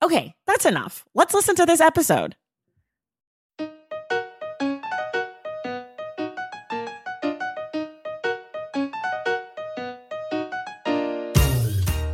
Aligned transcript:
Okay, 0.00 0.34
that's 0.46 0.64
enough. 0.64 1.04
Let's 1.14 1.34
listen 1.34 1.56
to 1.56 1.66
this 1.66 1.80
episode. 1.80 2.36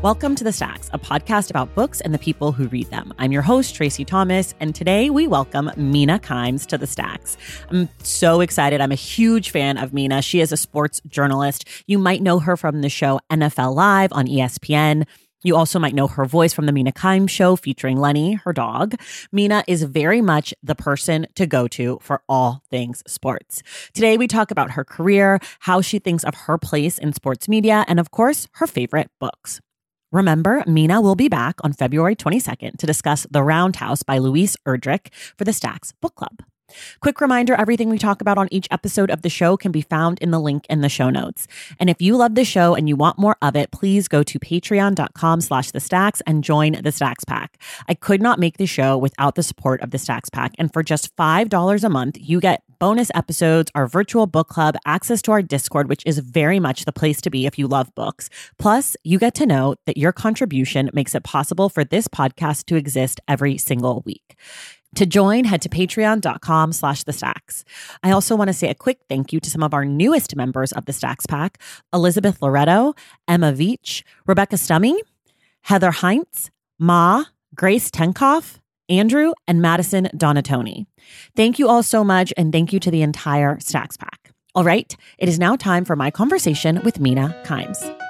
Welcome 0.01 0.35
to 0.35 0.45
The 0.45 0.53
Stacks, 0.53 0.91
a 0.93 0.99
podcast 0.99 1.49
about 1.49 1.75
books 1.75 2.03
and 2.03 2.13
the 2.13 2.19
people 2.19 2.53
who 2.53 2.69
read 2.69 2.89
them. 2.91 3.15
I'm 3.19 3.33
your 3.33 3.41
host, 3.41 3.75
Tracy 3.75 4.05
Thomas, 4.05 4.55
and 4.61 4.75
today 4.75 5.09
we 5.09 5.27
welcome 5.27 5.71
Mina 5.79 6.19
Kimes 6.19 6.67
to 6.67 6.77
The 6.77 6.87
Stacks. 6.87 7.39
I'm 7.71 7.89
so 8.03 8.43
excited. 8.43 8.83
I'm 8.83 8.93
a 8.93 8.97
huge 8.97 9.49
fan 9.49 9.79
of 9.79 9.95
Mina. 9.95 10.21
She 10.21 10.41
is 10.41 10.53
a 10.53 10.59
sports 10.59 11.01
journalist. 11.09 11.67
You 11.87 11.99
might 11.99 12.21
know 12.21 12.39
her 12.39 12.55
from 12.55 12.83
the 12.83 12.91
show 12.91 13.19
NFL 13.31 13.75
Live 13.75 14.13
on 14.13 14.27
ESPN. 14.27 15.07
You 15.45 15.57
also 15.57 15.79
might 15.79 15.95
know 15.95 16.09
her 16.09 16.25
voice 16.25 16.55
from 16.55 16.65
the 16.65 16.73
Mina 16.73 16.91
Kimes 16.91 17.29
show 17.29 17.55
featuring 17.55 17.99
Lenny, 17.99 18.33
her 18.33 18.53
dog. 18.55 18.95
Mina 19.31 19.63
is 19.69 19.83
very 19.83 20.23
much 20.23 20.55
the 20.63 20.75
person 20.75 21.27
to 21.35 21.47
go 21.47 21.69
to 21.69 21.99
for 22.01 22.23
all 22.31 22.63
things 22.71 23.03
sports. 23.07 23.63
Today, 23.93 24.17
we 24.17 24.27
talk 24.27 24.51
about 24.51 24.73
her 24.73 24.85
career, 24.85 25.39
how 25.61 25.83
she 25.83 25.99
thinks 25.99 26.25
of 26.25 26.35
her 26.35 26.57
place 26.57 26.99
in 26.99 27.13
sports 27.13 27.47
media, 27.47 27.85
and 27.87 28.01
of 28.01 28.11
course, 28.11 28.49
her 28.55 28.67
favorite 28.67 29.11
books. 29.21 29.61
Remember, 30.11 30.65
Mina 30.67 31.03
will 31.03 31.17
be 31.17 31.29
back 31.29 31.57
on 31.63 31.75
February 31.75 32.17
22nd 32.17 32.79
to 32.79 32.87
discuss 32.87 33.27
The 33.31 33.43
Round 33.43 33.77
House 33.77 34.03
by 34.03 34.17
Louise 34.17 34.57
Erdrich 34.67 35.13
for 35.37 35.45
the 35.45 35.53
Stacks 35.53 35.93
Book 36.01 36.15
Club. 36.15 36.43
Quick 37.01 37.21
reminder 37.21 37.55
everything 37.55 37.91
we 37.91 37.99
talk 37.99 38.21
about 38.21 38.39
on 38.39 38.49
each 38.51 38.67
episode 38.71 39.11
of 39.11 39.23
the 39.23 39.29
show 39.29 39.57
can 39.57 39.73
be 39.73 39.83
found 39.83 40.19
in 40.21 40.31
the 40.31 40.41
link 40.41 40.67
in 40.69 40.81
the 40.81 40.89
show 40.89 41.11
notes. 41.11 41.47
And 41.79 41.91
if 41.91 42.01
you 42.01 42.17
love 42.17 42.35
the 42.35 42.45
show 42.45 42.75
and 42.75 42.89
you 42.89 42.97
want 42.97 43.19
more 43.19 43.37
of 43.43 43.57
it, 43.57 43.71
please 43.71 44.09
go 44.09 44.23
to 44.23 44.39
patreon.com 44.39 45.41
slash 45.41 45.71
the 45.71 45.81
stacks 45.81 46.23
and 46.27 46.43
join 46.43 46.81
the 46.83 46.93
Stacks 46.93 47.25
Pack. 47.25 47.59
I 47.89 47.95
could 47.95 48.23
not 48.23 48.39
make 48.39 48.57
the 48.57 48.67
show 48.67 48.97
without 48.97 49.35
the 49.35 49.43
support 49.43 49.81
of 49.83 49.91
the 49.91 49.99
Stacks 49.99 50.31
Pack. 50.31 50.53
And 50.59 50.73
for 50.73 50.83
just 50.83 51.15
$5 51.17 51.85
a 51.85 51.89
month, 51.89 52.17
you 52.21 52.41
get 52.41 52.63
bonus 52.79 53.11
episodes, 53.15 53.71
our 53.75 53.87
virtual 53.87 54.27
book 54.27 54.49
club, 54.49 54.77
access 54.85 55.23
to 55.23 55.33
our 55.33 55.43
Discord, 55.43 55.89
which 55.89 56.03
is 56.07 56.19
very 56.19 56.61
much 56.61 56.85
the 56.85 56.93
place 56.93 57.21
to 57.23 57.31
be 57.31 57.47
if 57.47 57.59
you 57.59 57.67
love 57.67 57.95
books. 57.95 58.29
Plus, 58.59 58.97
you 59.05 59.19
get 59.19 59.35
to 59.37 59.47
know 59.47 59.75
that 59.87 59.97
your 59.97 60.13
contribution 60.13 60.91
makes 60.93 61.15
it 61.15 61.25
possible 61.25 61.69
for 61.69 61.85
this 61.85 62.09
podcast 62.09 62.67
to 62.67 62.77
exist 62.77 63.21
every 63.29 63.57
single 63.59 64.03
week. 64.05 64.37
To 64.95 65.07
join, 65.07 65.45
head 65.45 65.61
to 65.63 65.69
patreon.com 65.69 66.73
slash 66.73 67.03
the 67.05 67.13
stacks. 67.13 67.65
I 68.03 68.13
also 68.13 68.37
want 68.37 68.49
to 68.49 68.55
say 68.55 68.69
a 68.69 68.75
quick 68.75 69.01
thank 69.09 69.33
you 69.33 69.41
to 69.41 69.51
some 69.51 69.63
of 69.63 69.75
our 69.75 69.85
newest 69.85 70.37
members 70.37 70.73
of 70.73 70.85
the 70.87 70.93
Stacks 70.93 71.27
Pack 71.27 71.61
Elizabeth 71.93 72.41
Loretto, 72.41 72.95
Emma 73.27 73.53
Veach, 73.53 74.03
Rebecca 74.27 74.57
Stummy, 74.57 74.99
Heather 75.63 75.91
Heinz, 75.91 76.51
Ma, 76.79 77.25
Grace 77.55 77.91
Tenkoff, 77.91 78.59
Andrew, 78.89 79.33
and 79.49 79.63
Madison 79.63 80.09
Donatoni. 80.15 80.87
Thank 81.35 81.59
you 81.59 81.69
all 81.69 81.83
so 81.83 82.05
much, 82.05 82.33
and 82.37 82.53
thank 82.53 82.73
you 82.73 82.81
to 82.81 82.91
the 82.91 83.03
entire 83.03 83.59
Stacks 83.61 83.97
Pack. 83.97 84.31
All 84.55 84.65
right, 84.65 84.95
it 85.19 85.29
is 85.29 85.39
now 85.39 85.57
time 85.57 85.85
for 85.85 85.97
my 85.97 86.11
conversation 86.11 86.81
with 86.85 87.01
Mina 87.01 87.35
Kimes. 87.45 88.04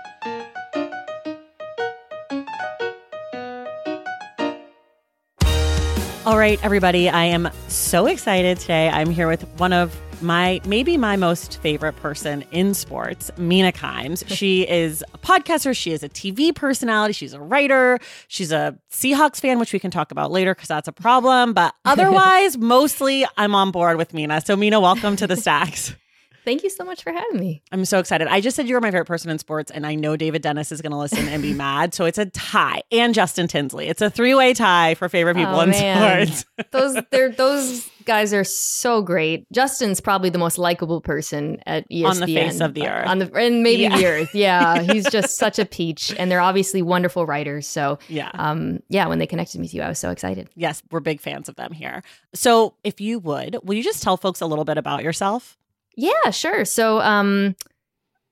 All 6.27 6.39
right, 6.39 6.59
everybody, 6.65 7.11
I 7.11 7.25
am 7.25 7.51
so 7.69 8.07
excited 8.07 8.59
today. 8.59 8.89
I'm 8.89 9.11
here 9.11 9.29
with 9.29 9.43
one 9.59 9.75
of 9.75 9.95
my 10.23 10.59
maybe 10.65 10.97
my 10.97 11.17
most 11.17 11.59
favorite 11.61 11.97
person 11.97 12.47
in 12.51 12.73
sports, 12.73 13.31
Mina 13.37 13.73
Kimes. 13.73 14.25
She 14.35 14.67
is 14.67 15.05
a 15.13 15.19
podcaster, 15.19 15.77
she 15.77 15.93
is 15.93 16.03
a 16.03 16.09
TV 16.09 16.55
personality, 16.55 17.13
she's 17.13 17.35
a 17.35 17.41
writer, 17.41 17.99
she's 18.29 18.53
a 18.53 18.75
Seahawks 18.91 19.39
fan, 19.39 19.59
which 19.59 19.75
we 19.75 19.79
can 19.79 19.91
talk 19.91 20.11
about 20.13 20.31
later 20.31 20.55
because 20.55 20.69
that's 20.69 20.89
a 20.89 20.93
problem. 20.93 21.53
But 21.53 21.75
otherwise, 21.85 22.57
mostly 22.57 23.27
I'm 23.37 23.55
on 23.55 23.71
board 23.71 23.99
with 23.99 24.15
Mina. 24.15 24.41
So, 24.41 24.57
Mina, 24.57 24.81
welcome 24.81 25.17
to 25.17 25.27
the 25.27 25.37
Stacks. 25.37 25.95
Thank 26.45 26.63
you 26.63 26.71
so 26.71 26.85
much 26.85 27.03
for 27.03 27.11
having 27.13 27.41
me. 27.41 27.63
I'm 27.73 27.85
so 27.85 27.99
excited. 27.99 28.29
I 28.29 28.41
just 28.41 28.55
said 28.57 28.69
you 28.69 28.75
were 28.75 28.81
my 28.81 28.91
favorite 28.91 29.07
person 29.07 29.31
in 29.31 29.39
sports, 29.39 29.71
and 29.71 29.87
I 29.87 29.95
know 29.95 30.17
David 30.17 30.43
Dennis 30.43 30.71
is 30.73 30.83
going 30.83 30.93
to 30.93 30.99
listen 30.99 31.27
and 31.29 31.43
be 31.43 31.55
mad. 31.67 31.95
So 31.95 32.05
it's 32.05 32.19
a 32.19 32.27
tie, 32.27 32.83
and 32.93 33.15
Justin 33.15 33.49
Tinsley. 33.49 33.89
It's 33.89 34.03
a 34.03 34.11
three 34.11 34.35
way 34.35 34.53
tie 34.55 34.95
for 34.95 35.09
favorite 35.09 35.37
people 35.37 35.55
Oh, 35.57 35.61
in 35.61 35.71
man. 35.71 36.27
sports. 36.27 36.45
Those 36.71 36.97
they're 37.11 37.29
those 37.33 37.89
guys 38.05 38.35
are 38.35 38.45
so 38.45 39.01
great. 39.01 39.51
Justin's 39.51 40.01
probably 40.01 40.29
the 40.29 40.39
most 40.39 40.59
likable 40.59 41.01
person 41.01 41.59
at 41.67 41.89
ESPN 41.89 42.05
On 42.11 42.21
the 42.21 42.27
face 42.35 42.61
of 42.61 42.75
the 42.75 42.87
earth. 42.89 43.07
On 43.09 43.19
the 43.19 43.33
and 43.35 43.63
maybe 43.63 43.85
Yeah. 43.85 43.97
the 43.97 44.07
earth. 44.07 44.35
Yeah, 44.35 44.83
he's 44.83 45.09
just 45.09 45.37
such 45.39 45.59
a 45.59 45.65
peach, 45.65 46.15
and 46.19 46.31
they're 46.31 46.41
obviously 46.41 46.83
wonderful 46.83 47.25
writers. 47.25 47.67
So 47.67 47.99
Yeah. 48.09 48.31
um, 48.35 48.81
yeah, 48.91 49.07
when 49.07 49.19
they 49.19 49.27
connected 49.27 49.59
me 49.59 49.65
with 49.65 49.73
you, 49.75 49.81
I 49.83 49.89
was 49.89 49.99
so 49.99 50.11
excited. 50.11 50.51
Yes, 50.55 50.83
we're 50.91 51.01
big 51.01 51.21
fans 51.23 51.49
of 51.49 51.57
them 51.57 51.73
here. 51.73 52.03
So 52.35 52.75
if 52.85 53.01
you 53.01 53.19
would, 53.21 53.57
will 53.63 53.75
you 53.75 53.83
just 53.83 54.03
tell 54.03 54.19
folks 54.19 54.43
a 54.43 54.47
little 54.47 54.65
bit 54.67 54.77
about 54.77 55.03
yourself? 55.03 55.57
Yeah, 55.97 56.31
sure. 56.31 56.65
So, 56.65 57.01
um, 57.01 57.55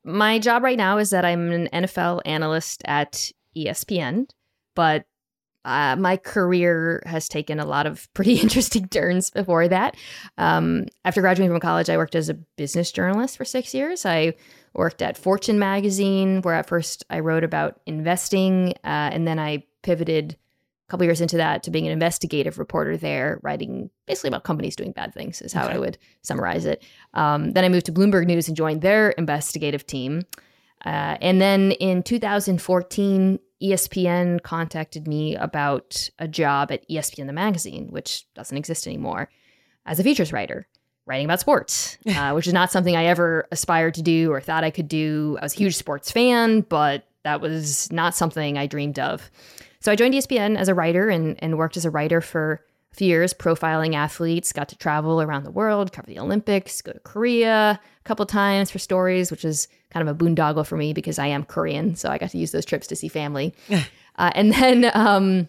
my 0.04 0.38
job 0.38 0.62
right 0.62 0.76
now 0.76 0.98
is 0.98 1.10
that 1.10 1.24
I'm 1.24 1.52
an 1.52 1.68
NFL 1.72 2.22
analyst 2.24 2.82
at 2.84 3.30
ESPN, 3.56 4.28
but 4.74 5.04
uh, 5.64 5.94
my 5.96 6.16
career 6.16 7.02
has 7.06 7.28
taken 7.28 7.60
a 7.60 7.64
lot 7.64 7.86
of 7.86 8.12
pretty 8.14 8.34
interesting 8.40 8.88
turns 8.88 9.30
before 9.30 9.68
that. 9.68 9.96
Um, 10.38 10.86
after 11.04 11.20
graduating 11.20 11.52
from 11.52 11.60
college, 11.60 11.88
I 11.88 11.96
worked 11.96 12.14
as 12.14 12.28
a 12.28 12.34
business 12.34 12.90
journalist 12.90 13.36
for 13.36 13.44
six 13.44 13.74
years. 13.74 14.04
I 14.04 14.34
worked 14.74 15.02
at 15.02 15.16
Fortune 15.16 15.58
magazine, 15.58 16.42
where 16.42 16.54
at 16.54 16.66
first 16.68 17.04
I 17.10 17.20
wrote 17.20 17.44
about 17.44 17.80
investing, 17.86 18.72
uh, 18.84 19.10
and 19.12 19.26
then 19.26 19.38
I 19.38 19.64
pivoted 19.82 20.36
couple 20.92 21.06
years 21.06 21.22
into 21.22 21.38
that 21.38 21.62
to 21.62 21.70
being 21.70 21.86
an 21.86 21.92
investigative 21.92 22.58
reporter 22.58 22.98
there, 22.98 23.40
writing 23.42 23.88
basically 24.06 24.28
about 24.28 24.44
companies 24.44 24.76
doing 24.76 24.92
bad 24.92 25.14
things, 25.14 25.40
is 25.40 25.50
how 25.50 25.64
Okay. 25.64 25.76
I 25.76 25.78
would 25.78 25.96
summarize 26.20 26.66
it. 26.66 26.84
Um, 27.14 27.52
then 27.52 27.64
I 27.64 27.70
moved 27.70 27.86
to 27.86 27.92
Bloomberg 27.92 28.26
News 28.26 28.46
and 28.46 28.54
joined 28.54 28.82
their 28.82 29.12
investigative 29.12 29.86
team. 29.86 30.20
Uh, 30.84 31.16
and 31.22 31.40
then 31.40 31.72
in 31.72 32.02
2014, 32.02 33.38
ESPN 33.62 34.42
contacted 34.42 35.08
me 35.08 35.34
about 35.34 36.10
a 36.18 36.28
job 36.28 36.70
at 36.70 36.86
ESPN 36.90 37.26
the 37.26 37.32
magazine, 37.32 37.86
which 37.88 38.26
doesn't 38.34 38.58
exist 38.58 38.86
anymore, 38.86 39.30
as 39.86 39.98
a 39.98 40.04
features 40.04 40.30
writer, 40.30 40.68
writing 41.06 41.24
about 41.24 41.40
sports, 41.40 41.96
uh, 42.06 42.32
which 42.32 42.46
is 42.46 42.52
not 42.52 42.70
something 42.70 42.96
I 42.96 43.06
ever 43.06 43.48
aspired 43.50 43.94
to 43.94 44.02
do 44.02 44.30
or 44.30 44.42
thought 44.42 44.62
I 44.62 44.70
could 44.70 44.88
do. 44.88 45.38
I 45.40 45.44
was 45.46 45.54
a 45.54 45.58
huge 45.58 45.76
sports 45.76 46.10
fan, 46.12 46.60
but 46.60 47.08
that 47.24 47.40
was 47.40 47.90
not 47.90 48.14
something 48.14 48.58
I 48.58 48.66
dreamed 48.66 48.98
of. 48.98 49.30
So 49.82 49.90
I 49.90 49.96
joined 49.96 50.14
ESPN 50.14 50.56
as 50.56 50.68
a 50.68 50.74
writer 50.74 51.08
and, 51.08 51.36
and 51.40 51.58
worked 51.58 51.76
as 51.76 51.84
a 51.84 51.90
writer 51.90 52.20
for 52.20 52.64
a 52.92 52.94
few 52.94 53.08
years, 53.08 53.34
profiling 53.34 53.94
athletes, 53.94 54.52
got 54.52 54.68
to 54.68 54.76
travel 54.76 55.20
around 55.20 55.42
the 55.42 55.50
world, 55.50 55.92
cover 55.92 56.06
the 56.06 56.20
Olympics, 56.20 56.80
go 56.82 56.92
to 56.92 57.00
Korea 57.00 57.80
a 57.80 58.04
couple 58.04 58.24
times 58.24 58.70
for 58.70 58.78
stories, 58.78 59.30
which 59.30 59.44
is 59.44 59.66
kind 59.90 60.08
of 60.08 60.14
a 60.14 60.24
boondoggle 60.24 60.64
for 60.64 60.76
me 60.76 60.92
because 60.92 61.18
I 61.18 61.26
am 61.26 61.44
Korean. 61.44 61.96
So 61.96 62.10
I 62.10 62.18
got 62.18 62.30
to 62.30 62.38
use 62.38 62.52
those 62.52 62.64
trips 62.64 62.86
to 62.88 62.96
see 62.96 63.08
family. 63.08 63.54
uh, 64.16 64.30
and 64.36 64.52
then 64.52 64.90
um, 64.94 65.48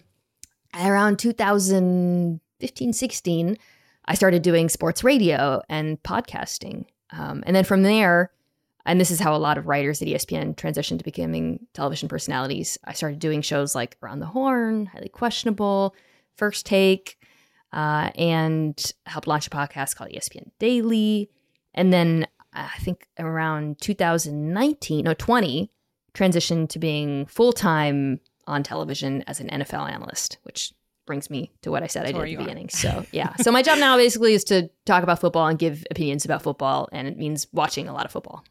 around 0.74 1.20
2015, 1.20 2.92
16, 2.92 3.58
I 4.06 4.14
started 4.14 4.42
doing 4.42 4.68
sports 4.68 5.04
radio 5.04 5.62
and 5.68 6.02
podcasting. 6.02 6.86
Um, 7.12 7.44
and 7.46 7.54
then 7.54 7.64
from 7.64 7.84
there, 7.84 8.32
and 8.86 9.00
this 9.00 9.10
is 9.10 9.20
how 9.20 9.34
a 9.34 9.38
lot 9.38 9.58
of 9.58 9.66
writers 9.66 10.02
at 10.02 10.08
ESPN 10.08 10.54
transitioned 10.54 10.98
to 10.98 11.04
becoming 11.04 11.66
television 11.72 12.08
personalities. 12.08 12.78
I 12.84 12.92
started 12.92 13.18
doing 13.18 13.42
shows 13.42 13.74
like 13.74 13.96
Around 14.02 14.20
the 14.20 14.26
Horn, 14.26 14.86
Highly 14.86 15.08
Questionable, 15.08 15.94
First 16.36 16.66
Take, 16.66 17.18
uh, 17.72 18.10
and 18.16 18.80
helped 19.06 19.26
launch 19.26 19.46
a 19.46 19.50
podcast 19.50 19.96
called 19.96 20.10
ESPN 20.10 20.50
Daily. 20.58 21.30
And 21.72 21.92
then 21.92 22.26
uh, 22.54 22.68
I 22.74 22.78
think 22.78 23.08
around 23.18 23.80
2019, 23.80 25.04
no, 25.04 25.14
20, 25.14 25.70
transitioned 26.12 26.68
to 26.70 26.78
being 26.78 27.26
full 27.26 27.52
time 27.52 28.20
on 28.46 28.62
television 28.62 29.24
as 29.26 29.40
an 29.40 29.48
NFL 29.48 29.90
analyst, 29.90 30.38
which 30.42 30.74
brings 31.06 31.30
me 31.30 31.52
to 31.62 31.70
what 31.70 31.82
I 31.82 31.86
said 31.86 32.04
That's 32.04 32.14
I 32.14 32.24
did 32.24 32.34
at 32.34 32.38
the 32.38 32.44
beginning. 32.44 32.68
So, 32.68 33.04
yeah. 33.12 33.34
So, 33.36 33.50
my 33.50 33.62
job 33.62 33.78
now 33.78 33.96
basically 33.96 34.34
is 34.34 34.44
to 34.44 34.70
talk 34.84 35.02
about 35.02 35.20
football 35.20 35.46
and 35.46 35.58
give 35.58 35.84
opinions 35.90 36.24
about 36.24 36.42
football, 36.42 36.88
and 36.92 37.08
it 37.08 37.16
means 37.16 37.46
watching 37.52 37.88
a 37.88 37.92
lot 37.92 38.04
of 38.04 38.10
football. 38.10 38.44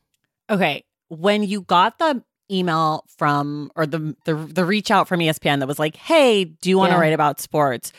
Okay. 0.49 0.83
When 1.09 1.43
you 1.43 1.61
got 1.61 1.99
the 1.99 2.23
email 2.51 3.05
from 3.17 3.71
or 3.75 3.85
the 3.85 4.15
the, 4.25 4.35
the 4.35 4.65
reach 4.65 4.91
out 4.91 5.07
from 5.07 5.19
ESPN 5.19 5.59
that 5.59 5.67
was 5.67 5.79
like, 5.79 5.95
"Hey, 5.95 6.45
do 6.45 6.69
you 6.69 6.77
want 6.77 6.91
to 6.91 6.95
yeah. 6.95 7.01
write 7.01 7.13
about 7.13 7.39
sports?" 7.39 7.93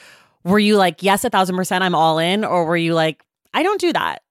Were 0.45 0.59
you 0.59 0.77
like, 0.77 1.03
"Yes, 1.03 1.25
a 1.25 1.31
thousand 1.31 1.57
percent, 1.57 1.85
I'm 1.85 1.95
all 1.95 2.19
in," 2.19 2.45
or 2.45 2.65
were 2.65 2.77
you 2.77 2.95
like, 2.95 3.25
"I 3.53 3.63
don't 3.63 3.81
do 3.81 3.93
that"? 3.93 4.23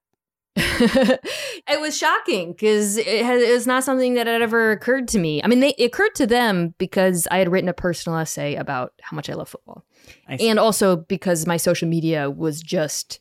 it 0.56 1.80
was 1.80 1.98
shocking 1.98 2.52
because 2.52 2.96
it, 2.96 3.08
it, 3.08 3.52
was 3.52 3.66
not 3.66 3.82
something 3.82 4.14
that 4.14 4.28
had 4.28 4.40
ever 4.40 4.70
occurred 4.70 5.08
to 5.08 5.18
me. 5.18 5.42
I 5.42 5.48
mean, 5.48 5.58
they, 5.58 5.74
it 5.76 5.86
occurred 5.86 6.14
to 6.14 6.28
them 6.28 6.74
because 6.78 7.26
I 7.32 7.38
had 7.38 7.50
written 7.50 7.68
a 7.68 7.74
personal 7.74 8.20
essay 8.20 8.54
about 8.54 8.92
how 9.02 9.16
much 9.16 9.28
I 9.28 9.34
love 9.34 9.48
football, 9.48 9.84
and 10.28 10.60
also 10.60 10.96
because 10.96 11.44
my 11.44 11.56
social 11.56 11.88
media 11.88 12.30
was 12.30 12.62
just 12.62 13.18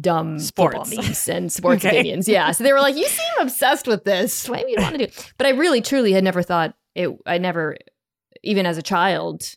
dumb 0.00 0.38
sports 0.38 0.94
memes 0.94 1.28
and 1.28 1.52
sports 1.52 1.84
okay. 1.84 1.96
opinions. 1.96 2.28
Yeah, 2.28 2.50
so 2.52 2.64
they 2.64 2.72
were 2.72 2.80
like, 2.80 2.96
"You 2.96 3.06
seem 3.06 3.32
obsessed 3.40 3.86
with 3.86 4.04
this. 4.04 4.48
What 4.48 4.60
do 4.60 4.70
you 4.70 4.76
want 4.78 4.98
to 4.98 5.06
do?" 5.06 5.12
But 5.38 5.46
I 5.46 5.50
really, 5.50 5.80
truly 5.80 6.12
had 6.12 6.24
never 6.24 6.42
thought 6.42 6.74
it. 6.94 7.10
I 7.26 7.38
never, 7.38 7.76
even 8.42 8.66
as 8.66 8.78
a 8.78 8.82
child, 8.82 9.56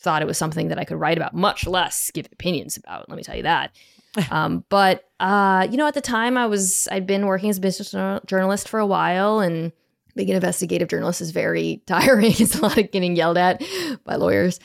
thought 0.00 0.22
it 0.22 0.26
was 0.26 0.38
something 0.38 0.68
that 0.68 0.78
I 0.78 0.84
could 0.84 0.98
write 0.98 1.16
about, 1.16 1.34
much 1.34 1.66
less 1.66 2.10
give 2.10 2.26
opinions 2.32 2.76
about. 2.76 3.08
Let 3.08 3.16
me 3.16 3.22
tell 3.22 3.36
you 3.36 3.44
that. 3.44 3.74
um, 4.30 4.64
but 4.68 5.04
uh, 5.20 5.66
you 5.70 5.76
know, 5.76 5.86
at 5.86 5.94
the 5.94 6.00
time, 6.00 6.36
I 6.36 6.46
was 6.46 6.88
I'd 6.90 7.06
been 7.06 7.26
working 7.26 7.50
as 7.50 7.58
a 7.58 7.60
business 7.60 7.94
journalist 8.26 8.68
for 8.68 8.78
a 8.78 8.86
while, 8.86 9.40
and 9.40 9.72
being 10.14 10.28
an 10.28 10.36
investigative 10.36 10.88
journalist 10.88 11.20
is 11.20 11.30
very 11.30 11.82
tiring. 11.86 12.32
it's 12.32 12.56
a 12.56 12.62
lot 12.62 12.76
of 12.76 12.90
getting 12.90 13.16
yelled 13.16 13.38
at 13.38 13.62
by 14.04 14.16
lawyers, 14.16 14.60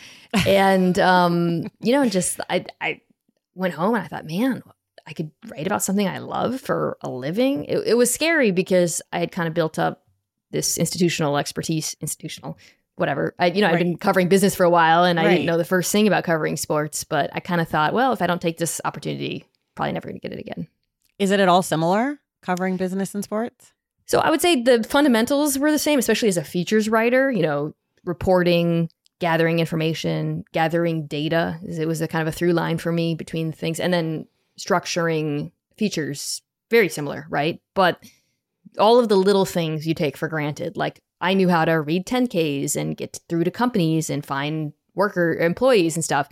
and 0.46 1.00
um, 1.00 1.64
you 1.80 1.94
know, 1.94 2.08
just 2.10 2.40
I 2.50 2.66
I 2.82 3.02
went 3.56 3.74
home 3.74 3.96
and 3.96 4.04
I 4.04 4.08
thought, 4.08 4.26
man, 4.26 4.64
I 5.08 5.14
could 5.14 5.32
write 5.50 5.66
about 5.66 5.82
something 5.82 6.08
I 6.08 6.20
love 6.20 6.60
for 6.60 6.98
a 7.02 7.10
living. 7.10 7.66
It, 7.66 7.80
it 7.88 7.94
was 7.96 8.14
scary 8.14 8.52
because 8.52 9.02
I 9.14 9.20
had 9.20 9.32
kind 9.32 9.48
of 9.48 9.54
built 9.54 9.80
up 9.80 10.04
this 10.52 10.78
institutional 10.78 11.38
expertise, 11.38 11.96
institutional 12.02 12.58
whatever. 12.96 13.34
I, 13.40 13.48
you 13.48 13.62
know, 13.62 13.68
right. 13.68 13.74
I've 13.74 13.80
been 13.80 13.98
covering 13.98 14.28
business 14.28 14.56
for 14.56 14.64
a 14.64 14.70
while 14.70 15.04
and 15.04 15.20
I 15.20 15.24
didn't 15.24 15.46
know 15.46 15.58
the 15.58 15.64
first 15.64 15.92
thing 15.92 16.08
about 16.08 16.24
covering 16.24 16.58
sports, 16.58 17.04
but 17.04 17.30
I 17.32 17.40
kind 17.40 17.62
of 17.62 17.68
thought, 17.68 17.94
well, 17.94 18.12
if 18.12 18.22
I 18.22 18.28
don't 18.28 18.42
take 18.42 18.58
this 18.58 18.82
opportunity, 18.84 19.46
probably 19.76 19.94
never 19.94 20.08
going 20.08 20.20
to 20.20 20.28
get 20.28 20.38
it 20.38 20.42
again. 20.42 20.68
Is 21.20 21.32
it 21.32 21.40
at 21.40 21.48
all 21.48 21.62
similar 21.62 22.20
covering 22.42 22.76
business 22.76 23.14
and 23.14 23.24
sports? 23.24 23.72
So 24.08 24.20
I 24.20 24.32
would 24.32 24.42
say 24.42 24.62
the 24.62 24.84
fundamentals 24.84 25.60
were 25.60 25.72
the 25.72 25.80
same, 25.80 26.00
especially 26.00 26.30
as 26.30 26.38
a 26.38 26.44
features 26.44 26.90
writer, 26.90 27.30
you 27.30 27.44
know, 27.44 27.76
reporting, 28.04 28.90
gathering 29.20 29.60
information, 29.60 30.44
gathering 30.52 31.06
data. 31.06 31.60
It 31.64 31.88
was 31.88 32.02
a 32.02 32.08
kind 32.08 32.28
of 32.28 32.34
a 32.34 32.36
through 32.36 32.54
line 32.54 32.80
for 32.80 32.92
me 32.92 33.14
between 33.14 33.52
things 33.52 33.80
and 33.80 33.94
then 33.94 34.28
structuring 34.58 35.52
features 35.78 36.42
very 36.70 36.90
similar, 36.90 37.26
right? 37.30 37.62
But 37.74 38.04
all 38.78 39.00
of 39.00 39.10
the 39.10 39.16
little 39.16 39.46
things 39.46 39.88
you 39.88 39.94
take 39.94 40.18
for 40.18 40.28
granted, 40.28 40.78
like 40.78 41.02
I 41.22 41.34
knew 41.34 41.50
how 41.50 41.66
to 41.66 41.74
read 41.74 42.06
10Ks 42.06 42.76
and 42.76 42.98
get 42.98 43.20
through 43.30 43.46
to 43.46 43.52
companies 43.52 44.10
and 44.10 44.26
find 44.26 44.74
worker 44.96 45.36
employees 45.36 45.96
and 45.96 46.04
stuff. 46.04 46.30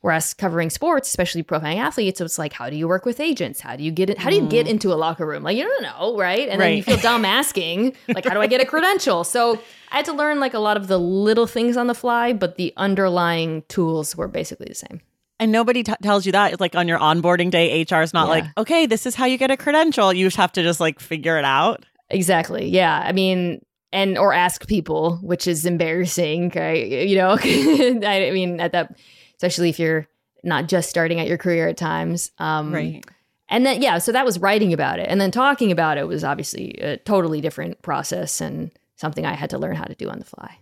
Whereas 0.00 0.32
covering 0.32 0.70
sports, 0.70 1.08
especially 1.08 1.42
profiling 1.42 1.78
athletes, 1.78 2.20
it's 2.20 2.38
like, 2.38 2.52
how 2.52 2.70
do 2.70 2.76
you 2.76 2.86
work 2.86 3.04
with 3.04 3.18
agents? 3.18 3.60
How 3.60 3.74
do 3.74 3.82
you 3.82 3.90
get 3.90 4.08
it? 4.08 4.18
How 4.18 4.30
do 4.30 4.36
you 4.36 4.46
get 4.46 4.66
mm. 4.66 4.70
into 4.70 4.92
a 4.92 4.94
locker 4.94 5.26
room? 5.26 5.42
Like, 5.42 5.56
you 5.56 5.64
don't 5.64 5.82
know, 5.82 6.16
right? 6.16 6.48
And 6.48 6.60
right. 6.60 6.68
then 6.68 6.76
you 6.76 6.82
feel 6.84 6.98
dumb 6.98 7.24
asking, 7.24 7.96
like, 8.06 8.24
how 8.24 8.32
do 8.32 8.40
I 8.40 8.46
get 8.46 8.60
a 8.60 8.64
credential? 8.64 9.24
So 9.24 9.60
I 9.90 9.96
had 9.96 10.04
to 10.04 10.12
learn 10.12 10.38
like 10.38 10.54
a 10.54 10.60
lot 10.60 10.76
of 10.76 10.86
the 10.86 10.98
little 10.98 11.48
things 11.48 11.76
on 11.76 11.88
the 11.88 11.94
fly, 11.94 12.32
but 12.32 12.54
the 12.54 12.72
underlying 12.76 13.62
tools 13.62 14.14
were 14.14 14.28
basically 14.28 14.66
the 14.68 14.76
same. 14.76 15.00
And 15.40 15.52
nobody 15.52 15.82
t- 15.82 15.94
tells 16.02 16.26
you 16.26 16.32
that. 16.32 16.52
It's 16.52 16.60
like 16.60 16.74
on 16.74 16.88
your 16.88 16.98
onboarding 16.98 17.50
day, 17.50 17.82
HR 17.88 18.02
is 18.02 18.12
not 18.12 18.26
yeah. 18.26 18.30
like, 18.30 18.44
okay, 18.58 18.86
this 18.86 19.06
is 19.06 19.14
how 19.14 19.24
you 19.24 19.38
get 19.38 19.50
a 19.50 19.56
credential. 19.56 20.12
You 20.12 20.26
just 20.26 20.36
have 20.36 20.52
to 20.52 20.62
just 20.62 20.80
like 20.80 20.98
figure 21.00 21.38
it 21.38 21.44
out. 21.44 21.84
Exactly. 22.10 22.68
Yeah. 22.68 23.02
I 23.04 23.12
mean, 23.12 23.64
and 23.92 24.18
or 24.18 24.32
ask 24.32 24.66
people, 24.66 25.16
which 25.22 25.46
is 25.46 25.64
embarrassing. 25.64 26.52
Right? 26.56 27.08
You 27.08 27.16
know, 27.16 27.30
I 27.40 28.30
mean, 28.32 28.60
at 28.60 28.72
that, 28.72 28.96
especially 29.36 29.68
if 29.68 29.78
you're 29.78 30.08
not 30.42 30.68
just 30.68 30.90
starting 30.90 31.20
out 31.20 31.28
your 31.28 31.38
career 31.38 31.68
at 31.68 31.76
times. 31.76 32.32
Um, 32.38 32.72
right. 32.72 33.04
And 33.48 33.64
then, 33.64 33.80
yeah, 33.80 33.98
so 33.98 34.12
that 34.12 34.26
was 34.26 34.38
writing 34.38 34.72
about 34.72 34.98
it. 34.98 35.08
And 35.08 35.20
then 35.20 35.30
talking 35.30 35.72
about 35.72 35.96
it 35.96 36.06
was 36.06 36.22
obviously 36.22 36.72
a 36.80 36.98
totally 36.98 37.40
different 37.40 37.80
process 37.80 38.40
and 38.40 38.70
something 38.96 39.24
I 39.24 39.34
had 39.34 39.50
to 39.50 39.58
learn 39.58 39.76
how 39.76 39.84
to 39.84 39.94
do 39.94 40.10
on 40.10 40.18
the 40.18 40.24
fly. 40.24 40.58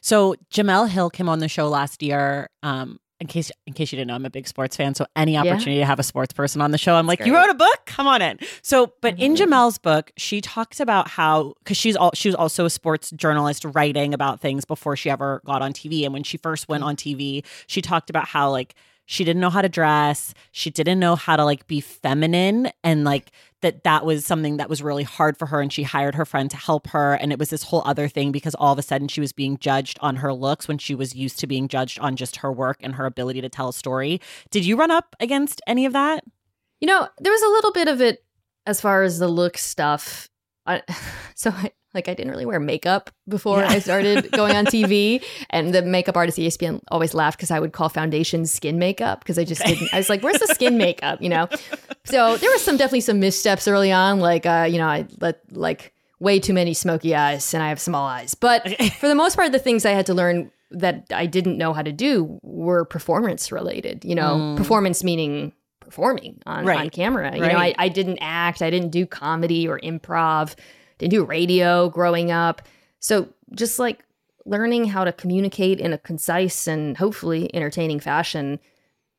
So 0.00 0.34
Jemele 0.50 0.88
Hill 0.88 1.10
came 1.10 1.28
on 1.28 1.38
the 1.38 1.48
show 1.48 1.68
last 1.68 2.02
year. 2.02 2.50
Um, 2.62 2.98
in 3.20 3.26
case 3.26 3.50
in 3.66 3.72
case 3.72 3.90
you 3.92 3.96
didn't 3.96 4.08
know, 4.08 4.14
I'm 4.14 4.24
a 4.24 4.30
big 4.30 4.46
sports 4.46 4.76
fan. 4.76 4.94
So 4.94 5.06
any 5.16 5.36
opportunity 5.36 5.74
yeah. 5.74 5.80
to 5.80 5.86
have 5.86 5.98
a 5.98 6.04
sports 6.04 6.32
person 6.32 6.60
on 6.60 6.70
the 6.70 6.78
show, 6.78 6.94
I'm 6.94 7.06
That's 7.06 7.08
like, 7.08 7.18
great. 7.18 7.28
you 7.28 7.34
wrote 7.34 7.50
a 7.50 7.54
book, 7.54 7.80
come 7.86 8.06
on 8.06 8.22
in. 8.22 8.38
So, 8.62 8.92
but 9.00 9.14
mm-hmm. 9.14 9.22
in 9.22 9.36
Jemele's 9.36 9.78
book, 9.78 10.12
she 10.16 10.40
talks 10.40 10.78
about 10.78 11.08
how 11.08 11.54
because 11.58 11.76
she's 11.76 11.96
all 11.96 12.12
she 12.14 12.28
was 12.28 12.36
also 12.36 12.64
a 12.64 12.70
sports 12.70 13.10
journalist 13.10 13.64
writing 13.64 14.14
about 14.14 14.40
things 14.40 14.64
before 14.64 14.96
she 14.96 15.10
ever 15.10 15.42
got 15.44 15.62
on 15.62 15.72
TV. 15.72 16.04
And 16.04 16.12
when 16.12 16.22
she 16.22 16.36
first 16.36 16.68
went 16.68 16.82
mm-hmm. 16.82 16.88
on 16.88 16.96
TV, 16.96 17.44
she 17.66 17.82
talked 17.82 18.08
about 18.08 18.28
how 18.28 18.50
like 18.50 18.74
she 19.10 19.24
didn't 19.24 19.40
know 19.40 19.48
how 19.48 19.62
to 19.62 19.70
dress, 19.70 20.34
she 20.52 20.68
didn't 20.68 20.98
know 20.98 21.16
how 21.16 21.34
to 21.34 21.42
like 21.42 21.66
be 21.66 21.80
feminine, 21.80 22.70
and 22.84 23.04
like 23.04 23.32
that 23.62 23.82
that 23.84 24.04
was 24.04 24.26
something 24.26 24.58
that 24.58 24.68
was 24.68 24.82
really 24.82 25.02
hard 25.02 25.38
for 25.38 25.46
her 25.46 25.62
and 25.62 25.72
she 25.72 25.82
hired 25.82 26.14
her 26.14 26.26
friend 26.26 26.50
to 26.50 26.58
help 26.58 26.88
her. 26.88 27.14
And 27.14 27.32
it 27.32 27.38
was 27.38 27.48
this 27.48 27.62
whole 27.62 27.82
other 27.86 28.06
thing 28.06 28.32
because 28.32 28.54
all 28.56 28.74
of 28.74 28.78
a 28.78 28.82
sudden 28.82 29.08
she 29.08 29.22
was 29.22 29.32
being 29.32 29.56
judged 29.56 29.98
on 30.02 30.16
her 30.16 30.34
looks 30.34 30.68
when 30.68 30.76
she 30.76 30.94
was 30.94 31.16
used 31.16 31.38
to 31.40 31.46
being 31.46 31.68
judged 31.68 31.98
on 32.00 32.16
just 32.16 32.36
her 32.36 32.52
work 32.52 32.76
and 32.80 32.96
her 32.96 33.06
ability 33.06 33.40
to 33.40 33.48
tell 33.48 33.70
a 33.70 33.72
story. 33.72 34.20
Did 34.50 34.66
you 34.66 34.76
run 34.76 34.90
up 34.90 35.16
against 35.20 35.62
any 35.66 35.86
of 35.86 35.94
that? 35.94 36.22
You 36.78 36.86
know 36.86 37.08
there 37.18 37.32
was 37.32 37.42
a 37.42 37.48
little 37.48 37.72
bit 37.72 37.88
of 37.88 38.02
it 38.02 38.22
as 38.66 38.82
far 38.82 39.02
as 39.04 39.18
the 39.18 39.28
look 39.28 39.56
stuff. 39.56 40.28
I, 40.66 40.82
so 41.34 41.50
I, 41.50 41.72
like 41.98 42.08
I 42.08 42.14
didn't 42.14 42.30
really 42.30 42.46
wear 42.46 42.60
makeup 42.60 43.10
before 43.26 43.58
yeah. 43.58 43.70
I 43.70 43.78
started 43.80 44.30
going 44.32 44.54
on 44.54 44.66
TV, 44.66 45.22
and 45.50 45.74
the 45.74 45.82
makeup 45.82 46.16
artist 46.16 46.38
at 46.38 46.44
ESPN 46.44 46.80
always 46.92 47.12
laughed 47.12 47.38
because 47.38 47.50
I 47.50 47.58
would 47.58 47.72
call 47.72 47.88
foundation 47.88 48.46
skin 48.46 48.78
makeup 48.78 49.18
because 49.18 49.36
I 49.36 49.44
just 49.44 49.64
didn't. 49.64 49.92
I 49.92 49.96
was 49.96 50.08
like, 50.08 50.22
"Where's 50.22 50.38
the 50.38 50.46
skin 50.46 50.78
makeup?" 50.78 51.20
You 51.20 51.28
know. 51.28 51.48
So 52.04 52.38
there 52.38 52.50
was 52.50 52.64
some 52.64 52.78
definitely 52.78 53.02
some 53.02 53.20
missteps 53.20 53.68
early 53.68 53.92
on, 53.92 54.18
like 54.18 54.46
uh, 54.46 54.66
you 54.70 54.78
know, 54.78 54.86
I 54.86 55.06
let 55.20 55.40
like 55.52 55.92
way 56.20 56.40
too 56.40 56.54
many 56.54 56.72
smoky 56.72 57.14
eyes, 57.14 57.52
and 57.52 57.62
I 57.62 57.68
have 57.68 57.78
small 57.78 58.06
eyes. 58.06 58.34
But 58.34 58.66
for 58.94 59.08
the 59.08 59.14
most 59.14 59.36
part, 59.36 59.52
the 59.52 59.58
things 59.58 59.84
I 59.84 59.90
had 59.90 60.06
to 60.06 60.14
learn 60.14 60.50
that 60.70 61.04
I 61.12 61.26
didn't 61.26 61.58
know 61.58 61.74
how 61.74 61.82
to 61.82 61.92
do 61.92 62.40
were 62.42 62.86
performance 62.86 63.52
related. 63.52 64.06
You 64.06 64.14
know, 64.14 64.36
mm. 64.36 64.56
performance 64.56 65.04
meaning 65.04 65.52
performing 65.88 66.40
on, 66.46 66.66
right. 66.66 66.80
on 66.80 66.90
camera. 66.90 67.34
You 67.34 67.42
right. 67.42 67.52
know, 67.52 67.58
I, 67.58 67.74
I 67.78 67.88
didn't 67.88 68.18
act, 68.20 68.60
I 68.62 68.70
didn't 68.70 68.90
do 68.90 69.06
comedy 69.06 69.66
or 69.66 69.80
improv 69.80 70.54
didn't 70.98 71.12
do 71.12 71.24
radio 71.24 71.88
growing 71.88 72.30
up. 72.30 72.62
So 73.00 73.28
just 73.52 73.78
like 73.78 74.04
learning 74.44 74.86
how 74.86 75.04
to 75.04 75.12
communicate 75.12 75.80
in 75.80 75.92
a 75.92 75.98
concise 75.98 76.66
and 76.66 76.96
hopefully 76.96 77.54
entertaining 77.54 78.00
fashion, 78.00 78.58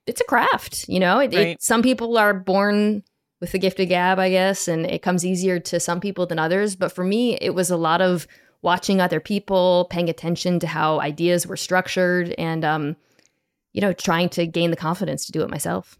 it's 0.06 0.22
a 0.22 0.26
craft, 0.26 0.88
you 0.88 1.00
know? 1.00 1.20
It, 1.20 1.34
right. 1.34 1.48
it, 1.48 1.62
some 1.62 1.82
people 1.82 2.18
are 2.18 2.34
born 2.34 3.04
with 3.40 3.52
the 3.52 3.60
gift 3.60 3.80
of 3.80 3.88
gab, 3.88 4.20
I 4.20 4.30
guess, 4.30 4.68
and 4.68 4.86
it 4.86 5.02
comes 5.02 5.26
easier 5.26 5.60
to 5.60 5.80
some 5.80 6.02
people 6.02 6.26
than 6.26 6.40
others. 6.40 6.76
But 6.76 6.92
for 6.92 7.04
me, 7.04 7.36
it 7.36 7.52
was 7.52 7.70
a 7.70 7.78
lot 7.78 8.02
of 8.02 8.28
watching 8.62 9.00
other 9.00 9.20
people, 9.20 9.88
paying 9.90 10.10
attention 10.10 10.60
to 10.60 10.68
how 10.68 11.00
ideas 11.00 11.48
were 11.48 11.56
structured, 11.56 12.36
and, 12.38 12.66
um, 12.66 12.96
you 13.72 13.80
know, 13.80 13.94
trying 13.94 14.30
to 14.30 14.46
gain 14.46 14.72
the 14.72 14.76
confidence 14.76 15.26
to 15.26 15.32
do 15.32 15.42
it 15.44 15.50
myself. 15.50 15.98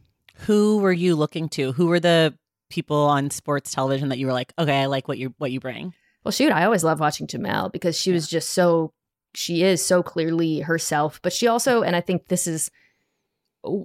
Who 0.48 0.80
were 0.80 0.92
you 0.92 1.16
looking 1.16 1.48
to? 1.50 1.72
Who 1.74 1.88
were 1.88 2.00
the 2.00 2.34
people 2.70 2.98
on 2.98 3.30
sports 3.30 3.72
television 3.72 4.10
that 4.10 4.20
you 4.20 4.28
were 4.28 4.34
like, 4.34 4.54
okay, 4.58 4.82
I 4.82 4.86
like 4.86 5.08
what 5.08 5.18
you 5.18 5.34
what 5.38 5.52
you 5.52 5.60
bring? 5.60 5.94
Well, 6.24 6.32
shoot, 6.32 6.52
I 6.52 6.66
always 6.66 6.84
love 6.84 7.00
watching 7.00 7.28
Jemele 7.28 7.72
because 7.72 8.00
she 8.00 8.12
was 8.12 8.28
just 8.28 8.50
so 8.50 8.94
she 9.36 9.64
is 9.64 9.84
so 9.84 10.02
clearly 10.02 10.60
herself, 10.60 11.20
but 11.22 11.34
she 11.34 11.48
also, 11.48 11.82
and 11.82 11.96
I 11.96 12.02
think 12.02 12.28
this 12.28 12.48
is 12.48 12.72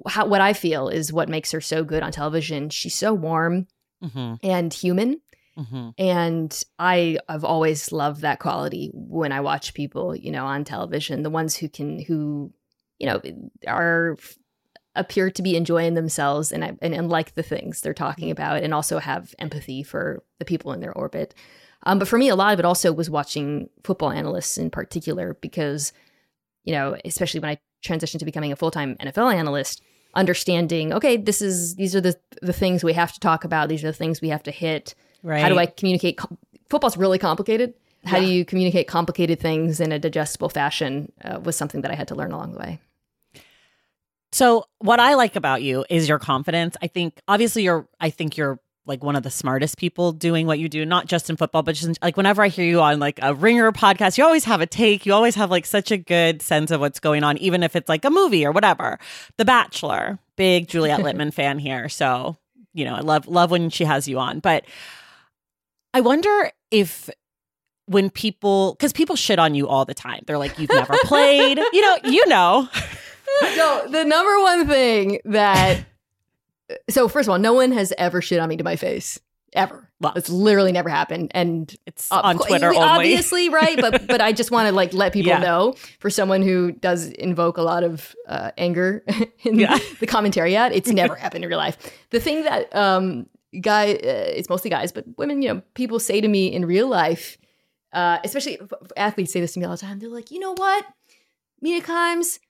how, 0.08 0.26
what 0.26 0.40
I 0.40 0.52
feel 0.52 0.88
is 0.88 1.12
what 1.12 1.28
makes 1.28 1.52
her 1.52 1.60
so 1.60 1.84
good 1.84 2.02
on 2.02 2.12
television. 2.12 2.70
She's 2.70 2.94
so 2.94 3.12
warm 3.12 3.66
mm-hmm. 4.02 4.34
and 4.42 4.72
human. 4.72 5.20
Mm-hmm. 5.58 5.90
And 5.98 6.64
I 6.78 7.18
have 7.28 7.44
always 7.44 7.92
loved 7.92 8.22
that 8.22 8.40
quality 8.40 8.90
when 8.92 9.32
I 9.32 9.40
watch 9.40 9.74
people, 9.74 10.16
you 10.16 10.30
know, 10.32 10.46
on 10.46 10.64
television, 10.64 11.22
the 11.22 11.30
ones 11.30 11.56
who 11.56 11.68
can, 11.68 12.00
who, 12.00 12.52
you 12.98 13.06
know, 13.06 13.20
are 13.66 14.16
appear 14.96 15.30
to 15.30 15.42
be 15.42 15.56
enjoying 15.56 15.94
themselves 15.94 16.52
and, 16.52 16.62
and, 16.64 16.94
and 16.94 17.08
like 17.08 17.34
the 17.34 17.42
things 17.42 17.80
they're 17.80 17.94
talking 17.94 18.30
about 18.30 18.62
and 18.62 18.72
also 18.72 18.98
have 18.98 19.34
empathy 19.38 19.82
for 19.82 20.22
the 20.38 20.44
people 20.44 20.72
in 20.72 20.80
their 20.80 20.92
orbit. 20.92 21.34
Um, 21.84 21.98
but 21.98 22.08
for 22.08 22.18
me, 22.18 22.28
a 22.28 22.36
lot 22.36 22.52
of 22.52 22.58
it 22.58 22.64
also 22.64 22.92
was 22.92 23.10
watching 23.10 23.68
football 23.82 24.10
analysts 24.10 24.56
in 24.56 24.70
particular 24.70 25.34
because, 25.40 25.92
you 26.64 26.72
know, 26.72 26.96
especially 27.04 27.40
when 27.40 27.50
I 27.50 27.58
transitioned 27.84 28.20
to 28.20 28.24
becoming 28.24 28.52
a 28.52 28.56
full 28.56 28.70
time 28.70 28.96
NFL 29.00 29.34
analyst, 29.34 29.82
understanding 30.14 30.92
okay, 30.92 31.16
this 31.16 31.42
is 31.42 31.74
these 31.74 31.94
are 31.94 32.00
the 32.00 32.16
the 32.40 32.52
things 32.52 32.84
we 32.84 32.92
have 32.92 33.12
to 33.12 33.20
talk 33.20 33.44
about. 33.44 33.68
These 33.68 33.82
are 33.84 33.88
the 33.88 33.92
things 33.92 34.20
we 34.22 34.28
have 34.28 34.42
to 34.44 34.50
hit. 34.50 34.94
Right. 35.22 35.42
How 35.42 35.48
do 35.48 35.58
I 35.58 35.66
communicate? 35.66 36.20
Football's 36.70 36.96
really 36.96 37.18
complicated. 37.18 37.74
How 38.04 38.18
Yeah. 38.18 38.26
do 38.26 38.32
you 38.32 38.44
communicate 38.44 38.86
complicated 38.86 39.40
things 39.40 39.80
in 39.80 39.90
a 39.92 39.98
digestible 39.98 40.48
fashion? 40.48 41.10
Uh, 41.24 41.40
was 41.40 41.56
something 41.56 41.80
that 41.82 41.90
I 41.90 41.94
had 41.94 42.08
to 42.08 42.14
learn 42.14 42.32
along 42.32 42.52
the 42.52 42.58
way. 42.58 42.80
So 44.34 44.64
what 44.80 44.98
I 44.98 45.14
like 45.14 45.36
about 45.36 45.62
you 45.62 45.84
is 45.88 46.08
your 46.08 46.18
confidence. 46.18 46.76
I 46.82 46.88
think 46.88 47.20
obviously 47.28 47.62
you're 47.62 47.86
I 48.00 48.10
think 48.10 48.36
you're 48.36 48.58
like 48.84 49.00
one 49.04 49.14
of 49.14 49.22
the 49.22 49.30
smartest 49.30 49.78
people 49.78 50.10
doing 50.10 50.44
what 50.48 50.58
you 50.58 50.68
do, 50.68 50.84
not 50.84 51.06
just 51.06 51.30
in 51.30 51.36
football, 51.36 51.62
but 51.62 51.76
just 51.76 51.86
in, 51.86 51.94
like 52.02 52.16
whenever 52.16 52.42
I 52.42 52.48
hear 52.48 52.64
you 52.64 52.80
on 52.80 52.98
like 52.98 53.20
a 53.22 53.32
ringer 53.32 53.70
podcast, 53.70 54.18
you 54.18 54.24
always 54.24 54.42
have 54.44 54.60
a 54.60 54.66
take. 54.66 55.06
You 55.06 55.12
always 55.12 55.36
have 55.36 55.52
like 55.52 55.64
such 55.64 55.92
a 55.92 55.96
good 55.96 56.42
sense 56.42 56.72
of 56.72 56.80
what's 56.80 56.98
going 56.98 57.22
on, 57.22 57.38
even 57.38 57.62
if 57.62 57.76
it's 57.76 57.88
like 57.88 58.04
a 58.04 58.10
movie 58.10 58.44
or 58.44 58.50
whatever. 58.50 58.98
The 59.38 59.44
Bachelor, 59.44 60.18
big 60.34 60.66
Juliet 60.66 60.98
Litman 61.04 61.32
fan 61.32 61.60
here. 61.60 61.88
So, 61.88 62.36
you 62.72 62.84
know, 62.84 62.96
I 62.96 63.02
love 63.02 63.28
love 63.28 63.52
when 63.52 63.70
she 63.70 63.84
has 63.84 64.08
you 64.08 64.18
on. 64.18 64.40
But 64.40 64.64
I 65.94 66.00
wonder 66.00 66.50
if 66.72 67.08
when 67.86 68.10
people 68.10 68.74
because 68.74 68.92
people 68.92 69.14
shit 69.14 69.38
on 69.38 69.54
you 69.54 69.68
all 69.68 69.84
the 69.84 69.94
time. 69.94 70.24
They're 70.26 70.38
like, 70.38 70.58
you've 70.58 70.70
never 70.70 70.96
played. 71.04 71.60
You 71.72 71.80
know, 71.80 71.96
you 72.04 72.26
know. 72.26 72.68
no, 73.56 73.86
the 73.90 74.04
number 74.04 74.40
one 74.40 74.66
thing 74.68 75.20
that 75.26 75.84
so 76.90 77.08
first 77.08 77.28
of 77.28 77.32
all, 77.32 77.38
no 77.38 77.52
one 77.54 77.72
has 77.72 77.92
ever 77.98 78.22
shit 78.22 78.38
on 78.40 78.48
me 78.48 78.56
to 78.56 78.64
my 78.64 78.76
face 78.76 79.18
ever. 79.52 79.88
It's 80.16 80.28
literally 80.28 80.72
never 80.72 80.88
happened, 80.90 81.30
and 81.34 81.74
It's 81.86 82.10
on 82.12 82.36
Twitter 82.38 82.68
only. 82.74 82.78
obviously, 82.80 83.48
right? 83.48 83.80
But 83.80 84.06
but 84.06 84.20
I 84.20 84.32
just 84.32 84.50
want 84.50 84.68
to 84.68 84.74
like 84.74 84.92
let 84.92 85.12
people 85.14 85.30
Yeah. 85.30 85.38
know 85.38 85.74
for 86.00 86.10
someone 86.10 86.42
who 86.42 86.72
does 86.72 87.06
invoke 87.06 87.56
a 87.56 87.62
lot 87.62 87.84
of 87.84 88.14
uh, 88.28 88.50
anger 88.58 89.02
in 89.44 89.58
Yeah. 89.58 89.78
the 90.00 90.06
commentary. 90.06 90.56
At 90.56 90.72
it's 90.72 90.90
never 90.90 91.14
happened 91.14 91.44
in 91.44 91.48
real 91.48 91.58
life. 91.58 91.78
The 92.10 92.20
thing 92.20 92.42
that 92.44 92.74
um 92.76 93.26
guy, 93.60 93.92
uh, 93.92 93.96
it's 94.36 94.48
mostly 94.50 94.68
guys, 94.68 94.92
but 94.92 95.04
women, 95.16 95.40
you 95.40 95.54
know, 95.54 95.62
people 95.74 95.98
say 96.00 96.20
to 96.20 96.28
me 96.28 96.52
in 96.52 96.66
real 96.66 96.88
life, 96.88 97.38
uh, 97.92 98.18
especially 98.24 98.58
athletes 98.96 99.32
say 99.32 99.40
this 99.40 99.52
to 99.54 99.60
me 99.60 99.64
all 99.64 99.72
the 99.72 99.78
time. 99.78 100.00
They're 100.00 100.10
like, 100.10 100.30
you 100.32 100.40
know 100.40 100.52
what, 100.54 100.84
Mina 101.62 101.80
Kimes, 101.82 102.40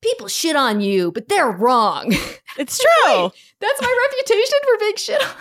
people 0.00 0.28
shit 0.28 0.56
on 0.56 0.80
you, 0.80 1.12
but 1.12 1.28
they're 1.28 1.50
wrong. 1.50 2.14
It's 2.58 2.76
true. 2.76 3.30
That's 3.60 3.80
my 3.80 4.08
reputation 4.10 4.58
for 4.64 4.78
being 4.80 4.96
shit 4.96 5.22
on. 5.22 5.36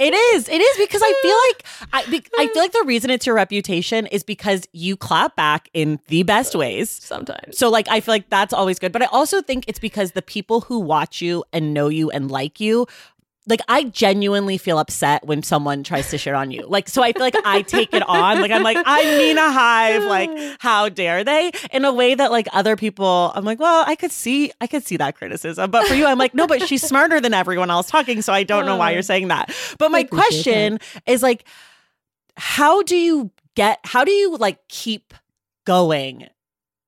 It 0.00 0.14
is. 0.14 0.48
It 0.48 0.60
is 0.60 0.76
because 0.78 1.02
I 1.04 1.12
feel 1.20 1.36
like 1.48 1.64
I 1.92 2.42
I 2.42 2.46
feel 2.48 2.62
like 2.62 2.72
the 2.72 2.82
reason 2.86 3.10
it's 3.10 3.26
your 3.26 3.34
reputation 3.34 4.06
is 4.06 4.22
because 4.22 4.66
you 4.72 4.96
clap 4.96 5.36
back 5.36 5.68
in 5.74 6.00
the 6.08 6.22
best 6.22 6.54
ways. 6.54 6.88
Sometimes. 6.88 7.58
So 7.58 7.68
like 7.68 7.86
I 7.88 8.00
feel 8.00 8.14
like 8.14 8.30
that's 8.30 8.54
always 8.54 8.78
good, 8.78 8.92
but 8.92 9.02
I 9.02 9.06
also 9.06 9.42
think 9.42 9.64
it's 9.68 9.78
because 9.78 10.12
the 10.12 10.22
people 10.22 10.62
who 10.62 10.78
watch 10.78 11.20
you 11.20 11.44
and 11.52 11.74
know 11.74 11.88
you 11.88 12.10
and 12.10 12.30
like 12.30 12.60
you 12.60 12.86
like 13.46 13.60
I 13.68 13.84
genuinely 13.84 14.56
feel 14.56 14.78
upset 14.78 15.26
when 15.26 15.42
someone 15.42 15.82
tries 15.82 16.10
to 16.10 16.18
shit 16.18 16.34
on 16.34 16.50
you. 16.50 16.66
Like 16.66 16.88
so 16.88 17.02
I 17.02 17.12
feel 17.12 17.22
like 17.22 17.36
I 17.44 17.62
take 17.62 17.92
it 17.92 18.02
on. 18.02 18.40
Like 18.40 18.50
I'm 18.50 18.62
like 18.62 18.78
I 18.84 19.04
mean 19.18 19.36
a 19.36 19.52
Hive. 19.52 20.04
Like 20.04 20.30
how 20.60 20.88
dare 20.88 21.24
they? 21.24 21.52
In 21.72 21.84
a 21.84 21.92
way 21.92 22.14
that 22.14 22.30
like 22.30 22.48
other 22.52 22.76
people 22.76 23.32
I'm 23.34 23.44
like, 23.44 23.60
well, 23.60 23.84
I 23.86 23.96
could 23.96 24.12
see 24.12 24.52
I 24.60 24.66
could 24.66 24.84
see 24.86 24.96
that 24.96 25.16
criticism. 25.16 25.70
But 25.70 25.86
for 25.86 25.94
you 25.94 26.06
I'm 26.06 26.18
like, 26.18 26.34
no, 26.34 26.46
but 26.46 26.66
she's 26.66 26.82
smarter 26.82 27.20
than 27.20 27.34
everyone 27.34 27.70
else 27.70 27.88
talking, 27.90 28.22
so 28.22 28.32
I 28.32 28.44
don't 28.44 28.66
know 28.66 28.76
why 28.76 28.90
you're 28.92 29.02
saying 29.02 29.28
that. 29.28 29.54
But 29.78 29.90
my 29.90 30.04
question 30.04 30.78
is 31.06 31.22
like 31.22 31.44
how 32.36 32.82
do 32.82 32.96
you 32.96 33.30
get 33.54 33.78
how 33.84 34.04
do 34.04 34.10
you 34.10 34.36
like 34.36 34.66
keep 34.68 35.14
going 35.64 36.28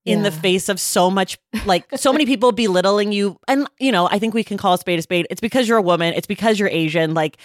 in 0.07 0.23
the 0.23 0.31
face 0.31 0.69
of 0.69 0.81
so 0.81 1.11
much 1.11 1.39
like 1.65 1.87
so 1.97 2.13
many 2.13 2.25
people 2.27 2.53
belittling 2.53 3.13
you. 3.13 3.39
And 3.49 3.69
you 3.79 3.93
know 3.93 4.09
i 4.09 4.19
think 4.19 4.35
we 4.35 4.45
can 4.45 4.57
call 4.57 4.75
a 4.75 4.79
spade 4.79 4.99
a 4.99 5.03
spade. 5.03 5.27
It's 5.31 5.41
because 5.41 5.69
you're 5.69 5.79
a 5.79 5.83
woman. 5.83 6.15
It's 6.15 6.27
because 6.27 6.59
you're 6.59 6.69
asian. 6.69 7.15
Like 7.15 7.37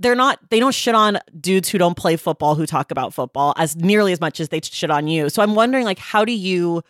they're 0.00 0.14
not 0.14 0.38
they 0.50 0.60
don't 0.60 0.74
shit 0.74 0.94
on 0.94 1.18
dudes 1.40 1.68
who 1.68 1.78
don't 1.78 1.96
play 1.96 2.16
football 2.16 2.54
who 2.54 2.66
talk 2.66 2.90
about 2.90 3.14
football 3.14 3.54
as 3.56 3.76
nearly 3.76 4.12
as 4.12 4.20
much 4.20 4.40
as 4.40 4.48
they 4.48 4.60
shit 4.62 4.90
on 4.90 5.08
you. 5.08 5.28
So 5.28 5.42
i'm 5.42 5.54
wondering 5.54 5.84
like 5.84 5.98
how 5.98 6.24
do 6.24 6.32
you 6.32 6.82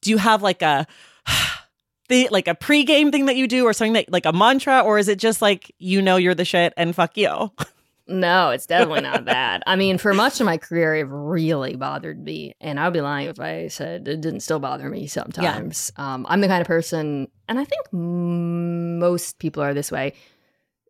do 0.00 0.10
you 0.10 0.18
have 0.18 0.42
like 0.42 0.62
a 0.62 0.86
the 2.08 2.28
like 2.30 2.48
a 2.48 2.54
pregame 2.54 3.10
thing 3.10 3.26
that 3.26 3.36
you 3.36 3.48
do 3.48 3.64
or 3.64 3.72
something 3.72 3.94
that 3.94 4.10
like 4.12 4.26
a 4.26 4.32
mantra? 4.32 4.80
Or 4.80 4.98
is 4.98 5.08
it 5.08 5.18
just 5.18 5.42
like 5.42 5.74
you 5.78 6.00
know 6.00 6.16
you're 6.16 6.34
the 6.34 6.44
shit 6.44 6.72
and 6.76 6.94
fuck 6.94 7.16
you 7.16 7.50
No, 8.08 8.50
it's 8.50 8.66
definitely 8.66 9.00
not 9.02 9.24
that. 9.26 9.62
I 9.66 9.76
mean, 9.76 9.98
for 9.98 10.14
much 10.14 10.40
of 10.40 10.46
my 10.46 10.58
career, 10.58 10.94
it 10.94 11.06
really 11.08 11.76
bothered 11.76 12.22
me, 12.22 12.54
and 12.60 12.78
I'd 12.78 12.92
be 12.92 13.00
lying 13.00 13.28
if 13.28 13.40
I 13.40 13.68
said 13.68 14.06
it 14.06 14.20
didn't 14.20 14.40
still 14.40 14.58
bother 14.60 14.88
me 14.88 15.06
sometimes. 15.08 15.92
Um, 15.96 16.24
I'm 16.28 16.40
the 16.40 16.48
kind 16.48 16.60
of 16.60 16.66
person, 16.66 17.28
and 17.48 17.58
I 17.58 17.64
think 17.64 17.92
most 17.92 19.38
people 19.38 19.62
are 19.62 19.74
this 19.74 19.90
way. 19.90 20.14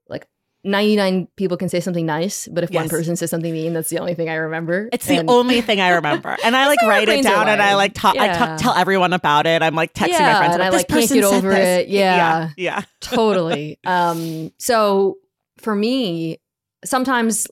Like, 0.09 0.27
99 0.65 1.29
people 1.37 1.57
can 1.57 1.69
say 1.69 1.81
something 1.81 2.05
nice, 2.05 2.49
but 2.49 2.65
if 2.65 2.71
one 2.71 2.89
person 2.89 3.17
says 3.17 3.31
something 3.31 3.53
mean, 3.53 3.73
that's 3.73 3.89
the 3.89 3.99
only 3.99 4.15
thing 4.15 4.29
I 4.29 4.35
remember. 4.35 4.89
It's 4.93 5.07
the 5.07 5.25
only 5.27 5.61
thing 5.61 5.81
I 5.81 5.91
remember, 5.91 6.37
and 6.45 6.57
I 6.57 6.67
like 6.69 6.83
write 6.83 7.09
it 7.09 7.23
down, 7.23 7.49
and 7.49 7.63
I 7.63 7.77
like 7.77 7.95
talk. 7.95 8.17
I 8.19 8.27
Yeah. 8.27 8.39
talk, 8.39 8.59
tell 8.59 8.75
everyone 8.75 9.13
about 9.13 9.47
it. 9.47 9.63
I'm 9.63 9.75
like 9.75 9.95
texting 9.95 10.21
my 10.21 10.37
friends. 10.39 10.55
and 10.55 10.61
like, 10.61 10.73
I, 10.73 10.77
like, 10.77 10.89
can't 10.89 11.11
get 11.11 11.25
over 11.25 11.51
this. 11.51 11.85
it. 11.85 11.89
Yeah. 11.89 12.51
yeah, 12.57 12.83
totally. 13.01 13.79
Um, 13.87 14.53
so 14.59 15.19
for 15.59 15.75
me, 15.75 16.39
sometimes 16.85 17.47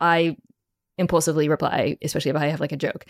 I 0.00 0.36
impulsively 0.98 1.48
reply, 1.48 1.96
especially 2.02 2.30
if 2.30 2.36
I 2.36 2.46
have 2.48 2.60
like 2.60 2.72
a 2.72 2.76
joke. 2.76 3.04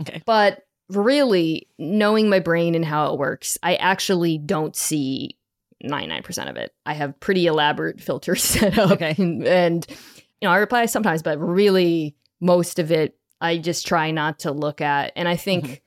Okay. 0.00 0.22
But 0.26 0.62
really, 0.88 1.68
knowing 1.78 2.28
my 2.28 2.38
brain 2.40 2.74
and 2.74 2.84
how 2.84 3.12
it 3.12 3.18
works, 3.18 3.58
I 3.62 3.76
actually 3.76 4.38
don't 4.38 4.74
see 4.76 5.36
99% 5.84 6.50
of 6.50 6.56
it. 6.56 6.74
I 6.84 6.94
have 6.94 7.18
pretty 7.20 7.46
elaborate 7.46 8.00
filters 8.06 8.42
set 8.42 8.78
up. 8.78 8.90
Okay. 8.92 9.14
And, 9.18 9.46
and, 9.46 9.86
you 9.88 10.48
know, 10.48 10.50
I 10.50 10.58
reply 10.58 10.86
sometimes, 10.86 11.22
but 11.22 11.38
really, 11.38 12.14
most 12.40 12.78
of 12.78 12.90
it, 12.90 13.16
I 13.40 13.58
just 13.58 13.86
try 13.86 14.10
not 14.10 14.40
to 14.40 14.52
look 14.52 14.80
at. 14.80 15.12
And 15.16 15.28
I 15.28 15.36
think 15.36 15.64
Mhm. 15.64 15.80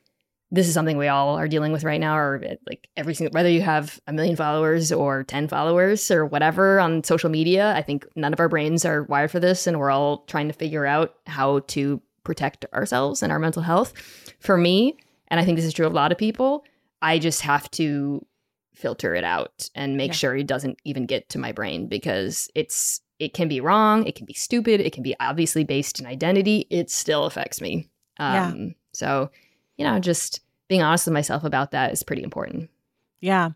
This 0.54 0.68
is 0.68 0.74
something 0.76 0.98
we 0.98 1.08
all 1.08 1.36
are 1.38 1.48
dealing 1.48 1.72
with 1.72 1.84
right 1.84 2.00
now, 2.00 2.16
or 2.16 2.42
uh, 2.50 2.56
like 2.70 2.88
every 2.96 3.14
single, 3.16 3.34
whether 3.34 3.50
you 3.50 3.62
have 3.62 4.00
a 4.08 4.14
million 4.14 4.36
followers 4.36 4.92
or 4.92 5.24
10 5.24 5.48
followers 5.48 6.10
or 6.12 6.26
whatever 6.26 6.80
on 6.80 7.04
social 7.04 7.30
media, 7.30 7.74
I 7.76 7.82
think 7.82 8.06
none 8.16 8.34
of 8.34 8.40
our 8.40 8.48
brains 8.48 8.86
are 8.86 9.04
wired 9.04 9.32
for 9.32 9.40
this. 9.40 9.66
And 9.68 9.80
we're 9.80 9.90
all 9.92 10.20
trying 10.28 10.48
to 10.48 10.54
figure 10.54 10.86
out 10.86 11.16
how 11.28 11.60
to 11.70 12.02
protect 12.24 12.66
ourselves 12.74 13.24
and 13.24 13.32
our 13.32 13.40
mental 13.40 13.64
health. 13.64 13.94
For 14.40 14.56
me, 14.56 14.96
and 15.30 15.40
I 15.40 15.44
think 15.46 15.58
this 15.58 15.66
is 15.66 15.74
true 15.74 15.88
of 15.88 15.92
a 15.92 15.96
lot 15.96 16.12
of 16.12 16.18
people, 16.20 16.64
I 17.02 17.18
just 17.20 17.42
have 17.42 17.70
to 17.72 18.24
filter 18.76 19.16
it 19.16 19.24
out 19.24 19.70
and 19.76 19.98
make 19.98 20.10
Yeah. 20.12 20.16
sure 20.16 20.36
it 20.38 20.48
doesn't 20.48 20.78
even 20.86 21.06
get 21.08 21.30
to 21.30 21.40
my 21.40 21.52
brain 21.52 21.88
because 21.88 22.48
it's 22.56 23.02
it 23.20 23.34
can 23.34 23.48
be 23.48 23.60
wrong, 23.62 24.06
it 24.06 24.16
can 24.16 24.26
be 24.26 24.34
stupid, 24.34 24.82
it 24.82 24.92
can 24.94 25.04
be 25.04 25.16
obviously 25.20 25.64
based 25.64 26.00
in 26.00 26.06
identity, 26.06 26.68
it 26.70 26.90
still 26.90 27.26
affects 27.26 27.60
me. 27.62 27.90
Yeah. 28.20 28.48
Um 28.48 28.76
so, 28.94 29.32
you 29.77 29.86
know, 29.86 30.00
just 30.00 30.39
being 30.70 30.82
honest 30.82 31.06
with 31.08 31.13
myself 31.13 31.44
about 31.44 31.72
that 31.72 31.92
is 31.92 32.03
pretty 32.03 32.24
important. 32.24 32.70
yeah. 33.22 33.50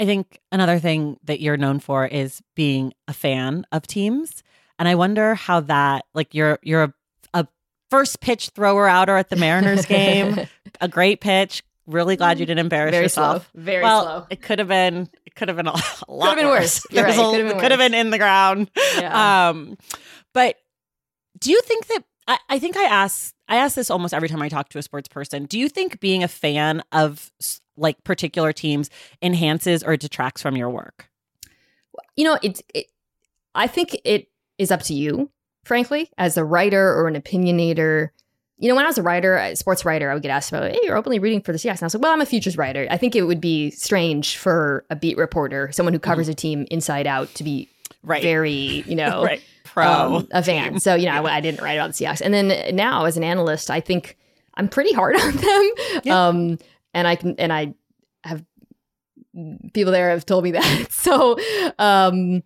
I 0.00 0.04
think 0.06 0.40
another 0.52 0.78
thing 0.78 1.18
that 1.24 1.40
you're 1.40 1.56
known 1.56 1.80
for 1.80 2.06
is 2.06 2.40
being 2.54 2.94
a 3.08 3.12
fan 3.12 3.66
of 3.72 3.84
teams, 3.84 4.44
and 4.78 4.86
I 4.86 4.94
wonder 4.94 5.34
how 5.34 5.58
that 5.58 6.04
like 6.14 6.36
you're 6.36 6.60
you're 6.62 6.84
a, 6.84 6.94
a 7.34 7.46
first 7.90 8.20
pitch 8.20 8.50
thrower 8.50 8.86
outer 8.86 9.16
at 9.16 9.28
the 9.28 9.34
Mariners 9.34 9.86
game, 9.86 10.46
a 10.80 10.86
great 10.86 11.20
pitch. 11.20 11.64
Really 11.88 12.14
glad 12.14 12.38
you 12.38 12.46
didn't 12.46 12.60
embarrass 12.60 12.92
very 12.92 13.06
yourself. 13.06 13.50
slow. 13.52 13.60
Very 13.60 13.82
well, 13.82 14.02
slow. 14.04 14.26
it 14.30 14.40
could 14.40 14.60
have 14.60 14.68
been. 14.68 15.08
It 15.26 15.34
could 15.34 15.48
have 15.48 15.56
been 15.56 15.66
a, 15.66 15.72
a 15.72 16.12
lot 16.12 16.36
been 16.36 16.46
worse. 16.46 16.80
You're 16.92 17.02
There's 17.02 17.16
right. 17.16 17.24
a- 17.26 17.30
Could 17.32 17.40
have 17.40 17.48
been 17.48 17.56
it 17.56 17.60
could 17.60 17.70
have 17.72 17.80
been 17.80 17.94
in 17.94 18.10
the 18.10 18.18
ground. 18.18 18.70
Yeah. 19.00 19.48
Um, 19.48 19.78
but 20.32 20.54
do 21.40 21.50
you 21.50 21.60
think 21.62 21.88
that 21.88 22.04
I, 22.28 22.38
I 22.50 22.58
think 22.60 22.76
I 22.76 22.84
ask 22.84 23.34
I 23.48 23.56
ask 23.56 23.74
this 23.74 23.90
almost 23.90 24.14
every 24.14 24.28
time 24.28 24.42
I 24.42 24.48
talk 24.48 24.68
to 24.70 24.78
a 24.78 24.82
sports 24.82 25.08
person. 25.08 25.46
Do 25.46 25.58
you 25.58 25.68
think 25.68 26.00
being 26.00 26.22
a 26.22 26.28
fan 26.28 26.82
of 26.92 27.32
like 27.76 28.02
particular 28.04 28.52
teams 28.52 28.90
enhances 29.22 29.82
or 29.82 29.96
detracts 29.96 30.42
from 30.42 30.56
your 30.56 30.70
work? 30.70 31.08
you 32.16 32.24
know, 32.24 32.38
it's 32.42 32.62
it, 32.74 32.86
I 33.54 33.66
think 33.66 33.96
it 34.04 34.28
is 34.58 34.70
up 34.70 34.82
to 34.82 34.94
you, 34.94 35.30
frankly, 35.64 36.10
as 36.18 36.36
a 36.36 36.44
writer 36.44 36.94
or 36.94 37.08
an 37.08 37.14
opinionator. 37.14 38.10
You 38.58 38.68
know, 38.68 38.74
when 38.74 38.84
I 38.84 38.88
was 38.88 38.98
a 38.98 39.02
writer, 39.02 39.36
a 39.36 39.54
sports 39.54 39.84
writer, 39.84 40.10
I 40.10 40.14
would 40.14 40.22
get 40.22 40.30
asked 40.30 40.50
about, 40.50 40.72
hey, 40.72 40.80
you're 40.82 40.96
openly 40.96 41.20
reading 41.20 41.40
for 41.40 41.52
the 41.52 41.58
Seahawks. 41.58 41.74
And 41.74 41.82
I 41.82 41.86
was 41.86 41.94
like, 41.94 42.02
well, 42.02 42.12
I'm 42.12 42.20
a 42.20 42.26
futures 42.26 42.58
writer. 42.58 42.88
I 42.90 42.96
think 42.96 43.14
it 43.14 43.22
would 43.22 43.40
be 43.40 43.70
strange 43.70 44.36
for 44.36 44.84
a 44.90 44.96
beat 44.96 45.16
reporter, 45.16 45.70
someone 45.70 45.92
who 45.92 46.00
covers 46.00 46.26
mm-hmm. 46.26 46.32
a 46.32 46.34
team 46.34 46.66
inside 46.70 47.06
out, 47.06 47.32
to 47.34 47.44
be 47.44 47.68
Right. 48.08 48.22
very, 48.22 48.82
you 48.86 48.96
know, 48.96 49.22
right. 49.24 49.42
Pro. 49.64 49.84
um, 49.84 50.28
a 50.32 50.42
fan. 50.42 50.80
So, 50.80 50.94
you 50.94 51.06
know, 51.06 51.26
I, 51.26 51.36
I 51.36 51.40
didn't 51.40 51.60
write 51.60 51.74
about 51.74 51.94
the 51.94 52.04
Seahawks. 52.04 52.20
And 52.20 52.32
then 52.32 52.74
now 52.74 53.04
as 53.04 53.16
an 53.16 53.22
analyst, 53.22 53.70
I 53.70 53.80
think 53.80 54.16
I'm 54.54 54.68
pretty 54.68 54.92
hard 54.92 55.14
on 55.16 55.36
them. 55.36 55.70
Yeah. 56.04 56.26
Um, 56.26 56.58
and 56.94 57.06
I 57.06 57.16
can, 57.16 57.36
and 57.38 57.52
I 57.52 57.74
have 58.24 58.44
people 59.74 59.92
there 59.92 60.10
have 60.10 60.26
told 60.26 60.44
me 60.44 60.50
that. 60.52 60.86
So, 60.90 61.38
um, 61.78 62.42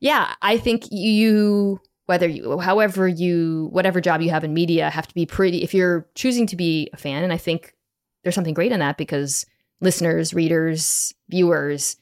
yeah, 0.00 0.34
I 0.42 0.58
think 0.58 0.90
you, 0.90 1.80
whether 2.06 2.28
you, 2.28 2.58
however 2.58 3.08
you, 3.08 3.68
whatever 3.72 4.00
job 4.00 4.20
you 4.20 4.30
have 4.30 4.44
in 4.44 4.52
media, 4.52 4.90
have 4.90 5.06
to 5.06 5.14
be 5.14 5.24
pretty. 5.24 5.62
If 5.62 5.72
you're 5.72 6.06
choosing 6.14 6.46
to 6.48 6.56
be 6.56 6.90
a 6.92 6.96
fan, 6.96 7.24
and 7.24 7.32
I 7.32 7.38
think 7.38 7.74
there's 8.22 8.34
something 8.34 8.52
great 8.52 8.72
in 8.72 8.80
that 8.80 8.98
because 8.98 9.46
listeners, 9.80 10.34
readers, 10.34 11.14
viewers, 11.30 11.96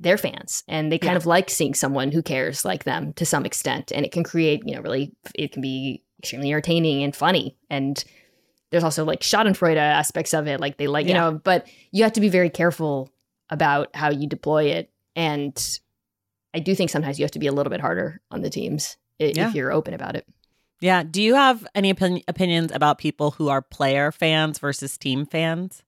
they're 0.00 0.18
fans 0.18 0.62
and 0.68 0.92
they 0.92 0.98
kind 0.98 1.12
Yeah. 1.12 1.16
of 1.18 1.26
like 1.26 1.48
seeing 1.50 1.74
someone 1.74 2.12
who 2.12 2.22
cares 2.22 2.64
like 2.64 2.84
them 2.84 3.12
to 3.14 3.24
some 3.24 3.46
extent. 3.46 3.92
And 3.92 4.04
it 4.04 4.12
can 4.12 4.24
create, 4.24 4.62
you 4.66 4.74
know, 4.74 4.82
really, 4.82 5.12
it 5.34 5.52
can 5.52 5.62
be 5.62 6.02
extremely 6.18 6.50
entertaining 6.50 7.02
and 7.02 7.14
funny. 7.16 7.56
And 7.70 8.02
there's 8.70 8.84
also 8.84 9.04
like 9.04 9.20
Schadenfreude 9.20 9.76
aspects 9.76 10.34
of 10.34 10.46
it. 10.46 10.60
Like 10.60 10.76
they 10.76 10.86
like, 10.86 11.06
you 11.06 11.14
know, 11.14 11.40
but 11.42 11.66
you 11.92 12.02
have 12.02 12.12
to 12.14 12.20
be 12.20 12.28
very 12.28 12.50
careful 12.50 13.10
about 13.48 13.94
how 13.94 14.10
you 14.10 14.26
deploy 14.28 14.64
it. 14.64 14.90
And 15.14 15.56
I 16.52 16.58
do 16.58 16.74
think 16.74 16.90
sometimes 16.90 17.18
you 17.18 17.24
have 17.24 17.30
to 17.32 17.38
be 17.38 17.46
a 17.46 17.52
little 17.52 17.70
bit 17.70 17.80
harder 17.80 18.20
on 18.30 18.42
the 18.42 18.50
teams 18.50 18.96
i- 19.20 19.32
Yeah. 19.34 19.48
if 19.48 19.54
you're 19.54 19.72
open 19.72 19.94
about 19.94 20.16
it. 20.16 20.26
Yeah. 20.80 21.04
Do 21.04 21.22
you 21.22 21.34
have 21.36 21.66
any 21.74 21.90
opin- 21.90 22.22
opinions 22.28 22.70
about 22.72 22.98
people 22.98 23.30
who 23.30 23.48
are 23.48 23.62
player 23.62 24.12
fans 24.12 24.58
versus 24.58 24.98
team 24.98 25.24
fans? 25.24 25.82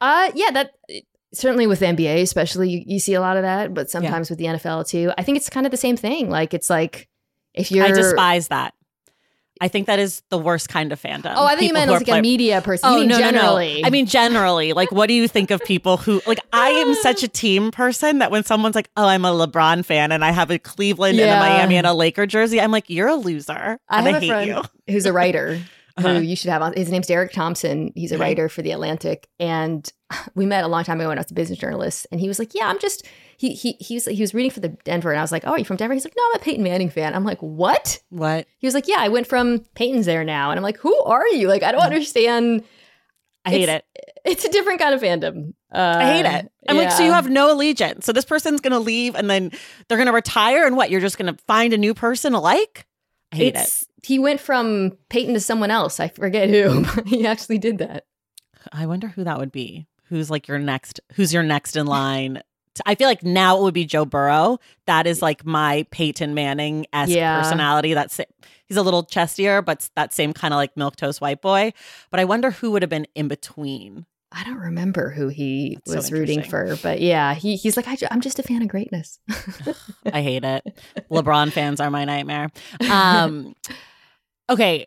Uh, 0.00 0.30
yeah, 0.34 0.50
that 0.52 0.72
certainly 1.32 1.66
with 1.66 1.80
the 1.80 1.86
NBA, 1.86 2.22
especially 2.22 2.70
you, 2.70 2.82
you 2.86 2.98
see 3.00 3.14
a 3.14 3.20
lot 3.20 3.36
of 3.36 3.42
that, 3.42 3.74
but 3.74 3.90
sometimes 3.90 4.30
with 4.30 4.38
the 4.38 4.46
NFL 4.46 4.88
too. 4.88 5.12
I 5.18 5.22
think 5.22 5.36
it's 5.36 5.48
kind 5.50 5.66
of 5.66 5.70
the 5.70 5.76
same 5.76 5.96
thing. 5.96 6.30
Like 6.30 6.54
it's 6.54 6.70
like 6.70 7.08
if 7.54 7.70
you're 7.70 7.84
I 7.86 7.92
despise 7.92 8.48
that. 8.48 8.74
I 9.60 9.66
think 9.66 9.86
that 9.88 9.98
is 9.98 10.22
the 10.30 10.38
worst 10.38 10.68
kind 10.68 10.92
of 10.92 11.02
fandom. 11.02 11.32
Oh, 11.34 11.44
I 11.44 11.56
think 11.56 11.68
you 11.68 11.72
meant 11.72 11.88
who 11.90 11.96
as 11.96 12.02
are 12.02 12.04
like 12.04 12.18
a 12.20 12.22
media 12.22 12.60
person. 12.62 12.88
Oh 12.90 13.02
no, 13.02 13.18
generally. 13.18 13.74
no, 13.74 13.80
no! 13.80 13.86
I 13.88 13.90
mean, 13.90 14.06
generally, 14.06 14.72
like, 14.72 14.92
what 14.92 15.08
do 15.08 15.14
you 15.14 15.26
think 15.26 15.50
of 15.50 15.60
people 15.64 15.96
who 15.96 16.22
like? 16.28 16.38
I 16.52 16.68
am 16.68 16.94
such 17.02 17.24
a 17.24 17.28
team 17.28 17.72
person 17.72 18.20
that 18.20 18.30
when 18.30 18.44
someone's 18.44 18.76
like, 18.76 18.88
"Oh, 18.96 19.06
I'm 19.06 19.24
a 19.24 19.32
LeBron 19.32 19.84
fan," 19.84 20.12
and 20.12 20.24
I 20.24 20.30
have 20.30 20.52
a 20.52 20.60
Cleveland 20.60 21.18
and 21.18 21.28
a 21.28 21.40
Miami 21.40 21.76
and 21.76 21.88
a 21.88 21.92
Laker 21.92 22.24
jersey, 22.24 22.60
I'm 22.60 22.70
like, 22.70 22.88
"You're 22.88 23.08
a 23.08 23.16
loser." 23.16 23.80
I 23.88 23.98
and 23.98 24.06
have 24.06 24.14
I 24.14 24.18
a 24.18 24.20
hate 24.20 24.28
friend 24.28 24.48
you. 24.48 24.92
who's 24.92 25.06
a 25.06 25.12
writer 25.12 25.60
Uh-huh. 25.98 26.14
who 26.14 26.20
you 26.20 26.36
should 26.36 26.50
have 26.50 26.62
on. 26.62 26.72
His 26.74 26.90
name's 26.90 27.06
Derek 27.06 27.32
Thompson. 27.32 27.92
He's 27.94 28.12
a 28.12 28.14
Okay. 28.14 28.22
writer 28.22 28.48
for 28.48 28.62
the 28.62 28.70
Atlantic, 28.72 29.28
and 29.40 29.90
we 30.34 30.46
met 30.46 30.64
a 30.64 30.68
long 30.68 30.84
time 30.84 31.00
ago 31.00 31.08
when 31.08 31.18
I 31.18 31.20
was 31.22 31.30
a 31.30 31.34
business 31.34 31.58
journalist. 31.58 32.06
And 32.12 32.20
he 32.20 32.28
was 32.28 32.38
like, 32.38 32.54
"Yeah, 32.54 32.68
I'm 32.68 32.78
just." 32.78 33.04
He 33.36 33.54
he 33.54 33.72
he 33.80 33.94
was 33.94 34.06
he 34.06 34.20
was 34.20 34.34
reading 34.34 34.50
for 34.50 34.60
the 34.60 34.70
Denver, 34.84 35.10
and 35.10 35.18
I 35.18 35.22
was 35.22 35.30
like, 35.32 35.44
"Oh, 35.46 35.50
are 35.52 35.58
you 35.58 35.64
from 35.64 35.76
Denver?" 35.76 35.94
He's 35.94 36.04
like, 36.04 36.14
"No, 36.16 36.22
I'm 36.32 36.40
a 36.40 36.44
Peyton 36.44 36.64
Manning 36.64 36.90
fan." 36.90 37.14
I'm 37.14 37.24
like, 37.24 37.38
"What?" 37.40 38.00
What? 38.10 38.46
He 38.58 38.66
was 38.66 38.74
like, 38.74 38.88
"Yeah, 38.88 38.96
I 38.98 39.08
went 39.08 39.26
from 39.26 39.60
Peyton's 39.74 40.06
there 40.06 40.24
now," 40.24 40.50
and 40.50 40.58
I'm 40.58 40.64
like, 40.64 40.78
"Who 40.78 40.98
are 41.04 41.26
you?" 41.28 41.46
Like, 41.48 41.62
I 41.62 41.70
don't 41.72 41.82
understand. 41.82 42.64
I 43.44 43.50
hate 43.50 43.62
It's- 43.64 43.82
it. 43.94 44.04
It's 44.24 44.44
a 44.44 44.50
different 44.50 44.80
kind 44.80 44.92
of 44.94 45.00
fandom. 45.00 45.54
Uh, 45.72 45.96
I 46.00 46.04
hate 46.12 46.26
it. 46.26 46.50
I'm 46.68 46.76
like, 46.76 46.90
so 46.90 47.02
you 47.04 47.12
have 47.12 47.30
no 47.30 47.50
allegiance. 47.54 48.04
So 48.04 48.12
this 48.12 48.24
person's 48.26 48.60
gonna 48.60 48.80
leave, 48.80 49.14
and 49.14 49.30
then 49.30 49.52
they're 49.88 49.96
gonna 49.98 50.12
retire, 50.12 50.66
and 50.66 50.76
what? 50.76 50.90
You're 50.90 51.00
just 51.00 51.16
gonna 51.16 51.36
find 51.46 51.72
a 51.72 51.78
new 51.78 51.94
person 51.94 52.32
to 52.32 52.38
like? 52.40 52.86
I 53.32 53.36
hate 53.36 53.54
it. 53.54 53.68
He 54.02 54.18
went 54.18 54.40
from 54.40 54.92
Peyton 55.08 55.34
to 55.34 55.40
someone 55.40 55.70
else. 55.70 55.98
I 56.00 56.08
forget 56.08 56.48
who. 56.48 56.84
but 56.94 57.06
he 57.06 57.26
actually 57.26 57.58
did 57.58 57.78
that. 57.78 58.06
I 58.72 58.86
wonder 58.86 59.08
who 59.08 59.24
that 59.24 59.38
would 59.38 59.52
be. 59.52 59.86
Who's 60.08 60.30
like 60.30 60.48
your 60.48 60.58
next? 60.58 61.00
Who's 61.14 61.32
your 61.34 61.42
next 61.42 61.76
in 61.76 61.86
line? 61.86 62.42
To- 62.74 62.82
I 62.86 62.94
feel 62.94 63.08
like 63.08 63.22
now 63.22 63.58
it 63.58 63.62
would 63.62 63.74
be 63.74 63.84
Joe 63.84 64.04
Burrow. 64.04 64.58
That 64.86 65.06
is 65.06 65.20
like 65.20 65.44
my 65.44 65.86
Peyton 65.90 66.34
Manning 66.34 66.86
esque 66.92 67.12
Yeah. 67.12 67.40
personality. 67.42 67.94
That's 67.94 68.20
he's 68.66 68.76
a 68.76 68.82
little 68.82 69.04
chestier, 69.04 69.64
but 69.64 69.88
that 69.96 70.12
same 70.14 70.32
kind 70.32 70.54
of 70.54 70.58
like 70.58 70.76
milk 70.76 70.96
toast 70.96 71.20
white 71.20 71.42
boy. 71.42 71.72
But 72.10 72.20
I 72.20 72.24
wonder 72.24 72.50
who 72.50 72.70
would 72.72 72.82
have 72.82 72.90
been 72.90 73.06
in 73.14 73.28
between. 73.28 74.06
I 74.30 74.44
don't 74.44 74.58
remember 74.58 75.10
who 75.10 75.28
he 75.28 75.78
That's 75.86 75.92
so 75.92 75.96
was 75.96 76.12
rooting 76.12 76.42
for, 76.42 76.76
but 76.82 77.00
yeah, 77.00 77.34
he, 77.34 77.56
he's 77.56 77.76
like, 77.76 77.88
I, 77.88 77.96
am 78.10 78.20
just 78.20 78.38
a 78.38 78.42
fan 78.42 78.60
of 78.62 78.68
greatness. 78.68 79.18
I 80.12 80.20
hate 80.20 80.44
it. 80.44 80.64
LeBron 81.10 81.50
fans 81.50 81.80
are 81.80 81.90
my 81.90 82.04
nightmare. 82.04 82.50
Um, 82.90 83.54
okay, 84.50 84.86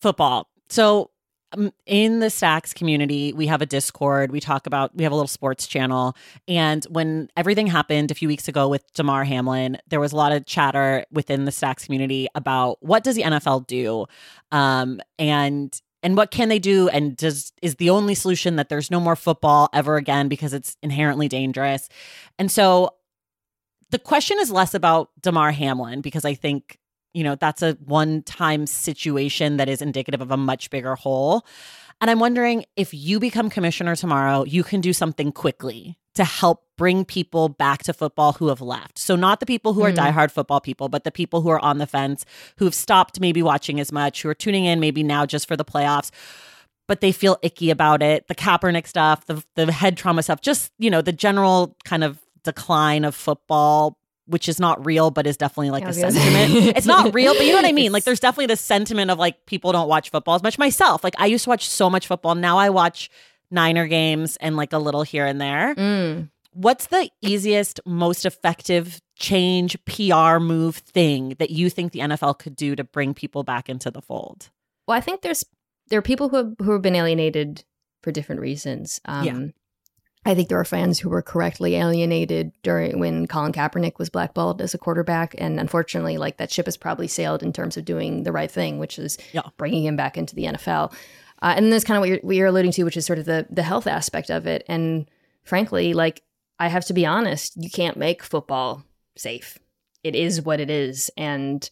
football. 0.00 0.48
So 0.70 1.10
um, 1.52 1.72
in 1.84 2.20
the 2.20 2.30
Stacks 2.30 2.72
community, 2.72 3.32
we 3.32 3.46
have 3.48 3.60
a 3.60 3.66
Discord. 3.66 4.30
We 4.30 4.40
talk 4.40 4.66
about 4.66 4.96
we 4.96 5.02
have 5.04 5.12
a 5.12 5.16
little 5.16 5.28
sports 5.28 5.66
channel, 5.66 6.16
and 6.48 6.84
when 6.84 7.28
everything 7.36 7.66
happened 7.66 8.10
a 8.10 8.14
few 8.14 8.28
weeks 8.28 8.48
ago 8.48 8.68
with 8.68 8.90
Damar 8.94 9.24
Hamlin, 9.24 9.78
there 9.88 10.00
was 10.00 10.12
a 10.12 10.16
lot 10.16 10.32
of 10.32 10.46
chatter 10.46 11.04
within 11.10 11.44
the 11.44 11.52
Stacks 11.52 11.84
community 11.84 12.28
about 12.34 12.78
what 12.80 13.04
does 13.04 13.16
the 13.16 13.22
NFL 13.22 13.66
do, 13.66 14.06
um, 14.52 15.00
and 15.18 15.78
and 16.02 16.16
what 16.16 16.30
can 16.30 16.48
they 16.48 16.58
do, 16.58 16.88
and 16.88 17.16
does 17.16 17.52
is 17.62 17.76
the 17.76 17.90
only 17.90 18.14
solution 18.14 18.56
that 18.56 18.68
there's 18.68 18.90
no 18.90 19.00
more 19.00 19.16
football 19.16 19.68
ever 19.72 19.96
again 19.96 20.28
because 20.28 20.52
it's 20.52 20.76
inherently 20.82 21.28
dangerous, 21.28 21.88
and 22.38 22.50
so 22.50 22.90
the 23.90 23.98
question 23.98 24.38
is 24.40 24.50
less 24.50 24.74
about 24.74 25.10
Damar 25.20 25.52
Hamlin 25.52 26.00
because 26.00 26.24
I 26.24 26.34
think 26.34 26.78
you 27.12 27.24
know 27.24 27.34
that's 27.34 27.62
a 27.62 27.76
one-time 27.84 28.66
situation 28.66 29.56
that 29.56 29.68
is 29.68 29.82
indicative 29.82 30.20
of 30.20 30.30
a 30.30 30.36
much 30.36 30.70
bigger 30.70 30.94
whole. 30.94 31.44
And 32.00 32.10
I'm 32.10 32.18
wondering 32.18 32.64
if 32.76 32.94
you 32.94 33.20
become 33.20 33.50
commissioner 33.50 33.94
tomorrow, 33.94 34.44
you 34.44 34.62
can 34.62 34.80
do 34.80 34.92
something 34.92 35.32
quickly 35.32 35.98
to 36.14 36.24
help 36.24 36.64
bring 36.76 37.04
people 37.04 37.48
back 37.50 37.82
to 37.84 37.92
football 37.92 38.32
who 38.32 38.48
have 38.48 38.60
left. 38.60 38.98
So 38.98 39.16
not 39.16 39.38
the 39.40 39.46
people 39.46 39.74
who 39.74 39.84
are 39.84 39.92
Mm. 39.92 39.96
diehard 39.96 40.30
football 40.30 40.60
people, 40.60 40.88
but 40.88 41.04
the 41.04 41.12
people 41.12 41.42
who 41.42 41.50
are 41.50 41.62
on 41.62 41.78
the 41.78 41.86
fence, 41.86 42.24
who 42.56 42.64
have 42.64 42.74
stopped 42.74 43.20
maybe 43.20 43.42
watching 43.42 43.78
as 43.78 43.92
much, 43.92 44.22
who 44.22 44.28
are 44.30 44.34
tuning 44.34 44.64
in 44.64 44.80
maybe 44.80 45.02
now 45.02 45.26
just 45.26 45.46
for 45.46 45.56
the 45.56 45.64
playoffs 45.64 46.10
but 46.88 47.00
they 47.00 47.12
feel 47.12 47.38
icky 47.40 47.70
about 47.70 48.02
it. 48.02 48.26
The 48.26 48.34
Kaepernick 48.34 48.84
stuff, 48.84 49.24
the 49.26 49.44
the 49.54 49.70
head 49.70 49.96
trauma 49.96 50.24
stuff, 50.24 50.40
just 50.40 50.72
you 50.76 50.90
know 50.90 51.00
the 51.00 51.12
general 51.12 51.76
kind 51.84 52.02
of 52.02 52.18
decline 52.42 53.04
of 53.04 53.14
football, 53.14 53.96
which 54.30 54.48
is 54.48 54.58
not 54.60 54.84
real, 54.86 55.10
but 55.10 55.26
is 55.26 55.36
definitely 55.36 55.70
like 55.70 55.84
a 55.84 55.92
sentiment. 55.92 56.76
it's 56.76 56.86
not 56.86 57.12
real, 57.14 57.34
but 57.34 57.44
you 57.44 57.50
know 57.50 57.58
what 57.58 57.66
I 57.66 57.72
mean. 57.72 57.90
Like 58.00 58.04
there's 58.04 58.20
definitely 58.20 58.46
this 58.46 58.60
sentiment 58.60 59.10
of 59.10 59.18
like 59.18 59.46
people 59.46 59.72
don't 59.72 59.88
watch 59.88 60.10
football 60.10 60.36
as 60.36 60.42
much. 60.42 60.58
Myself, 60.58 61.02
like 61.02 61.14
I 61.18 61.26
used 61.26 61.44
to 61.44 61.50
watch 61.50 61.68
so 61.68 61.90
much 61.90 62.06
football. 62.06 62.34
Now 62.34 62.56
I 62.58 62.70
watch 62.70 63.10
Niner 63.50 63.86
games 63.88 64.36
and 64.40 64.56
like 64.56 64.72
a 64.72 64.78
little 64.78 65.02
here 65.02 65.26
and 65.26 65.40
there. 65.40 65.74
Mm. 65.74 66.30
What's 66.52 66.86
the 66.86 67.10
easiest, 67.20 67.80
most 67.86 68.24
effective 68.24 69.00
change 69.16 69.76
PR 69.84 70.38
move 70.38 70.76
thing 70.76 71.36
that 71.38 71.50
you 71.50 71.68
think 71.70 71.92
the 71.92 72.00
NFL 72.00 72.38
could 72.38 72.56
do 72.56 72.74
to 72.76 72.84
bring 72.84 73.14
people 73.14 73.42
back 73.42 73.68
into 73.68 73.90
the 73.90 74.02
fold? 74.02 74.50
Well, 74.86 74.96
I 74.96 75.00
think 75.00 75.22
there's 75.22 75.44
there 75.88 75.98
are 75.98 76.02
people 76.02 76.28
who 76.28 76.36
have, 76.36 76.54
who 76.60 76.72
have 76.72 76.82
been 76.82 76.96
alienated 76.96 77.64
for 78.02 78.12
different 78.12 78.40
reasons. 78.40 79.00
Um, 79.04 79.24
Yeah. 79.24 79.46
I 80.26 80.34
think 80.34 80.48
there 80.48 80.60
are 80.60 80.64
fans 80.66 80.98
who 80.98 81.08
were 81.08 81.22
correctly 81.22 81.76
alienated 81.76 82.52
during 82.62 82.98
when 83.00 83.26
Colin 83.26 83.52
Kaepernick 83.52 83.98
was 83.98 84.10
blackballed 84.10 84.60
as 84.60 84.74
a 84.74 84.78
quarterback, 84.78 85.34
and 85.38 85.58
unfortunately, 85.58 86.18
like 86.18 86.36
that 86.36 86.52
ship 86.52 86.66
has 86.66 86.76
probably 86.76 87.08
sailed 87.08 87.42
in 87.42 87.52
terms 87.54 87.76
of 87.78 87.86
doing 87.86 88.22
the 88.24 88.32
right 88.32 88.50
thing, 88.50 88.78
which 88.78 88.98
is 88.98 89.16
Yeah. 89.32 89.42
bringing 89.56 89.84
him 89.84 89.96
back 89.96 90.18
into 90.18 90.34
the 90.34 90.44
NFL. 90.44 90.92
Uh, 91.42 91.54
and 91.56 91.72
that's 91.72 91.84
kind 91.84 91.96
of 91.96 92.02
what 92.02 92.08
you're, 92.10 92.18
what 92.18 92.36
you're 92.36 92.48
alluding 92.48 92.72
to, 92.72 92.84
which 92.84 92.98
is 92.98 93.06
sort 93.06 93.18
of 93.18 93.24
the 93.24 93.46
the 93.50 93.62
health 93.62 93.86
aspect 93.86 94.30
of 94.30 94.46
it. 94.46 94.62
And 94.68 95.08
frankly, 95.42 95.94
like 95.94 96.22
I 96.58 96.68
have 96.68 96.84
to 96.86 96.92
be 96.92 97.06
honest, 97.06 97.54
you 97.56 97.70
can't 97.70 97.96
make 97.96 98.22
football 98.22 98.84
safe. 99.16 99.58
It 100.04 100.14
is 100.14 100.42
what 100.42 100.60
it 100.60 100.68
is, 100.68 101.10
and 101.16 101.68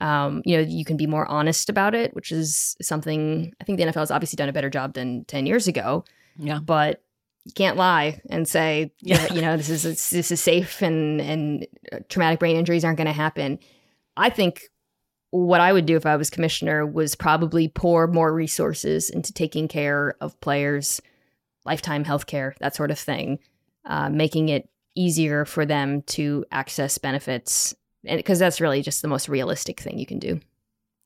um, 0.00 0.42
you 0.44 0.56
know, 0.56 0.62
you 0.62 0.84
can 0.84 0.96
be 0.96 1.08
more 1.08 1.26
honest 1.26 1.68
about 1.68 1.92
it, 1.96 2.14
which 2.14 2.30
is 2.30 2.76
something 2.80 3.52
I 3.60 3.64
think 3.64 3.78
the 3.78 3.84
NFL 3.84 3.94
has 3.94 4.10
obviously 4.12 4.36
done 4.36 4.48
a 4.48 4.52
better 4.52 4.70
job 4.70 4.94
than 4.94 5.24
10 5.24 5.44
years 5.46 5.66
ago, 5.66 6.04
Yeah. 6.38 6.60
but 6.60 7.02
you 7.48 7.54
can't 7.54 7.78
lie 7.78 8.20
and 8.28 8.46
say, 8.46 8.92
Yeah. 9.00 9.32
you 9.32 9.40
know, 9.40 9.56
this 9.56 9.70
is 9.70 9.82
this 10.10 10.30
is 10.30 10.40
safe 10.40 10.82
and 10.82 11.18
and 11.20 11.66
traumatic 12.10 12.38
brain 12.38 12.56
injuries 12.56 12.84
aren't 12.84 12.98
going 12.98 13.06
to 13.06 13.12
happen. 13.12 13.58
I 14.18 14.28
think 14.28 14.64
what 15.30 15.60
I 15.62 15.72
would 15.72 15.86
do 15.86 15.96
if 15.96 16.04
I 16.04 16.16
was 16.16 16.28
commissioner 16.28 16.84
was 16.84 17.14
probably 17.14 17.66
pour 17.68 18.06
more 18.06 18.34
resources 18.34 19.08
into 19.08 19.32
taking 19.32 19.66
care 19.66 20.14
of 20.20 20.38
players, 20.40 21.00
lifetime 21.64 22.04
health 22.04 22.26
care, 22.26 22.54
that 22.60 22.76
sort 22.76 22.90
of 22.90 22.98
thing, 22.98 23.38
uh, 23.86 24.10
making 24.10 24.50
it 24.50 24.68
easier 24.94 25.46
for 25.46 25.64
them 25.64 26.02
to 26.02 26.44
access 26.52 26.98
benefits 26.98 27.74
and 28.04 28.18
because 28.18 28.38
that's 28.38 28.60
really 28.60 28.82
just 28.82 29.00
the 29.00 29.08
most 29.08 29.26
realistic 29.28 29.80
thing 29.80 29.98
you 29.98 30.06
can 30.06 30.18
do. 30.18 30.38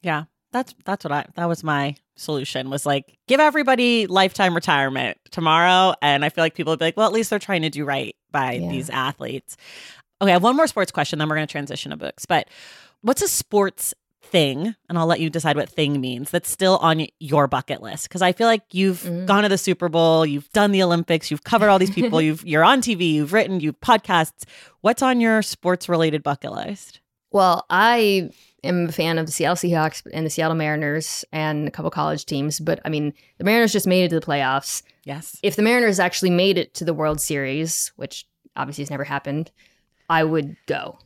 Yeah, 0.03 0.25
that's 0.51 0.75
that's 0.85 1.05
what 1.05 1.13
I 1.13 1.27
that 1.37 1.47
was 1.49 1.63
my 1.63 1.95
solution 2.17 2.71
was 2.71 2.85
like 2.87 3.19
give 3.29 3.41
everybody 3.41 4.07
lifetime 4.07 4.55
retirement 4.55 5.19
tomorrow, 5.31 5.95
and 6.03 6.25
I 6.25 6.29
feel 6.29 6.45
like 6.45 6.55
people 6.55 6.73
would 6.73 6.79
be 6.79 6.87
like, 6.87 6.97
well, 6.97 7.07
at 7.07 7.13
least 7.13 7.31
they're 7.31 7.39
trying 7.39 7.63
to 7.63 7.71
do 7.71 7.85
right 7.85 8.15
by 8.31 8.53
Yeah. 8.53 8.71
these 8.71 8.91
athletes. 8.91 9.57
Okay, 10.21 10.31
I 10.31 10.35
have 10.35 10.43
one 10.43 10.57
more 10.57 10.67
sports 10.67 10.93
question, 10.93 11.19
then 11.19 11.29
we're 11.29 11.37
going 11.37 11.47
to 11.47 11.53
transition 11.53 11.91
to 11.91 11.97
books. 11.97 12.27
But 12.27 12.49
what's 13.01 13.23
a 13.23 13.29
sports 13.29 13.93
thing, 14.23 14.75
and 14.89 14.97
I'll 14.97 15.07
let 15.07 15.21
you 15.21 15.29
decide 15.29 15.57
what 15.57 15.69
thing 15.69 16.01
means 16.01 16.31
that's 16.31 16.49
still 16.49 16.79
on 16.79 17.07
your 17.19 17.49
bucket 17.49 17.83
list? 17.83 18.05
Because 18.09 18.23
I 18.23 18.33
feel 18.33 18.47
like 18.47 18.63
you've 18.73 19.01
Mm. 19.03 19.27
gone 19.27 19.43
to 19.43 19.49
the 19.49 19.59
Super 19.59 19.89
Bowl, 19.89 20.25
you've 20.25 20.49
done 20.53 20.71
the 20.73 20.83
Olympics, 20.83 21.31
you've 21.31 21.43
covered 21.45 21.69
all 21.69 21.79
these 21.79 21.91
people, 21.91 22.21
you've 22.23 22.45
you're 22.47 22.65
on 22.65 22.81
TV, 22.81 23.15
you've 23.15 23.33
written, 23.33 23.61
you've 23.61 23.81
podcasts. 23.81 24.45
What's 24.81 25.03
on 25.03 25.21
your 25.21 25.43
sports 25.43 25.89
related 25.89 26.23
bucket 26.23 26.53
list? 26.53 27.01
Well, 27.33 27.67
I 27.69 28.31
am 28.65 28.89
a 28.89 28.93
fan 28.93 29.19
of 29.19 29.27
the 29.27 29.33
Seattle 29.33 29.57
Seahawks 29.57 30.03
and 30.13 30.25
the 30.27 30.31
Seattle 30.31 30.57
Mariners 30.57 31.25
and 31.33 31.69
a 31.69 31.71
couple 31.71 31.91
college 31.91 32.27
teams, 32.27 32.61
but 32.61 32.81
I 32.85 32.89
mean, 32.89 33.13
the 33.39 33.45
Mariners 33.45 33.73
just 33.73 33.87
made 33.87 34.05
it 34.05 34.09
to 34.11 34.21
the 34.21 34.27
playoffs. 34.27 34.83
Yes. 35.05 35.37
If 35.43 35.57
the 35.57 35.63
Mariners 35.63 35.99
actually 35.99 36.31
made 36.31 36.59
it 36.59 36.75
to 36.75 36.85
the 36.85 36.95
World 36.95 37.21
Series, 37.21 37.93
which 37.97 38.27
obviously 38.57 38.83
has 38.83 38.91
never 38.91 39.05
happened, 39.05 39.51
I 40.09 40.25
would 40.25 40.57
go. 40.67 40.99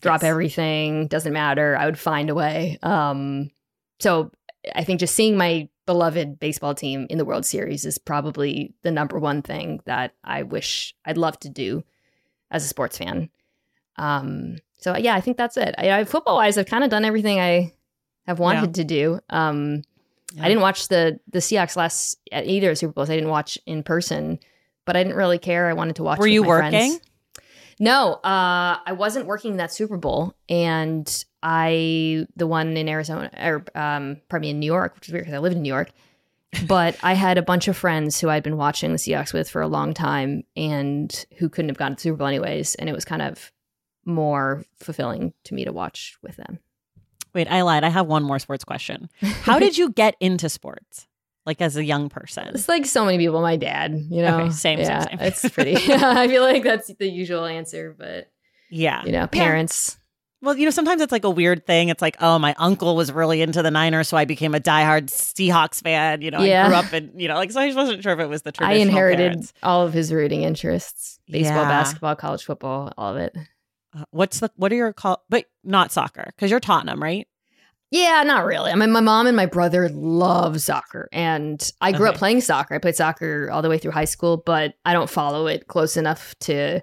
drop 0.00 0.22
Yes. 0.22 0.28
everything, 0.30 1.06
doesn't 1.08 1.32
matter. 1.32 1.76
I 1.76 1.86
would 1.86 1.98
find 1.98 2.30
a 2.30 2.34
way. 2.34 2.78
Um, 2.82 3.50
so 3.98 4.30
I 4.74 4.84
think 4.84 5.00
just 5.00 5.14
seeing 5.14 5.36
my 5.36 5.68
beloved 5.86 6.38
baseball 6.38 6.74
team 6.74 7.06
in 7.10 7.18
the 7.18 7.24
World 7.24 7.46
Series 7.46 7.84
is 7.84 7.98
probably 7.98 8.74
the 8.82 8.90
number 8.92 9.18
one 9.18 9.42
thing 9.42 9.80
that 9.86 10.12
I 10.22 10.42
wish 10.42 10.94
I'd 11.04 11.16
love 11.16 11.38
to 11.40 11.48
do 11.48 11.82
as 12.50 12.64
a 12.64 12.68
sports 12.68 12.98
fan. 12.98 13.30
Um, 13.96 14.58
so 14.78 14.96
yeah, 14.96 15.14
I 15.14 15.20
think 15.20 15.36
that's 15.36 15.56
it. 15.56 15.74
I, 15.78 15.90
I 15.90 16.04
football 16.04 16.36
wise, 16.36 16.56
I've 16.58 16.66
kind 16.66 16.84
of 16.84 16.90
done 16.90 17.04
everything 17.04 17.38
I 17.40 17.72
have 18.26 18.38
wanted 18.38 18.74
to 18.74 18.84
do. 18.84 19.20
Um, 19.30 19.82
Yeah. 20.34 20.44
I 20.44 20.48
didn't 20.48 20.60
watch 20.62 20.88
the 20.88 21.20
the 21.32 21.38
Seahawks 21.38 21.76
last 21.76 22.18
at 22.32 22.46
either 22.46 22.74
Super 22.74 22.92
Bowls. 22.92 23.10
I 23.10 23.14
didn't 23.14 23.30
watch 23.30 23.58
in 23.66 23.82
person, 23.82 24.38
but 24.84 24.96
I 24.96 25.02
didn't 25.02 25.16
really 25.16 25.38
care. 25.38 25.68
I 25.68 25.72
wanted 25.72 25.96
to 25.96 26.02
watch. 26.02 26.18
Were 26.18 26.26
you 26.26 26.42
working? 26.42 26.70
friends. 26.70 27.00
No, 27.80 28.14
uh, 28.14 28.76
I 28.84 28.92
wasn't 28.92 29.26
working 29.26 29.56
that 29.58 29.72
Super 29.72 29.96
Bowl, 29.96 30.34
and 30.48 31.24
I 31.42 32.26
the 32.36 32.46
one 32.46 32.76
in 32.76 32.88
Arizona 32.88 33.30
or 33.40 33.64
um, 33.74 34.20
pardon 34.28 34.46
me 34.46 34.50
in 34.50 34.58
New 34.58 34.66
York, 34.66 34.96
which 34.96 35.08
is 35.08 35.12
weird 35.12 35.24
because 35.24 35.34
I 35.36 35.38
live 35.38 35.52
in 35.52 35.62
New 35.62 35.68
York. 35.68 35.90
But 36.66 36.96
I 37.02 37.12
had 37.12 37.38
a 37.38 37.42
bunch 37.42 37.68
of 37.68 37.76
friends 37.76 38.18
who 38.20 38.28
I'd 38.30 38.42
been 38.42 38.56
watching 38.56 38.90
the 38.92 38.98
Seahawks 38.98 39.32
with 39.32 39.48
for 39.48 39.62
a 39.62 39.68
long 39.68 39.94
time, 39.94 40.42
and 40.56 41.24
who 41.38 41.48
couldn't 41.48 41.68
have 41.68 41.78
gone 41.78 41.92
to 41.92 41.94
the 41.96 42.00
Super 42.02 42.16
Bowl 42.16 42.26
anyways, 42.26 42.74
and 42.74 42.88
it 42.88 42.94
was 42.94 43.04
kind 43.04 43.22
of 43.22 43.52
more 44.08 44.64
fulfilling 44.80 45.32
to 45.44 45.54
me 45.54 45.64
to 45.64 45.72
watch 45.72 46.16
with 46.22 46.36
them. 46.36 46.58
Wait, 47.34 47.46
I 47.48 47.62
lied. 47.62 47.84
I 47.84 47.90
have 47.90 48.06
one 48.06 48.24
more 48.24 48.38
sports 48.38 48.64
question. 48.64 49.08
How 49.20 49.58
did 49.58 49.76
you 49.78 49.90
get 49.90 50.16
into 50.18 50.48
sports? 50.48 51.06
Like 51.46 51.60
as 51.62 51.76
a 51.76 51.84
young 51.84 52.08
person? 52.08 52.48
It's 52.48 52.68
like 52.68 52.84
so 52.84 53.04
many 53.04 53.18
people. 53.18 53.40
My 53.40 53.56
dad, 53.56 53.92
you 54.10 54.22
know, 54.22 54.40
Okay, 54.40 54.50
same, 54.50 54.78
same, 54.78 54.86
yeah, 54.86 55.00
same. 55.08 55.18
It's 55.20 55.48
pretty. 55.52 55.76
I 55.92 56.26
feel 56.28 56.42
like 56.42 56.62
that's 56.64 56.88
the 56.98 57.08
usual 57.08 57.44
answer, 57.46 57.94
but 57.96 58.30
Yeah. 58.70 59.04
you 59.04 59.12
know, 59.12 59.20
Yeah. 59.20 59.26
parents. 59.26 59.96
Well, 60.42 60.56
you 60.56 60.64
know, 60.66 60.70
sometimes 60.70 61.00
it's 61.02 61.10
like 61.10 61.24
a 61.24 61.30
weird 61.30 61.66
thing. 61.66 61.88
It's 61.88 62.00
like, 62.02 62.16
oh, 62.20 62.38
my 62.38 62.54
uncle 62.58 62.94
was 62.94 63.10
really 63.10 63.40
into 63.42 63.60
the 63.62 63.70
Niners, 63.72 64.08
so 64.08 64.16
I 64.16 64.24
became 64.24 64.54
a 64.54 64.60
diehard 64.60 65.06
Seahawks 65.06 65.82
fan. 65.82 66.20
You 66.22 66.30
know, 66.30 66.38
I 66.38 66.66
grew 66.68 66.76
up 66.76 66.92
in, 66.92 67.18
you 67.18 67.26
know, 67.28 67.34
like, 67.34 67.50
so 67.50 67.60
I 67.60 67.74
wasn't 67.74 68.02
sure 68.04 68.12
if 68.12 68.20
it 68.20 68.28
was 68.28 68.42
the 68.42 68.52
traditional. 68.52 68.78
I 68.78 68.82
inherited 68.82 69.30
parents. 69.32 69.52
all 69.64 69.84
of 69.86 69.92
his 69.92 70.12
rooting 70.12 70.42
interests: 70.42 71.18
baseball, 71.28 71.62
Yeah. 71.62 71.68
basketball, 71.68 72.14
college 72.14 72.44
football, 72.44 72.92
all 72.96 73.16
of 73.16 73.16
it. 73.16 73.34
Uh, 73.96 74.04
What's 74.10 74.40
the, 74.40 74.50
what 74.56 74.72
are 74.72 74.76
your 74.76 74.92
call, 74.92 75.24
but 75.28 75.46
not 75.64 75.92
soccer, 75.92 76.24
because 76.26 76.50
you're 76.50 76.60
Tottenham, 76.60 77.02
right? 77.02 77.26
Yeah, 77.90 78.22
not 78.22 78.44
really. 78.44 78.70
I 78.70 78.74
mean, 78.74 78.92
my 78.92 79.00
mom 79.00 79.26
and 79.26 79.36
my 79.36 79.46
brother 79.46 79.88
love 79.88 80.60
soccer, 80.60 81.08
and 81.10 81.72
I 81.80 81.92
grew 81.92 82.08
up 82.08 82.16
playing 82.16 82.42
soccer. 82.42 82.74
I 82.74 82.78
played 82.78 82.96
soccer 82.96 83.48
all 83.50 83.62
the 83.62 83.70
way 83.70 83.78
through 83.78 83.92
high 83.92 84.04
school, 84.04 84.36
but 84.44 84.74
I 84.84 84.92
don't 84.92 85.08
follow 85.08 85.46
it 85.46 85.68
close 85.68 85.96
enough 85.96 86.34
to 86.40 86.82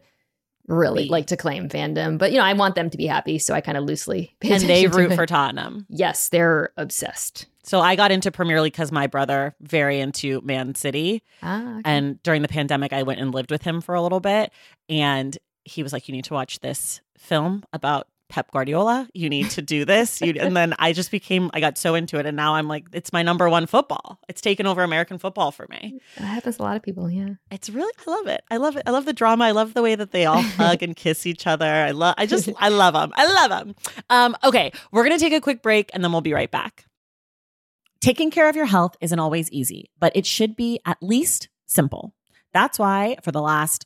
really 0.67 1.03
Be- 1.03 1.09
like 1.09 1.27
to 1.27 1.37
claim 1.37 1.69
fandom. 1.69 2.17
But 2.17 2.31
you 2.31 2.39
know, 2.39 2.43
I 2.43 2.53
want 2.53 2.73
them 2.73 2.89
to 2.89 2.97
be 2.97 3.05
happy, 3.05 3.37
so 3.37 3.53
I 3.53 3.61
kind 3.61 3.77
of 3.77 3.83
loosely 3.83 4.35
And 4.41 4.63
they 4.63 4.87
root 4.87 5.13
for 5.13 5.27
Tottenham. 5.27 5.85
Yes, 5.89 6.29
they're 6.29 6.71
obsessed. 6.75 7.45
So 7.63 7.81
I 7.81 7.95
got 7.95 8.11
into 8.11 8.31
Premier 8.31 8.61
League 8.61 8.73
because 8.73 8.91
my 8.91 9.07
brother 9.07 9.55
very 9.59 9.99
into 9.99 10.41
Man 10.41 10.75
City. 10.75 11.23
Ah, 11.41 11.79
okay. 11.79 11.81
And 11.85 12.21
during 12.21 12.41
the 12.43 12.47
pandemic, 12.47 12.93
I 12.93 13.03
went 13.03 13.19
and 13.19 13.33
lived 13.33 13.49
with 13.49 13.63
him 13.63 13.81
for 13.81 13.95
a 13.95 14.01
little 14.01 14.19
bit. 14.19 14.51
And 14.87 15.35
he 15.65 15.83
was 15.83 15.91
like, 15.91 16.07
You 16.07 16.13
need 16.13 16.25
to 16.25 16.33
watch 16.33 16.59
this 16.61 17.01
film 17.17 17.63
about 17.73 18.07
Pep 18.29 18.51
Guardiola. 18.51 19.07
You 19.13 19.29
need 19.29 19.51
to 19.51 19.61
do 19.61 19.85
this. 19.85 20.21
You, 20.21 20.33
and 20.39 20.57
then 20.57 20.73
I 20.79 20.93
just 20.93 21.11
became, 21.11 21.51
I 21.53 21.59
got 21.59 21.77
so 21.77 21.95
into 21.95 22.17
it. 22.17 22.25
And 22.25 22.35
now 22.35 22.55
I'm 22.55 22.67
like, 22.67 22.85
it's 22.91 23.13
my 23.13 23.21
number 23.21 23.49
one 23.49 23.67
football. 23.67 24.19
It's 24.27 24.41
taken 24.41 24.65
over 24.65 24.83
American 24.83 25.17
football 25.17 25.51
for 25.51 25.67
me. 25.69 25.99
that 26.17 26.23
happens 26.23 26.57
a 26.57 26.63
lot 26.63 26.75
of 26.75 26.81
people. 26.81 27.09
Yeah. 27.09 27.35
It's 27.51 27.69
really, 27.69 27.91
I 28.05 28.09
love 28.09 28.27
it. 28.27 28.43
I 28.49 28.57
love 28.57 28.77
it. 28.77 28.83
I 28.85 28.91
love 28.91 29.05
the 29.05 29.13
drama. 29.13 29.45
I 29.45 29.51
love 29.51 29.73
the 29.73 29.81
way 29.81 29.95
that 29.95 30.11
they 30.11 30.25
all 30.25 30.41
hug 30.41 30.81
and 30.81 30.95
kiss 30.95 31.25
each 31.25 31.45
other. 31.45 31.65
I 31.65 31.91
love, 31.91 32.15
I 32.17 32.25
just, 32.25 32.49
I 32.57 32.69
love 32.69 32.93
them. 32.93 33.11
I 33.15 33.25
love 33.27 33.49
them. 33.49 33.75
Um, 34.09 34.35
okay. 34.43 34.71
We're 34.91 35.03
going 35.03 35.17
to 35.17 35.23
take 35.23 35.33
a 35.33 35.41
quick 35.41 35.61
break 35.61 35.91
and 35.93 36.03
then 36.03 36.11
we'll 36.11 36.21
be 36.21 36.33
right 36.33 36.51
back. 36.51 36.85
Taking 38.01 38.31
care 38.31 38.49
of 38.49 38.55
your 38.55 38.65
health 38.65 38.95
isn't 39.01 39.19
always 39.19 39.51
easy, 39.51 39.89
but 39.99 40.15
it 40.15 40.25
should 40.25 40.55
be 40.55 40.79
at 40.85 40.97
least 41.01 41.49
simple. 41.65 42.13
That's 42.53 42.77
why 42.79 43.17
for 43.23 43.31
the 43.31 43.41
last 43.41 43.85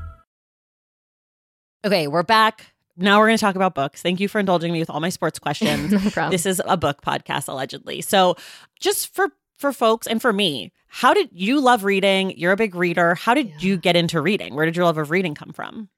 Okay, 1.83 2.07
we're 2.07 2.23
back. 2.23 2.67
Now 2.97 3.19
we're 3.19 3.27
going 3.27 3.37
to 3.37 3.41
talk 3.41 3.55
about 3.55 3.73
books. 3.73 4.01
Thank 4.01 4.19
you 4.19 4.27
for 4.27 4.39
indulging 4.39 4.71
me 4.71 4.79
with 4.79 4.89
all 4.89 4.99
my 4.99 5.09
sports 5.09 5.39
questions. 5.45 5.91
no 5.91 5.99
problem. 6.11 6.31
this 6.31 6.45
is 6.45 6.61
a 6.65 6.77
book 6.77 7.01
podcast 7.01 7.47
allegedly. 7.47 8.01
So, 8.01 8.35
just 8.79 9.13
for 9.13 9.29
for 9.57 9.71
folks 9.71 10.07
and 10.07 10.21
for 10.21 10.33
me, 10.33 10.71
how 10.87 11.13
did 11.13 11.29
you 11.31 11.59
love 11.59 11.83
reading? 11.83 12.37
You're 12.37 12.51
a 12.51 12.57
big 12.57 12.75
reader. 12.75 13.15
How 13.15 13.33
did 13.33 13.61
you 13.63 13.77
get 13.77 13.95
into 13.95 14.21
reading? 14.21 14.55
Where 14.55 14.65
did 14.65 14.75
your 14.75 14.85
love 14.85 14.97
of 14.97 15.11
reading 15.11 15.35
come 15.35 15.53
from? 15.53 15.89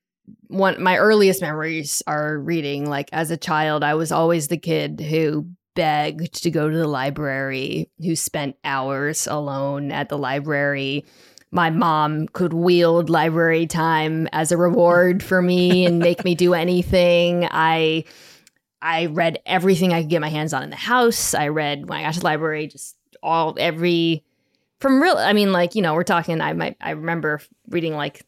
one 0.47 0.81
my 0.81 0.95
earliest 0.97 1.41
memories 1.41 2.01
are 2.07 2.39
reading 2.39 2.89
like 2.89 3.09
as 3.11 3.29
a 3.29 3.35
child 3.35 3.83
i 3.83 3.93
was 3.93 4.09
always 4.09 4.47
the 4.47 4.55
kid 4.57 5.01
who 5.01 5.45
begged 5.75 6.41
to 6.43 6.49
go 6.49 6.69
to 6.69 6.77
the 6.77 6.87
library 6.87 7.89
who 7.99 8.15
spent 8.15 8.55
hours 8.63 9.27
alone 9.27 9.91
at 9.91 10.07
the 10.07 10.17
library 10.17 11.03
my 11.53 11.69
mom 11.69 12.27
could 12.29 12.51
wield 12.51 13.09
library 13.09 13.67
time 13.67 14.27
as 14.33 14.51
a 14.51 14.57
reward 14.57 15.21
for 15.21 15.41
me 15.41 15.85
and 15.85 15.99
make 15.99 16.23
me 16.25 16.33
do 16.35 16.53
anything 16.53 17.47
i 17.51 18.03
i 18.81 19.05
read 19.05 19.39
everything 19.45 19.93
i 19.93 20.01
could 20.01 20.09
get 20.09 20.19
my 20.21 20.29
hands 20.29 20.53
on 20.53 20.63
in 20.63 20.69
the 20.71 20.75
house 20.75 21.33
i 21.33 21.47
read 21.47 21.87
when 21.87 21.99
i 21.99 22.03
got 22.03 22.13
to 22.13 22.19
the 22.19 22.25
library 22.25 22.67
just 22.67 22.97
all 23.21 23.55
every 23.59 24.23
from 24.79 25.01
real 25.01 25.15
i 25.17 25.31
mean 25.31 25.51
like 25.51 25.75
you 25.75 25.81
know 25.81 25.93
we're 25.93 26.03
talking 26.03 26.41
i 26.41 26.53
might 26.53 26.75
i 26.81 26.89
remember 26.89 27.39
reading 27.69 27.93
like 27.93 28.25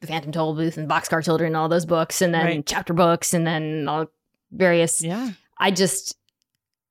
the 0.00 0.06
Phantom 0.06 0.30
Tollbooth 0.30 0.76
and 0.76 0.90
Boxcar 0.90 1.24
Children 1.24 1.48
and 1.48 1.56
all 1.56 1.70
those 1.70 1.86
books, 1.86 2.20
and 2.20 2.34
then 2.34 2.44
Right. 2.44 2.66
chapter 2.66 2.92
books, 2.92 3.32
and 3.32 3.46
then 3.46 3.88
all 3.88 4.08
various. 4.52 5.00
Yeah. 5.02 5.30
I 5.56 5.70
just 5.70 6.18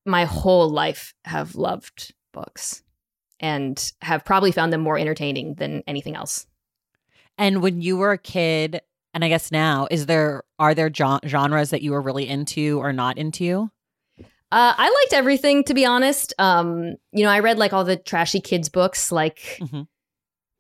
my 0.08 0.26
whole 0.26 0.70
life 0.70 1.14
have 1.24 1.56
loved 1.56 2.16
books 2.32 2.82
and 3.40 3.92
have 4.02 4.24
probably 4.26 4.52
found 4.52 4.72
them 4.74 4.82
more 4.82 4.98
entertaining 4.98 5.56
than 5.56 5.84
anything 5.88 6.16
else. 6.16 6.46
And 7.38 7.62
when 7.62 7.82
you 7.82 7.98
were 7.98 8.12
a 8.14 8.18
kid, 8.18 8.82
and 9.14 9.24
I 9.26 9.30
guess 9.30 9.52
now, 9.52 9.88
is 9.92 10.06
there 10.06 10.44
are 10.60 10.74
there 10.74 10.90
gen- 10.90 11.20
genres 11.26 11.70
that 11.72 11.82
you 11.82 11.92
were 11.92 12.02
really 12.02 12.28
into 12.28 12.80
or 12.80 12.94
not 12.94 13.18
into? 13.18 13.70
Uh, 14.52 14.74
I 14.78 14.86
liked 15.02 15.14
everything, 15.14 15.64
to 15.66 15.74
be 15.74 15.86
honest. 15.86 16.34
Um, 16.38 16.96
you 17.12 17.24
know, 17.24 17.30
I 17.30 17.40
read 17.40 17.58
like 17.58 17.74
all 17.74 17.84
the 17.84 17.98
trashy 17.98 18.40
kids 18.40 18.70
books, 18.70 19.12
like 19.12 19.40
Mhm. 19.60 19.88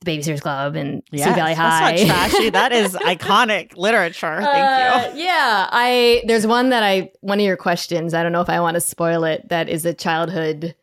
the 0.02 0.12
Babysitters 0.12 0.42
Club 0.42 0.76
and 0.76 1.02
Yes, 1.12 1.26
Sweet 1.28 1.36
Valley 1.36 1.54
High. 1.54 1.92
That's 1.96 2.08
not 2.08 2.30
trashy. 2.30 2.50
That 2.50 2.72
is 2.74 2.94
iconic 2.96 3.78
literature. 3.78 4.42
Thank 4.42 4.66
Uh, 4.66 5.12
you. 5.16 5.24
Yeah, 5.24 5.70
I 5.72 6.24
there's 6.28 6.46
one 6.46 6.70
that 6.72 6.84
I 6.84 7.12
one 7.22 7.40
of 7.40 7.46
your 7.46 7.56
questions. 7.58 8.14
I 8.14 8.22
don't 8.24 8.34
know 8.34 8.42
if 8.42 8.50
I 8.50 8.60
want 8.60 8.76
to 8.76 8.82
spoil 8.82 9.24
it. 9.24 9.48
That 9.48 9.70
is 9.70 9.86
a 9.86 9.94
childhood 9.94 10.76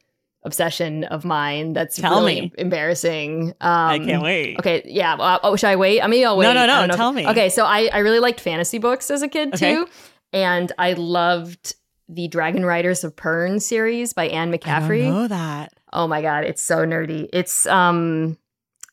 obsession 0.44 1.04
of 1.04 1.24
mine. 1.24 1.72
That's 1.72 1.96
Tell 1.96 2.16
really 2.20 2.40
me. 2.42 2.52
embarrassing. 2.58 3.50
Um, 3.60 3.70
I 3.70 3.98
can't 3.98 4.22
wait. 4.22 4.58
Okay, 4.58 4.82
yeah. 4.86 5.14
Well, 5.16 5.40
oh, 5.42 5.56
should 5.56 5.68
I 5.68 5.76
wait? 5.76 6.00
I 6.02 6.06
mean, 6.08 6.26
I'll 6.26 6.36
wait. 6.36 6.46
No, 6.46 6.52
no, 6.54 6.66
no, 6.66 6.72
I 6.74 6.84
if- 6.86 6.96
tell 6.96 7.12
me. 7.12 7.26
Okay, 7.28 7.48
so 7.48 7.64
I 7.64 7.88
I 7.92 7.98
really 7.98 8.18
liked 8.20 8.40
fantasy 8.40 8.78
books 8.78 9.10
as 9.10 9.22
a 9.22 9.28
kid 9.28 9.54
Okay. 9.54 9.74
too, 9.76 9.86
and 10.32 10.72
I 10.78 10.94
loved 10.94 11.74
the 12.08 12.28
Dragon 12.28 12.64
Riders 12.66 13.04
of 13.04 13.14
Pern 13.16 13.62
series 13.62 14.12
by 14.12 14.28
Anne 14.28 14.52
I 14.52 14.58
McCaffrey. 14.58 15.04
don't 15.04 15.14
know 15.22 15.28
that. 15.28 15.72
Oh 15.92 16.06
my 16.08 16.20
god, 16.22 16.44
it's 16.44 16.62
so 16.62 16.78
nerdy. 16.84 17.28
It's 17.32 17.64
um 17.66 18.36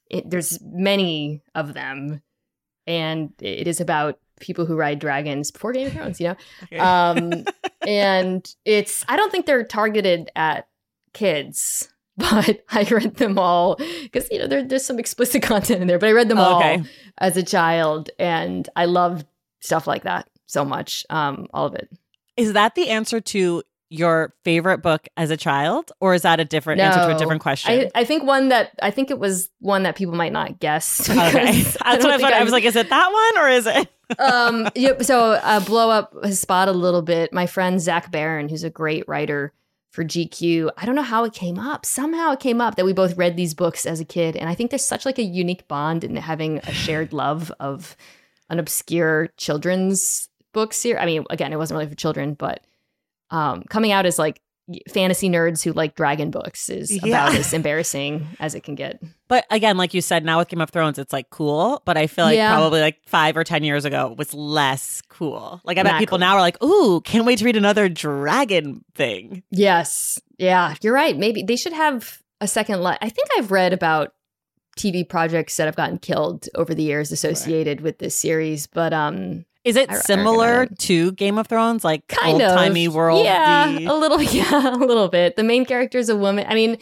it, 0.09 0.29
there's 0.29 0.59
many 0.61 1.41
of 1.55 1.73
them 1.73 2.21
and 2.87 3.31
it 3.41 3.67
is 3.67 3.79
about 3.81 4.19
people 4.39 4.65
who 4.65 4.75
ride 4.75 4.99
dragons 4.99 5.51
before 5.51 5.71
Game 5.73 5.87
of 5.87 5.93
Thrones, 5.93 6.19
you 6.21 6.27
know. 6.29 6.35
Okay. 6.63 6.77
Um 6.77 7.45
and 7.87 8.55
it's 8.65 9.03
I 9.07 9.15
don't 9.17 9.31
think 9.31 9.45
they're 9.45 9.63
targeted 9.65 10.31
at 10.35 10.67
kids, 11.13 11.89
but 12.17 12.63
I 12.69 12.83
read 12.83 13.15
them 13.15 13.39
all 13.39 13.77
cuz 14.11 14.27
you 14.31 14.39
know 14.39 14.47
there, 14.47 14.63
there's 14.63 14.85
some 14.85 14.99
explicit 14.99 15.41
content 15.51 15.81
in 15.81 15.87
there, 15.87 15.99
but 15.99 16.09
I 16.09 16.13
read 16.13 16.29
them 16.29 16.39
all 16.39 16.57
okay. 16.57 16.83
as 17.17 17.37
a 17.37 17.43
child 17.43 18.09
and 18.19 18.67
I 18.75 18.85
love 18.85 19.25
stuff 19.61 19.87
like 19.87 20.03
that 20.03 20.27
so 20.45 20.65
much. 20.65 21.05
Um 21.09 21.47
all 21.53 21.65
of 21.65 21.75
it. 21.75 21.89
Is 22.37 22.53
that 22.53 22.75
the 22.75 22.89
answer 22.89 23.19
to 23.19 23.63
your 23.89 24.33
favorite 24.43 24.79
book 24.79 25.07
as 25.17 25.31
a 25.31 25.37
child, 25.37 25.91
or 25.99 26.13
is 26.13 26.21
that 26.21 26.39
a 26.39 26.45
different 26.45 26.79
answer 26.79 26.99
to 26.99 27.15
a 27.15 27.17
different 27.17 27.41
question? 27.41 27.71
I, 27.71 28.01
I 28.01 28.03
think 28.03 28.23
one 28.23 28.49
that 28.49 28.71
I 28.81 28.91
think 28.91 29.09
it 29.09 29.19
was 29.19 29.49
one 29.59 29.83
that 29.83 29.95
people 29.95 30.13
might 30.13 30.31
not 30.31 30.59
guess. 30.59 31.09
okay, 31.09 31.19
because 31.19 31.73
that's 31.73 32.03
what 32.03 32.13
I 32.13 32.17
thought. 32.17 32.33
I 32.33 32.43
was 32.43 32.53
like, 32.53 32.63
is 32.63 32.75
it 32.75 32.89
that 32.89 33.11
one 33.11 33.43
or 33.43 33.49
is 33.49 33.67
it? 33.67 33.89
um, 34.19 34.69
yep. 34.75 35.03
So 35.03 35.31
uh, 35.31 35.59
blow 35.59 35.89
up 35.89 36.13
his 36.23 36.39
spot 36.39 36.67
a 36.67 36.71
little 36.71 37.01
bit. 37.01 37.33
My 37.33 37.47
friend 37.47 37.81
Zach 37.81 38.11
Baron, 38.11 38.47
who's 38.47 38.63
a 38.63 38.69
great 38.69 39.07
writer 39.07 39.53
for 39.89 40.03
GQ. 40.03 40.69
I 40.77 40.85
don't 40.85 40.95
know 40.95 41.01
how 41.01 41.23
it 41.23 41.33
came 41.33 41.57
up. 41.57 41.85
Somehow 41.85 42.31
it 42.31 42.39
came 42.39 42.61
up 42.61 42.75
that 42.75 42.85
we 42.85 42.93
both 42.93 43.17
read 43.17 43.35
these 43.35 43.53
books 43.53 43.85
as 43.85 43.99
a 43.99 44.05
kid, 44.05 44.35
and 44.35 44.49
I 44.49 44.55
think 44.55 44.71
there's 44.71 44.85
such 44.85 45.05
like 45.05 45.19
a 45.19 45.23
unique 45.23 45.67
bond 45.67 46.03
in 46.03 46.15
having 46.15 46.59
a 46.59 46.71
shared 46.71 47.13
love 47.13 47.51
of 47.59 47.95
an 48.49 48.59
obscure 48.59 49.29
children's 49.37 50.29
book 50.53 50.73
series. 50.73 51.01
I 51.01 51.05
mean, 51.05 51.25
again, 51.29 51.53
it 51.53 51.57
wasn't 51.57 51.77
really 51.77 51.89
for 51.89 51.95
children, 51.95 52.33
but 52.33 52.61
um, 53.31 53.63
coming 53.69 53.91
out 53.91 54.05
as 54.05 54.19
like 54.19 54.41
fantasy 54.89 55.29
nerds 55.29 55.63
who 55.63 55.71
like 55.73 55.95
dragon 55.95 56.31
books 56.31 56.69
is 56.69 56.91
Yeah. 56.91 57.07
about 57.27 57.35
as 57.35 57.53
embarrassing 57.59 58.27
as 58.39 58.55
it 58.55 58.61
can 58.63 58.75
get. 58.75 59.01
But 59.27 59.45
again, 59.51 59.77
like 59.77 59.93
you 59.93 60.01
said, 60.01 60.23
now 60.25 60.39
with 60.39 60.47
Game 60.47 60.61
of 60.61 60.69
Thrones, 60.69 60.97
it's 60.99 61.13
like 61.13 61.29
cool. 61.29 61.81
But 61.85 61.97
I 61.97 62.07
feel 62.07 62.25
like 62.25 62.35
Yeah. 62.35 62.55
probably 62.55 62.81
like 62.81 62.97
five 63.05 63.35
or 63.37 63.43
ten 63.43 63.63
years 63.63 63.85
ago 63.85 64.11
it 64.11 64.17
was 64.17 64.33
less 64.33 65.01
cool. 65.09 65.61
Like 65.63 65.77
I 65.77 65.83
bet 65.83 65.93
Not 65.93 65.99
people 65.99 66.17
cool. 66.17 66.27
now 66.27 66.35
are 66.35 66.41
like, 66.41 66.61
"Ooh, 66.63 67.01
can't 67.01 67.25
wait 67.25 67.39
to 67.39 67.45
read 67.45 67.55
another 67.57 67.89
dragon 67.89 68.83
thing." 68.95 69.43
Yes. 69.51 70.19
Yeah, 70.37 70.75
you're 70.81 70.93
right. 70.93 71.17
Maybe 71.17 71.43
they 71.43 71.55
should 71.55 71.73
have 71.73 72.21
a 72.41 72.47
second 72.47 72.81
life. 72.81 72.97
I 73.01 73.09
think 73.09 73.27
I've 73.37 73.51
read 73.51 73.73
about 73.73 74.13
TV 74.77 75.03
projects 75.07 75.57
that 75.57 75.65
have 75.65 75.75
gotten 75.75 75.97
killed 75.97 76.47
over 76.55 76.73
the 76.73 76.83
years 76.83 77.11
associated 77.11 77.81
with 77.81 77.97
this 77.99 78.15
series, 78.15 78.65
but 78.67 78.93
um 78.93 79.45
Is 79.63 79.75
it 79.75 79.91
similar 79.91 80.67
to 80.67 81.11
Game 81.13 81.37
of 81.37 81.47
Thrones, 81.47 81.83
like 81.83 82.07
kind 82.07 82.33
old 82.33 82.41
of 82.41 82.55
timey 82.55 82.87
world? 82.87 83.25
Yeah, 83.25 83.67
a 83.69 83.93
little 83.93 84.21
yeah, 84.21 84.75
a 84.75 84.77
little 84.77 85.09
bit. 85.09 85.35
The 85.35 85.43
main 85.43 85.65
character 85.65 85.97
is 85.97 86.09
a 86.09 86.15
woman. 86.15 86.45
I 86.47 86.55
mean, 86.55 86.77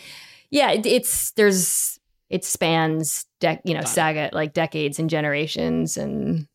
yeah, 0.51 0.71
it, 0.71 0.85
it's 0.85 1.31
there's 1.31 1.99
it 2.29 2.45
spans 2.45 3.25
dec 3.41 3.61
you 3.63 3.73
know, 3.73 3.81
Got 3.81 3.89
it. 3.89 3.93
saga 3.93 4.29
like 4.33 4.53
decades 4.53 4.99
and 4.99 5.09
generations 5.09 5.97
and 5.97 6.47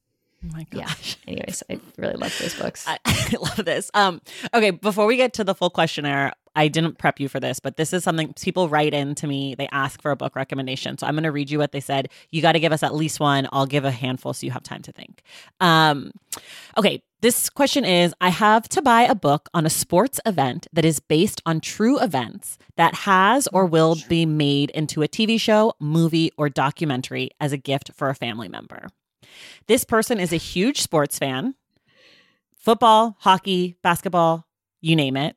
Oh 0.45 0.49
my 0.53 0.67
Yeah. 0.73 0.87
gosh. 0.87 1.17
anyways, 1.27 1.63
I 1.71 1.81
really 1.97 2.15
love 2.15 2.37
those 2.41 2.55
books. 2.55 2.87
I, 2.87 2.99
I 3.07 3.37
love 3.41 3.65
this. 3.65 3.91
Um, 3.95 4.21
okay, 4.53 4.71
before 4.71 5.07
we 5.07 5.17
get 5.17 5.35
to 5.35 5.45
the 5.45 5.55
full 5.55 5.71
questionnaire, 5.71 6.33
I 6.55 6.69
didn't 6.69 6.99
prep 6.99 7.19
you 7.19 7.29
for 7.29 7.41
this, 7.41 7.61
but 7.61 7.77
this 7.77 7.93
is 7.95 8.05
something 8.05 8.35
people 8.35 8.69
write 8.69 8.93
in 8.93 9.15
to 9.17 9.27
me. 9.27 9.55
They 9.55 9.69
ask 9.73 10.03
for 10.03 10.11
a 10.11 10.17
book 10.17 10.37
recommendation. 10.37 10.99
So 10.99 11.07
I'm 11.07 11.15
going 11.15 11.23
to 11.23 11.33
read 11.33 11.51
you 11.51 11.59
what 11.59 11.73
they 11.73 11.81
said. 11.81 12.09
You 12.31 12.43
got 12.43 12.53
to 12.53 12.61
give 12.61 12.73
us 12.73 12.83
at 12.83 12.95
least 12.95 13.21
one. 13.21 13.49
I'll 13.53 13.65
give 13.67 13.85
a 13.87 13.91
handful 13.91 14.35
so 14.35 14.45
you 14.45 14.51
have 14.51 14.63
time 14.63 14.83
to 14.83 14.93
think. 14.93 15.23
Um, 15.61 16.13
okay, 16.77 17.03
this 17.23 17.49
question 17.49 17.87
is 17.87 18.13
I 18.21 18.29
have 18.29 18.69
to 18.71 18.83
buy 18.83 19.03
a 19.03 19.15
book 19.15 19.49
on 19.55 19.65
a 19.65 19.71
sports 19.71 20.21
event 20.27 20.67
that 20.75 20.85
is 20.85 21.01
based 21.01 21.41
on 21.47 21.61
true 21.61 21.99
events 22.01 22.59
that 22.77 22.95
has 22.97 23.47
or 23.49 23.65
will 23.65 23.97
be 24.09 24.27
made 24.27 24.71
into 24.71 25.03
a 25.03 25.09
TV 25.09 25.41
show, 25.41 25.73
movie, 25.81 26.33
or 26.37 26.51
documentary 26.51 27.31
as 27.41 27.53
a 27.53 27.57
gift 27.57 27.93
for 27.95 28.11
a 28.11 28.15
family 28.15 28.49
member. 28.49 28.89
This 29.67 29.85
person 29.85 30.19
is 30.21 30.33
a 30.33 30.37
huge 30.37 30.81
sports 30.81 31.19
fan 31.19 31.55
football, 32.57 33.17
hockey, 33.21 33.77
basketball, 33.83 34.47
you 34.81 34.95
name 34.95 35.17
it, 35.17 35.37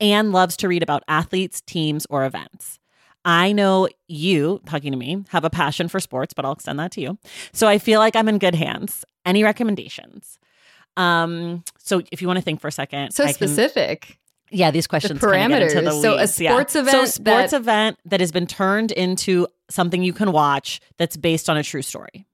and 0.00 0.32
loves 0.32 0.56
to 0.58 0.68
read 0.68 0.82
about 0.82 1.02
athletes, 1.06 1.60
teams, 1.60 2.04
or 2.10 2.24
events. 2.24 2.78
I 3.24 3.52
know 3.52 3.88
you, 4.08 4.60
talking 4.66 4.92
to 4.92 4.98
me, 4.98 5.24
have 5.30 5.44
a 5.44 5.50
passion 5.50 5.88
for 5.88 5.98
sports, 6.00 6.34
but 6.34 6.44
I'll 6.44 6.52
extend 6.52 6.78
that 6.80 6.90
to 6.92 7.00
you. 7.00 7.18
So 7.52 7.66
I 7.66 7.78
feel 7.78 8.00
like 8.00 8.16
I'm 8.16 8.28
in 8.28 8.38
good 8.38 8.54
hands. 8.54 9.04
Any 9.24 9.42
recommendations? 9.44 10.38
Um, 10.96 11.64
so 11.78 12.02
if 12.12 12.20
you 12.20 12.26
want 12.28 12.38
to 12.38 12.42
think 12.42 12.60
for 12.60 12.68
a 12.68 12.72
second, 12.72 13.12
so 13.12 13.24
I 13.24 13.28
can- 13.32 13.34
specific. 13.48 14.18
yeah, 14.50 14.70
these 14.70 14.86
questions 14.86 15.18
kinda 15.20 15.48
get 15.48 15.62
into 15.62 15.80
the 15.80 15.90
parameters. 15.90 16.02
So 16.02 16.14
a 16.16 16.26
sports 16.26 16.40
yeah. 16.40 16.50
sports 16.52 16.72
so 16.74 16.80
event 16.80 17.08
sports 17.08 17.50
that- 17.52 17.56
event 17.56 17.98
that 18.04 18.20
has 18.20 18.30
been 18.30 18.46
turned 18.46 18.92
into 18.92 19.46
something 19.70 20.02
you 20.02 20.12
can 20.12 20.30
watch 20.30 20.80
that's 20.98 21.16
based 21.16 21.48
on 21.48 21.56
a 21.56 21.62
true 21.62 21.82
story. 21.82 22.26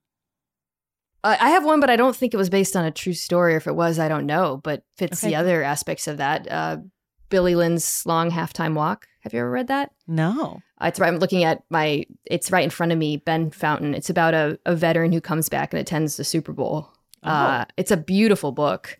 Uh, 1.22 1.36
I 1.38 1.50
have 1.50 1.64
one, 1.64 1.80
but 1.80 1.90
I 1.90 1.96
don't 1.96 2.16
think 2.16 2.32
it 2.34 2.38
was 2.38 2.48
based 2.50 2.76
on 2.76 2.84
a 2.84 2.90
true 2.90 3.12
story. 3.12 3.54
Or 3.54 3.58
if 3.58 3.66
it 3.66 3.74
was, 3.76 3.98
I 3.98 4.08
don't 4.08 4.26
know. 4.26 4.60
But 4.62 4.82
fits 4.96 5.22
Okay. 5.22 5.30
the 5.32 5.36
other 5.36 5.62
aspects 5.62 6.06
of 6.08 6.16
that. 6.16 6.50
Uh, 6.50 6.78
Billy 7.28 7.54
Lynn's 7.54 8.04
Long 8.06 8.30
Halftime 8.30 8.74
Walk. 8.74 9.06
Have 9.20 9.34
you 9.34 9.40
ever 9.40 9.50
read 9.50 9.68
that? 9.68 9.90
No. 10.06 10.60
Uh, 10.80 10.86
it's 10.86 10.98
right. 10.98 11.08
I'm 11.08 11.18
looking 11.18 11.44
at 11.44 11.62
my. 11.70 12.04
It's 12.24 12.50
right 12.50 12.64
in 12.64 12.70
front 12.70 12.90
of 12.92 12.98
me. 12.98 13.18
Ben 13.18 13.50
Fountain. 13.50 13.94
It's 13.94 14.08
about 14.10 14.32
a, 14.34 14.58
a 14.64 14.74
veteran 14.74 15.12
who 15.12 15.20
comes 15.20 15.48
back 15.48 15.72
and 15.72 15.80
attends 15.80 16.16
the 16.16 16.24
Super 16.24 16.52
Bowl. 16.52 16.90
Uh, 17.22 17.66
it's 17.76 17.90
a 17.90 17.98
beautiful 17.98 18.50
book. 18.50 18.98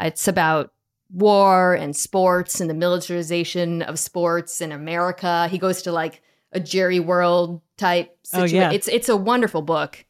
It's 0.00 0.26
about 0.26 0.72
war 1.12 1.74
and 1.74 1.94
sports 1.94 2.60
and 2.60 2.68
the 2.68 2.74
militarization 2.74 3.82
of 3.82 3.98
sports 3.98 4.60
in 4.60 4.72
America. 4.72 5.46
He 5.48 5.58
goes 5.58 5.82
to 5.82 5.92
like 5.92 6.20
a 6.52 6.58
Jerry 6.60 6.98
World 7.00 7.60
type 7.76 8.10
Oh, 8.34 8.40
situation. 8.46 8.56
yeah. 8.56 8.72
It's 8.72 8.88
it's 8.88 9.08
a 9.08 9.16
wonderful 9.16 9.62
book. 9.62 10.04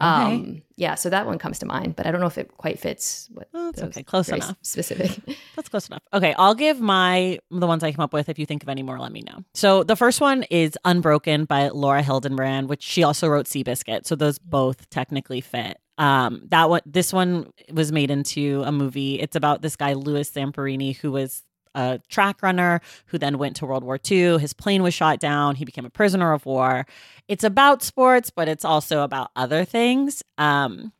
Um, 0.00 0.62
yeah, 0.76 0.94
so 0.94 1.10
that 1.10 1.26
one 1.26 1.38
comes 1.38 1.58
to 1.58 1.66
mind, 1.66 1.94
but 1.96 2.06
I 2.06 2.10
don't 2.10 2.20
know 2.20 2.26
if 2.26 2.38
it 2.38 2.56
quite 2.56 2.78
fits. 2.78 3.28
What 3.32 3.48
Oh, 3.52 3.70
that's 3.72 3.82
okay. 3.82 4.02
Close 4.02 4.28
enough. 4.30 4.56
Specific. 4.62 5.36
That's 5.56 5.68
close 5.68 5.88
enough. 5.88 6.02
Okay, 6.14 6.34
I'll 6.38 6.54
give 6.54 6.80
my 6.80 7.38
the 7.50 7.66
ones 7.66 7.82
I 7.84 7.90
came 7.90 8.00
up 8.00 8.12
with. 8.14 8.28
If 8.30 8.38
you 8.38 8.46
think 8.46 8.62
of 8.62 8.68
any 8.68 8.82
more, 8.82 8.98
let 8.98 9.12
me 9.12 9.22
know. 9.22 9.44
So 9.54 9.82
the 9.82 9.96
first 9.96 10.20
one 10.20 10.44
is 10.44 10.78
Unbroken 10.84 11.44
by 11.44 11.68
Laura 11.68 12.02
Hillenbrand, 12.02 12.68
which 12.68 12.82
she 12.82 13.02
also 13.02 13.28
wrote 13.28 13.46
Seabiscuit. 13.46 14.06
So 14.06 14.14
those 14.16 14.38
both 14.38 14.88
technically 14.88 15.42
fit. 15.42 15.78
Um, 15.98 16.44
that 16.48 16.70
one, 16.70 16.80
this 16.86 17.12
one 17.12 17.52
was 17.70 17.92
made 17.92 18.10
into 18.10 18.62
a 18.64 18.72
movie. 18.72 19.20
It's 19.20 19.36
about 19.36 19.60
this 19.60 19.76
guy 19.76 19.92
Louis 19.92 20.30
Zamperini, 20.30 20.96
who 20.96 21.12
was 21.12 21.44
a 21.74 22.00
track 22.08 22.42
runner 22.42 22.80
who 23.06 23.18
then 23.18 23.38
went 23.38 23.56
to 23.56 23.66
World 23.66 23.84
War 23.84 23.98
II. 24.10 24.38
His 24.38 24.52
plane 24.52 24.82
was 24.82 24.94
shot 24.94 25.20
down. 25.20 25.54
He 25.56 25.64
became 25.64 25.84
a 25.86 25.90
prisoner 25.90 26.32
of 26.32 26.44
war. 26.46 26.86
It's 27.28 27.44
about 27.44 27.82
sports, 27.82 28.30
but 28.30 28.48
it's 28.48 28.64
also 28.64 29.02
about 29.02 29.30
other 29.36 29.64
things. 29.64 30.22
Um, 30.38 30.92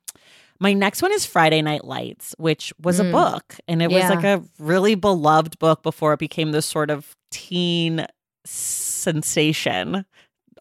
my 0.59 0.72
next 0.74 1.00
one 1.02 1.12
is 1.12 1.24
Friday 1.24 1.62
Night 1.62 1.85
Lights, 1.85 2.35
which 2.38 2.72
was 2.83 3.00
a 3.00 3.04
Mm. 3.04 3.12
book, 3.12 3.56
and 3.66 3.83
it 3.83 3.90
was 3.90 4.02
like 4.11 4.24
a 4.24 4.42
really 4.59 4.94
beloved 4.94 5.59
book 5.59 5.83
before 5.83 6.12
it 6.12 6.18
became 6.20 6.52
this 6.52 6.66
sort 6.66 6.90
of 6.90 7.16
teen 7.30 8.06
sensation. 8.44 10.04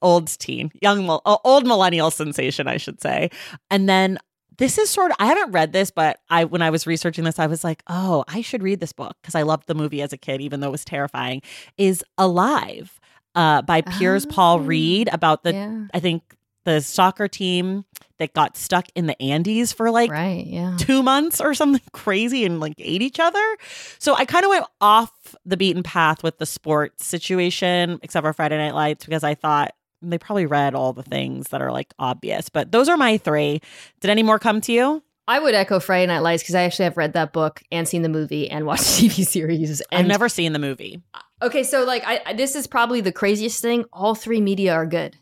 Old 0.01 0.27
teen, 0.39 0.71
young, 0.81 1.09
uh, 1.09 1.37
old 1.43 1.67
millennial 1.67 2.09
sensation, 2.09 2.69
I 2.69 2.77
should 2.77 3.01
say. 3.01 3.29
And 3.69 3.89
then 3.89 4.17
this 4.59 4.77
is 4.77 4.89
sort 4.89 5.11
of 5.11 5.17
I 5.19 5.25
haven't 5.25 5.51
read 5.51 5.73
this, 5.73 5.89
but 5.89 6.19
I 6.29 6.45
when 6.45 6.61
I 6.61 6.69
was 6.69 6.85
researching 6.85 7.23
this, 7.23 7.39
I 7.39 7.47
was 7.47 7.63
like, 7.63 7.81
oh, 7.87 8.23
I 8.27 8.41
should 8.41 8.61
read 8.61 8.79
this 8.79 8.93
book 8.93 9.15
because 9.21 9.33
I 9.35 9.41
loved 9.41 9.67
the 9.67 9.75
movie 9.75 10.01
as 10.01 10.13
a 10.13 10.17
kid, 10.17 10.41
even 10.41 10.59
though 10.59 10.67
it 10.67 10.71
was 10.71 10.85
terrifying. 10.85 11.41
Is 11.77 12.03
Alive 12.17 12.99
uh, 13.35 13.61
by 13.63 13.81
Piers 13.81 14.25
Paul 14.25 14.57
Oh, 14.57 14.59
Read 14.59 15.09
about 15.11 15.43
the 15.43 15.53
yeah. 15.53 15.87
I 15.93 15.99
think 15.99 16.21
the 16.65 16.81
soccer 16.81 17.27
team 17.27 17.85
that 18.17 18.33
got 18.33 18.57
stuck 18.57 18.85
in 18.95 19.07
the 19.07 19.19
Andes 19.21 19.71
for 19.71 19.89
like 19.91 20.11
right. 20.11 20.45
Yeah. 20.45 20.75
two 20.77 21.01
months 21.01 21.39
or 21.39 21.53
something 21.53 21.81
crazy 21.93 22.43
and 22.45 22.59
like 22.59 22.73
ate 22.77 23.01
each 23.01 23.19
other. 23.19 23.57
So 23.97 24.13
I 24.13 24.25
kind 24.25 24.43
of 24.43 24.49
went 24.49 24.65
off 24.81 25.35
the 25.45 25.55
beaten 25.55 25.83
path 25.83 26.21
with 26.21 26.37
the 26.37 26.45
sports 26.45 27.05
situation, 27.05 27.97
except 28.03 28.25
for 28.25 28.33
Friday 28.33 28.57
Night 28.57 28.75
Lights, 28.75 29.05
because 29.05 29.23
I 29.23 29.35
thought 29.35 29.73
they 30.01 30.17
probably 30.17 30.45
read 30.45 30.75
all 30.75 30.93
the 30.93 31.03
things 31.03 31.49
that 31.49 31.62
are 31.62 31.71
like 31.71 31.93
obvious. 31.99 32.49
But 32.49 32.71
those 32.71 32.88
are 32.89 32.97
my 32.97 33.17
three. 33.17 33.62
Did 33.99 34.09
any 34.12 34.23
more 34.23 34.39
come 34.39 34.62
to 34.62 34.71
you? 34.71 35.03
I 35.27 35.39
would 35.39 35.53
echo 35.53 35.79
Friday 35.79 36.07
Night 36.07 36.19
Lights 36.19 36.41
because 36.41 36.55
I 36.55 36.63
actually 36.63 36.85
have 36.85 36.97
read 36.97 37.13
that 37.13 37.33
book 37.33 37.62
and 37.71 37.88
seen 37.88 38.01
the 38.01 38.09
movie 38.09 38.49
and 38.49 38.65
watched 38.65 38.83
the 38.99 39.07
TV 39.09 39.25
series. 39.25 39.81
And 39.91 40.01
I've 40.01 40.07
never 40.07 40.27
seen 40.29 40.53
the 40.53 40.59
movie. 40.59 41.01
Okay, 41.41 41.63
so 41.63 41.83
like 41.85 42.03
I 42.05 42.21
I- 42.25 42.33
this 42.33 42.55
is 42.55 42.65
probably 42.67 43.01
the 43.01 43.12
craziest 43.12 43.62
thing. 43.62 43.85
All 43.93 44.15
three 44.15 44.41
media 44.41 44.73
are 44.73 44.85
good. 44.85 45.15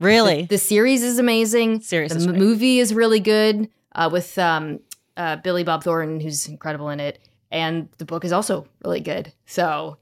Really? 0.00 0.42
The, 0.42 0.48
the 0.48 0.58
series 0.58 1.02
is 1.02 1.18
amazing. 1.18 1.80
Series 1.80 2.10
the 2.10 2.16
is 2.18 2.26
m- 2.26 2.36
movie 2.36 2.78
is 2.78 2.92
really 2.92 3.20
good 3.20 3.70
uh, 3.94 4.10
with 4.12 4.36
um, 4.38 4.80
uh, 5.16 5.36
Billy 5.36 5.64
Bob 5.64 5.82
Thornton, 5.84 6.20
who's 6.20 6.46
incredible 6.48 6.90
in 6.90 7.00
it, 7.00 7.18
and 7.50 7.88
the 7.98 8.04
book 8.04 8.24
is 8.24 8.32
also 8.32 8.66
really 8.84 9.00
good. 9.00 9.32
So 9.46 9.96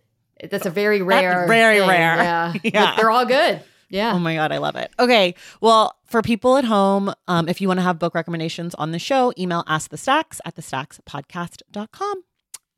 that's 0.50 0.66
a 0.66 0.70
very 0.70 1.02
rare, 1.02 1.46
very 1.46 1.78
thing, 1.78 1.88
rare. 1.88 2.16
Yeah, 2.16 2.52
Yeah. 2.64 2.70
But 2.86 2.96
they're 2.96 3.10
all 3.10 3.26
good. 3.26 3.62
Yeah. 3.92 4.14
Oh 4.14 4.18
my 4.18 4.34
God, 4.34 4.52
I 4.52 4.58
love 4.58 4.74
it. 4.76 4.90
Okay. 4.98 5.34
Well, 5.60 5.94
for 6.06 6.22
people 6.22 6.56
at 6.56 6.64
home, 6.64 7.12
um, 7.28 7.46
if 7.46 7.60
you 7.60 7.68
want 7.68 7.78
to 7.78 7.82
have 7.82 7.98
book 7.98 8.14
recommendations 8.14 8.74
on 8.76 8.90
the 8.90 8.98
show, 8.98 9.34
email 9.38 9.64
ask 9.68 9.90
the 9.90 9.98
stacks 9.98 10.40
at 10.46 10.54
the 10.54 10.62
podcast.com. 10.62 12.24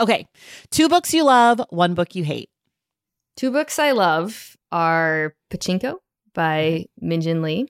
Okay. 0.01 0.27
Two 0.71 0.89
books 0.89 1.15
you 1.15 1.23
love, 1.23 1.63
one 1.71 1.95
book 1.95 2.17
you 2.17 2.25
hate. 2.25 2.51
Two 3.37 3.53
books 3.53 3.79
I 3.79 3.93
love 3.93 4.57
are 4.73 5.37
Pachinko 5.51 5.99
by 6.35 6.87
Min 7.01 7.21
Jin 7.21 7.43
Lee, 7.43 7.69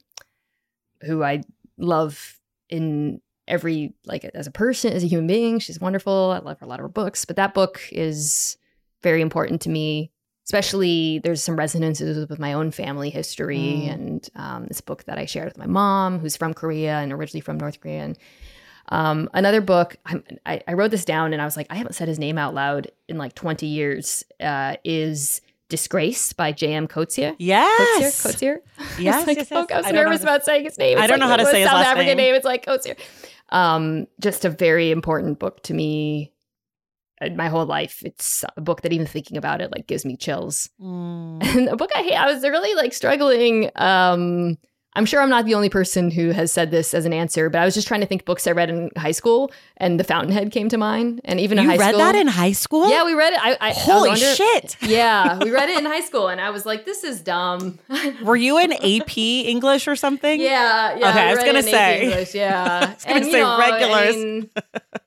who 1.03 1.23
I 1.23 1.43
love 1.77 2.41
in 2.71 3.21
every 3.47 3.93
like 4.07 4.25
as 4.25 4.47
a 4.47 4.51
person, 4.51 4.95
as 4.95 5.05
a 5.05 5.07
human 5.07 5.27
being. 5.27 5.59
She's 5.59 5.79
wonderful. 5.79 6.33
I 6.35 6.39
love 6.39 6.61
her, 6.61 6.65
a 6.65 6.69
lot 6.69 6.81
of 6.81 6.85
her 6.85 6.89
books, 6.89 7.27
but 7.27 7.37
that 7.37 7.53
book 7.53 7.83
is 7.93 8.57
very 9.03 9.21
important 9.21 9.61
to 9.63 9.69
me. 9.69 10.11
Especially, 10.45 11.21
there's 11.21 11.43
some 11.43 11.57
resonances 11.57 12.29
with 12.29 12.39
my 12.39 12.53
own 12.53 12.71
family 12.71 13.09
history, 13.11 13.59
Mm. 13.87 13.93
and 13.93 14.29
um, 14.37 14.67
this 14.67 14.81
book 14.83 15.05
that 15.05 15.17
I 15.19 15.25
shared 15.25 15.47
with 15.47 15.59
my 15.59 15.67
mom, 15.67 16.19
who's 16.19 16.37
from 16.37 16.53
Korea 16.53 16.97
and 16.99 17.13
originally 17.13 17.41
from 17.41 17.57
North 17.59 17.81
Korea. 17.81 18.03
And 18.05 18.19
um, 18.91 19.31
another 19.33 19.63
book, 19.63 19.97
I, 20.45 20.61
I 20.69 20.75
wrote 20.75 20.91
this 20.91 21.07
down, 21.07 21.33
and 21.33 21.41
I 21.41 21.47
was 21.47 21.57
like, 21.57 21.67
I 21.71 21.77
haven't 21.77 21.95
said 21.95 22.09
his 22.09 22.19
name 22.19 22.37
out 22.37 22.53
loud 22.55 22.89
in 23.09 23.17
like 23.17 23.35
20 23.35 23.67
years. 23.67 24.23
Uh, 24.39 24.77
is 24.85 25.41
Disgrace 25.71 26.35
by 26.35 26.53
J.M. 26.53 26.89
Coetzee. 26.89 27.35
Yes. 27.39 28.23
Coetzee? 28.23 28.59
Yes, 28.99 28.99
Coetzee? 28.99 29.09
I 29.15 29.19
was, 29.19 29.27
like, 29.27 29.37
yes, 29.39 29.49
oh, 29.51 29.61
yes. 29.61 29.71
I 29.73 29.77
was 29.79 29.87
I 29.87 29.91
nervous 29.93 30.19
how 30.21 30.25
to- 30.27 30.35
about 30.35 30.45
saying 30.45 30.65
his 30.65 30.77
name. 30.77 30.99
I 30.99 31.07
don't 31.07 31.21
know 31.21 31.27
how 31.27 31.37
to 31.37 31.47
say 31.47 31.61
his 31.63 31.71
South 31.71 31.87
African 31.87 32.07
name. 32.09 32.17
name. 32.19 32.35
It's 32.35 32.45
like 32.45 32.67
Coetzee. 32.67 32.99
Um, 33.49 34.07
just 34.21 34.45
a 34.45 34.51
very 34.51 34.91
important 34.91 35.39
book 35.39 35.63
to 35.65 35.73
me. 35.75 36.33
In 37.21 37.37
My 37.37 37.49
whole 37.49 37.67
life, 37.67 38.03
it's 38.05 38.45
a 38.57 38.61
book 38.61 38.83
that 38.83 38.93
even 38.93 39.07
thinking 39.07 39.37
about 39.37 39.61
it 39.61 39.71
like 39.71 39.87
gives 39.87 40.05
me 40.05 40.17
chills. 40.17 40.71
Mm. 40.81 41.43
And 41.57 41.69
a 41.69 41.77
book 41.77 41.91
I 41.95 42.03
hate, 42.03 42.15
I 42.15 42.33
was 42.33 42.43
really 42.43 42.75
like 42.75 42.93
struggling. 42.93 43.71
Um, 43.77 44.59
I'm 44.97 45.07
sure 45.07 45.21
I'm 45.21 45.29
not 45.29 45.45
the 45.45 45.55
only 45.55 45.69
person 45.69 46.09
who 46.11 46.31
has 46.31 46.53
said 46.53 46.71
this 46.71 46.95
as 46.95 47.05
an 47.05 47.13
answer, 47.13 47.51
but 47.51 47.61
I 47.61 47.65
was 47.65 47.75
just 47.75 47.89
trying 47.89 48.01
to 48.03 48.07
think 48.07 48.25
books 48.25 48.47
I 48.47 48.53
read 48.53 48.71
in 48.71 48.91
high 48.97 49.11
school, 49.11 49.51
and 49.77 49.99
The 49.99 50.05
Fountainhead 50.05 50.53
came 50.53 50.69
to 50.69 50.79
mind. 50.79 51.21
And 51.25 51.41
even 51.41 51.59
in 51.59 51.65
high 51.65 51.77
read 51.77 51.89
school, 51.89 51.99
that 51.99 52.15
in 52.15 52.29
high 52.29 52.53
school? 52.53 52.89
yeah, 52.89 53.05
we 53.05 53.15
read 53.15 53.33
it. 53.33 53.41
I, 53.43 53.55
I 53.55 53.57
I 53.61 53.73
Holy 53.73 54.11
under- 54.11 54.35
shit. 54.35 54.77
Yeah, 54.83 55.39
we 55.43 55.51
read 55.51 55.69
it 55.69 55.79
in 55.79 55.85
high 55.85 56.03
school, 56.03 56.29
and 56.29 56.41
I 56.41 56.51
was 56.51 56.65
like, 56.65 56.85
"This 56.85 57.03
is 57.03 57.21
dumb." 57.21 57.81
Were 58.23 58.37
you 58.37 58.59
in 58.59 58.73
AP 58.73 59.19
English 59.19 59.89
or 59.89 59.97
something? 59.97 60.41
Yeah, 60.41 60.97
yeah. 60.97 61.11
Okay, 61.11 61.21
I 61.29 61.35
was 61.35 61.39
gonna 61.45 61.59
it 61.59 61.67
in 61.67 61.75
AP 61.75 61.81
say. 61.81 62.03
English, 62.05 62.35
yeah. 62.37 62.95
was 62.95 63.05
gonna 63.05 63.17
And, 63.17 63.27
you 63.27 63.33
say 63.33 63.41
know, 63.41 63.59
regulars. 63.59 64.15
I 64.15 64.19
mean, 64.19 64.51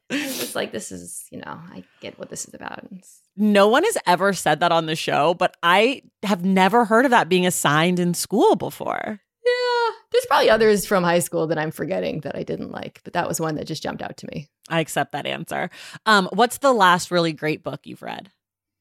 it's 0.10 0.56
like 0.56 0.72
this 0.72 0.92
is, 0.92 1.26
you 1.32 1.40
know, 1.40 1.60
I 1.74 1.84
get 2.02 2.18
what 2.20 2.30
this 2.30 2.46
is 2.48 2.54
about. 2.54 2.80
It's- 2.86 3.22
No 3.36 3.68
one 3.68 3.84
has 3.84 3.98
ever 4.06 4.34
said 4.34 4.60
that 4.62 4.72
on 4.72 4.86
the 4.86 4.96
show, 4.96 5.34
but 5.34 5.56
I 5.64 6.04
have 6.24 6.44
never 6.46 6.86
heard 6.86 7.06
of 7.06 7.12
that 7.12 7.30
being 7.30 7.46
assigned 7.46 8.00
in 8.00 8.14
school 8.14 8.56
before. 8.56 9.20
yeah, 9.46 9.94
there's 10.12 10.26
probably 10.26 10.50
others 10.50 10.86
from 10.86 11.04
high 11.04 11.20
school 11.20 11.48
that 11.48 11.58
I'm 11.58 11.72
forgetting 11.72 12.22
that 12.22 12.36
I 12.36 12.44
didn't 12.44 12.72
like, 12.72 13.02
but 13.04 13.14
that 13.14 13.28
was 13.28 13.40
one 13.40 13.56
that 13.56 13.68
just 13.68 13.84
jumped 13.84 14.02
out 14.02 14.18
to 14.18 14.28
me. 14.28 14.48
I 14.70 14.80
accept 14.80 15.12
that 15.14 15.26
answer. 15.26 15.70
Um, 16.06 16.30
what's 16.34 16.58
the 16.60 16.74
last 16.74 17.12
really 17.12 17.34
great 17.34 17.64
book 17.64 17.82
you've 17.86 18.02
read? 18.02 18.30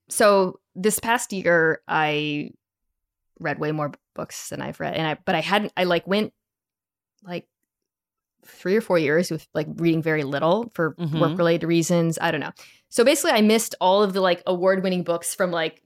So 0.08 0.60
this 0.74 0.98
past 1.00 1.32
year, 1.32 1.80
I 1.88 2.50
read 3.40 3.58
way 3.58 3.72
more 3.72 3.92
books 4.14 4.48
than 4.48 4.62
I've 4.62 4.78
read, 4.80 4.94
and 4.94 5.06
I 5.06 5.18
but 5.24 5.34
I 5.34 5.40
hadn't. 5.40 5.72
I 5.76 5.84
like 5.84 6.06
went 6.06 6.32
like 7.22 7.46
three 8.44 8.76
or 8.76 8.80
four 8.80 8.98
years 8.98 9.30
with 9.30 9.46
like 9.54 9.66
reading 9.76 10.02
very 10.02 10.22
little 10.24 10.70
for 10.74 10.94
Mhm. 10.94 11.20
work 11.20 11.38
related 11.38 11.66
reasons. 11.66 12.18
I 12.20 12.30
don't 12.30 12.40
know. 12.40 12.52
So 12.88 13.04
basically, 13.04 13.32
I 13.32 13.40
missed 13.42 13.74
all 13.80 14.02
of 14.02 14.12
the 14.12 14.20
like 14.20 14.42
award 14.46 14.82
winning 14.82 15.02
books 15.02 15.34
from 15.34 15.50
like 15.50 15.82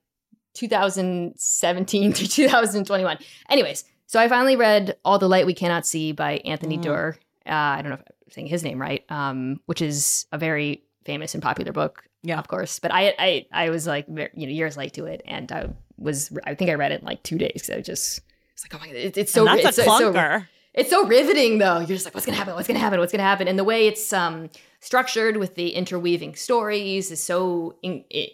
2017 0.54 2.12
to 2.14 2.28
2021. 2.28 3.18
Anyways, 3.48 3.84
so 4.06 4.20
I 4.20 4.28
finally 4.28 4.56
read 4.56 4.96
All 5.04 5.18
the 5.18 5.28
Light 5.28 5.46
We 5.46 5.54
Cannot 5.54 5.86
See 5.86 6.12
by 6.12 6.38
Anthony 6.44 6.78
Mm. 6.78 6.82
Doerr. 6.82 7.16
Uh, 7.46 7.50
I 7.52 7.82
don't 7.82 7.90
know 7.90 7.94
if 7.96 8.00
I'm 8.00 8.30
saying 8.32 8.46
his 8.48 8.62
name 8.62 8.80
right, 8.80 9.04
um, 9.10 9.60
which 9.66 9.82
is 9.82 10.26
a 10.32 10.38
very 10.38 10.84
famous 11.04 11.34
and 11.34 11.42
popular 11.42 11.72
book, 11.72 12.04
Yeah. 12.22 12.38
of 12.38 12.46
course. 12.48 12.78
But 12.78 12.92
I, 12.92 13.14
I, 13.18 13.46
I 13.52 13.70
was 13.70 13.86
like, 13.86 14.06
you 14.08 14.28
know, 14.34 14.52
years 14.52 14.76
late 14.76 14.92
to 14.94 15.06
it, 15.06 15.22
and 15.24 15.50
I 15.50 15.68
was, 15.96 16.30
I 16.44 16.54
think 16.54 16.70
I 16.70 16.74
read 16.74 16.92
it 16.92 17.00
in 17.00 17.06
like 17.06 17.22
two 17.22 17.38
days 17.38 17.52
because 17.54 17.70
I 17.70 17.80
just, 17.80 18.20
it's 18.52 18.64
like, 18.64 18.74
oh 18.74 18.78
my 18.78 18.86
god, 18.88 18.96
it, 18.96 19.16
it's 19.16 19.32
so, 19.32 19.46
and 19.46 19.58
that's 19.58 19.78
it's, 19.78 19.78
a 19.78 19.82
it's 19.90 19.98
so 19.98 20.12
clunker. 20.12 20.46
It's 20.74 20.90
so 20.90 21.06
riveting 21.06 21.58
though. 21.58 21.78
You're 21.78 21.88
just 21.88 22.04
like, 22.04 22.14
what's 22.14 22.26
gonna 22.26 22.38
happen? 22.38 22.54
What's 22.54 22.68
gonna 22.68 22.80
happen? 22.80 23.00
What's 23.00 23.12
gonna 23.12 23.22
happen? 23.22 23.48
And 23.48 23.58
the 23.58 23.64
way 23.64 23.86
it's 23.86 24.12
um, 24.12 24.50
structured 24.80 25.36
with 25.36 25.54
the 25.54 25.70
interweaving 25.70 26.34
stories 26.36 27.10
is 27.10 27.22
so. 27.22 27.76
In, 27.82 28.04
it, 28.10 28.32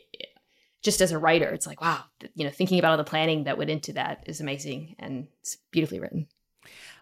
just 0.82 1.00
as 1.00 1.10
a 1.10 1.18
writer, 1.18 1.48
it's 1.48 1.66
like 1.66 1.80
wow, 1.80 2.04
you 2.36 2.44
know, 2.44 2.50
thinking 2.50 2.78
about 2.78 2.92
all 2.92 2.96
the 2.96 3.04
planning 3.04 3.44
that 3.44 3.58
went 3.58 3.70
into 3.70 3.94
that 3.94 4.22
is 4.26 4.40
amazing 4.40 4.94
and 5.00 5.26
it's 5.40 5.56
beautifully 5.72 5.98
written. 5.98 6.28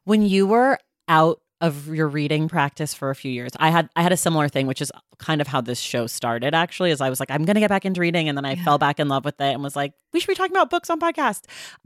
when 0.04 0.22
you 0.22 0.46
were 0.46 0.78
out 1.06 1.40
of 1.66 1.88
your 1.88 2.08
reading 2.08 2.48
practice 2.48 2.92
for 2.94 3.10
a 3.10 3.14
few 3.14 3.30
years 3.32 3.50
i 3.58 3.70
had 3.70 3.88
i 3.96 4.02
had 4.02 4.12
a 4.12 4.16
similar 4.16 4.48
thing 4.48 4.66
which 4.66 4.82
is 4.82 4.90
kind 5.18 5.40
of 5.40 5.46
how 5.46 5.60
this 5.60 5.78
show 5.78 6.06
started 6.06 6.54
actually 6.54 6.90
is 6.90 7.00
i 7.00 7.08
was 7.08 7.20
like 7.20 7.30
i'm 7.30 7.44
gonna 7.44 7.60
get 7.60 7.68
back 7.68 7.84
into 7.84 8.00
reading 8.00 8.28
and 8.28 8.36
then 8.36 8.44
i 8.44 8.52
Yeah. 8.54 8.64
fell 8.64 8.78
back 8.78 9.00
in 9.00 9.08
love 9.08 9.24
with 9.24 9.40
it 9.40 9.52
and 9.52 9.62
was 9.62 9.74
like 9.76 9.92
we 10.12 10.20
should 10.20 10.28
be 10.28 10.34
talking 10.34 10.54
about 10.54 10.70
books 10.70 10.90
on 10.90 11.00
podcast 11.00 11.44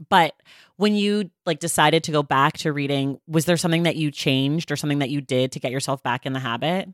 but 0.09 0.33
when 0.77 0.95
you 0.95 1.29
like 1.45 1.59
decided 1.59 2.03
to 2.05 2.11
go 2.11 2.23
back 2.23 2.57
to 2.59 2.73
reading 2.73 3.19
was 3.27 3.45
there 3.45 3.57
something 3.57 3.83
that 3.83 3.95
you 3.95 4.11
changed 4.11 4.71
or 4.71 4.75
something 4.75 4.99
that 4.99 5.09
you 5.09 5.21
did 5.21 5.51
to 5.53 5.59
get 5.59 5.71
yourself 5.71 6.03
back 6.03 6.25
in 6.25 6.33
the 6.33 6.39
habit 6.39 6.89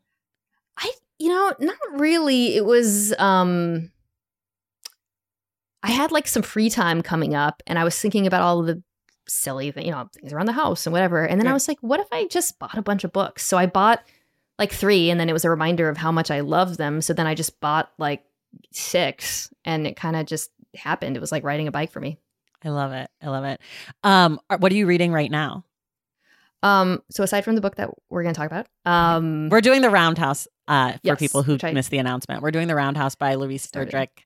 I, 0.78 0.92
you 1.20 1.30
know, 1.30 1.54
not 1.60 1.78
really. 1.94 2.58
It 2.58 2.66
was, 2.66 3.14
um, 3.18 3.90
I 5.82 5.92
had 5.92 6.12
like 6.12 6.28
some 6.28 6.44
free 6.44 6.70
time 6.70 7.02
coming 7.02 7.36
up 7.36 7.62
and 7.68 7.78
I 7.78 7.84
was 7.84 7.98
thinking 8.00 8.28
about 8.28 8.42
all 8.42 8.60
of 8.60 8.66
the 8.68 8.84
silly, 9.28 9.74
you 9.78 9.92
know, 9.92 10.10
things 10.14 10.34
around 10.34 10.46
the 10.46 10.52
house 10.54 10.86
and 10.86 10.94
whatever. 10.94 11.26
And 11.26 11.40
then 11.40 11.48
I 11.48 11.54
was 11.54 11.68
like, 11.68 11.80
what 11.82 12.00
if 12.00 12.08
I 12.12 12.28
just 12.28 12.58
bought 12.60 12.78
a 12.78 12.82
bunch 12.82 13.04
of 13.04 13.12
books? 13.12 13.46
So 13.46 13.58
I 13.58 13.66
bought 13.66 14.04
like 14.60 14.72
three 14.72 15.10
and 15.10 15.20
then 15.20 15.30
it 15.30 15.34
was 15.34 15.46
a 15.46 15.50
reminder 15.50 15.90
of 15.90 15.98
how 15.98 16.12
much 16.12 16.32
I 16.32 16.40
loved 16.42 16.78
them. 16.78 17.02
So 17.02 17.14
then 17.14 17.28
I 17.28 17.36
just 17.36 17.60
bought 17.60 17.92
like 17.98 18.24
six 18.72 19.52
and 19.64 19.86
it 19.88 19.96
kind 19.96 20.16
of 20.16 20.26
just 20.26 20.52
happened. 20.76 21.18
It 21.18 21.20
was 21.20 21.32
like 21.32 21.44
riding 21.44 21.68
a 21.68 21.72
bike 21.72 21.92
for 21.92 22.00
me. 22.00 22.18
i 22.64 22.70
love 22.70 22.92
it 22.94 23.10
i 23.22 23.28
love 23.30 23.44
it 23.44 23.60
um 24.04 24.40
what 24.60 24.72
are 24.72 24.76
you 24.76 24.88
reading 24.88 25.12
right 25.12 25.30
now 25.32 25.64
Um, 26.64 27.04
so 27.12 27.22
aside 27.24 27.42
from 27.46 27.54
the 27.56 27.62
book 27.62 27.76
that 27.76 27.90
we're 28.10 28.24
going 28.24 28.34
to 28.34 28.40
talk 28.40 28.50
about, 28.50 28.66
um, 28.92 29.50
we're 29.50 29.62
doing 29.62 29.82
the 29.82 29.90
Round 29.92 30.18
House 30.18 30.48
uh 30.68 30.94
for 30.94 31.00
Yes, 31.04 31.20
people 31.20 31.44
who 31.44 31.58
missed 31.74 31.92
the 31.92 32.00
announcement 32.00 32.42
we're 32.42 32.50
doing 32.52 32.68
the 32.68 32.74
Round 32.76 32.98
House 32.98 33.14
by 33.14 33.36
louise 33.36 33.62
Started. 33.64 33.94
Erdrich 33.94 34.24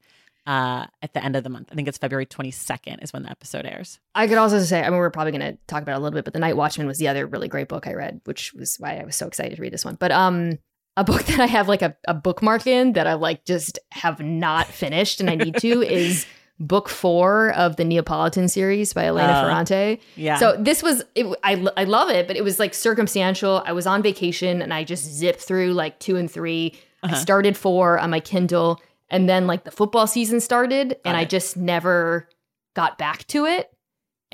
uh 0.50 0.86
at 1.02 1.14
the 1.14 1.24
end 1.24 1.36
of 1.36 1.44
the 1.44 1.50
month 1.50 1.68
i 1.72 1.76
think 1.76 1.88
it's 1.88 1.98
february 1.98 2.26
22nd 2.26 3.04
is 3.04 3.14
when 3.14 3.24
the 3.24 3.30
episode 3.30 3.66
airs 3.66 4.00
I 4.16 4.28
could 4.28 4.38
also 4.38 4.60
say, 4.60 4.82
I 4.84 4.90
mean, 4.90 4.98
we're 5.00 5.10
probably 5.12 5.32
going 5.32 5.54
to 5.54 5.58
talk 5.68 5.82
about 5.82 5.94
it 5.94 6.00
a 6.00 6.00
little 6.02 6.18
bit, 6.18 6.26
but 6.26 6.34
The 6.34 6.40
Night 6.40 6.58
Watchman 6.58 6.88
was 6.88 6.98
the 6.98 7.08
other 7.08 7.26
really 7.26 7.48
great 7.48 7.70
book 7.70 7.88
I 7.88 7.94
read, 7.94 8.20
which 8.26 8.54
was 8.54 8.76
why 8.78 8.98
I 8.98 9.06
was 9.06 9.16
so 9.16 9.28
excited 9.28 9.56
to 9.56 9.62
read 9.62 9.72
this 9.72 9.86
one. 9.86 9.96
But 9.96 10.12
um, 10.12 10.58
a 10.98 11.04
book 11.06 11.24
that 11.30 11.40
I 11.40 11.46
have 11.46 11.68
like 11.70 11.82
a, 11.82 11.96
a 12.06 12.14
bookmark 12.14 12.68
in 12.68 12.94
that 12.94 13.08
I 13.08 13.14
like 13.14 13.46
just 13.46 13.80
have 13.92 14.20
not 14.20 14.68
finished 14.68 15.22
and 15.22 15.30
I 15.30 15.36
need 15.36 15.56
to 15.58 15.82
is 16.04 16.26
book 16.60 16.90
four 16.90 17.52
of 17.52 17.78
the 17.78 17.86
Neapolitan 17.86 18.50
series 18.50 18.92
by 18.92 19.06
Elena 19.06 19.38
Oh, 19.38 19.42
Ferrante. 19.44 20.02
Yeah. 20.18 20.38
So 20.38 20.58
this 20.60 20.84
was 20.84 21.04
it, 21.16 21.26
I 21.44 21.66
I 21.78 21.86
love 21.86 22.10
it, 22.10 22.28
but 22.28 22.36
it 22.36 22.44
was 22.44 22.60
like 22.60 22.74
circumstantial. 22.74 23.64
I 23.66 23.72
was 23.72 23.88
on 23.88 24.02
vacation 24.02 24.62
and 24.62 24.74
I 24.74 24.84
just 24.84 25.06
zipped 25.06 25.40
through 25.42 25.74
like 25.74 26.00
two 26.00 26.18
and 26.18 26.30
3 26.30 26.74
Uh-huh. 27.04 27.16
I 27.16 27.18
started 27.20 27.56
four 27.56 27.98
on 27.98 28.10
my 28.10 28.20
Kindle, 28.20 28.82
and 29.10 29.28
then 29.28 29.48
like 29.48 29.64
the 29.64 29.72
football 29.72 30.08
season 30.08 30.40
started, 30.40 30.98
and 31.06 31.18
I 31.18 31.26
just 31.26 31.58
never 31.58 32.30
got 32.76 32.98
back 32.98 33.26
to 33.28 33.46
it. 33.46 33.70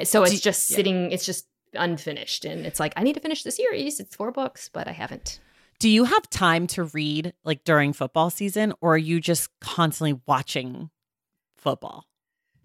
So 0.03 0.23
it's 0.23 0.39
just 0.39 0.69
yeah. 0.69 0.76
sitting. 0.76 1.11
It's 1.11 1.26
just 1.26 1.47
unfinished, 1.73 2.45
and 2.45 2.65
it's 2.65 2.80
like 2.80 2.93
I 2.95 3.03
need 3.03 3.13
to 3.13 3.21
finish 3.21 3.43
the 3.43 3.51
series. 3.51 3.99
It's 3.99 4.15
four 4.15 4.32
books, 4.32 4.69
but 4.71 4.88
I 4.88 4.91
haven't. 4.91 5.39
Do 5.80 5.89
you 5.89 6.05
have 6.05 6.30
time 6.30 6.67
to 6.67 6.86
read 6.86 7.34
like 7.43 7.63
during 7.63 7.93
football 7.93 8.30
season 8.30 8.73
or 8.80 8.95
are 8.95 8.97
you 8.97 9.19
just 9.19 9.49
constantly 9.59 10.19
watching 10.26 10.89
football? 11.57 12.05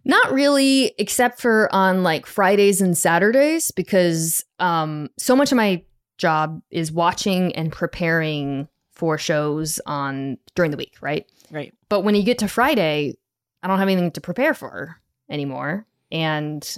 Not 0.04 0.32
really, 0.32 0.94
except 0.98 1.40
for 1.40 1.68
on 1.74 2.02
like 2.02 2.24
Fridays 2.24 2.80
and 2.80 2.96
Saturdays, 2.96 3.70
because 3.70 4.44
um, 4.58 5.10
so 5.18 5.36
much 5.36 5.52
of 5.52 5.56
my 5.56 5.84
job 6.16 6.62
is 6.70 6.90
watching 6.90 7.54
and 7.54 7.70
preparing 7.70 8.68
for 8.92 9.18
shows 9.18 9.80
on 9.86 10.38
during 10.54 10.70
the 10.70 10.76
week, 10.76 10.96
right? 11.00 11.26
Right. 11.50 11.74
But 11.90 12.00
when 12.00 12.14
you 12.14 12.22
get 12.22 12.38
to 12.38 12.48
Friday, 12.48 13.16
I 13.62 13.68
don't 13.68 13.78
have 13.78 13.88
anything 13.88 14.10
to 14.12 14.20
prepare 14.22 14.54
for 14.54 14.96
anymore, 15.28 15.86
and 16.10 16.76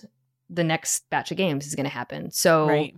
the 0.50 0.64
next 0.64 1.08
batch 1.10 1.30
of 1.30 1.36
games 1.36 1.66
is 1.66 1.76
going 1.76 1.84
to 1.84 1.90
happen. 1.90 2.30
So 2.32 2.66
Right. 2.66 2.96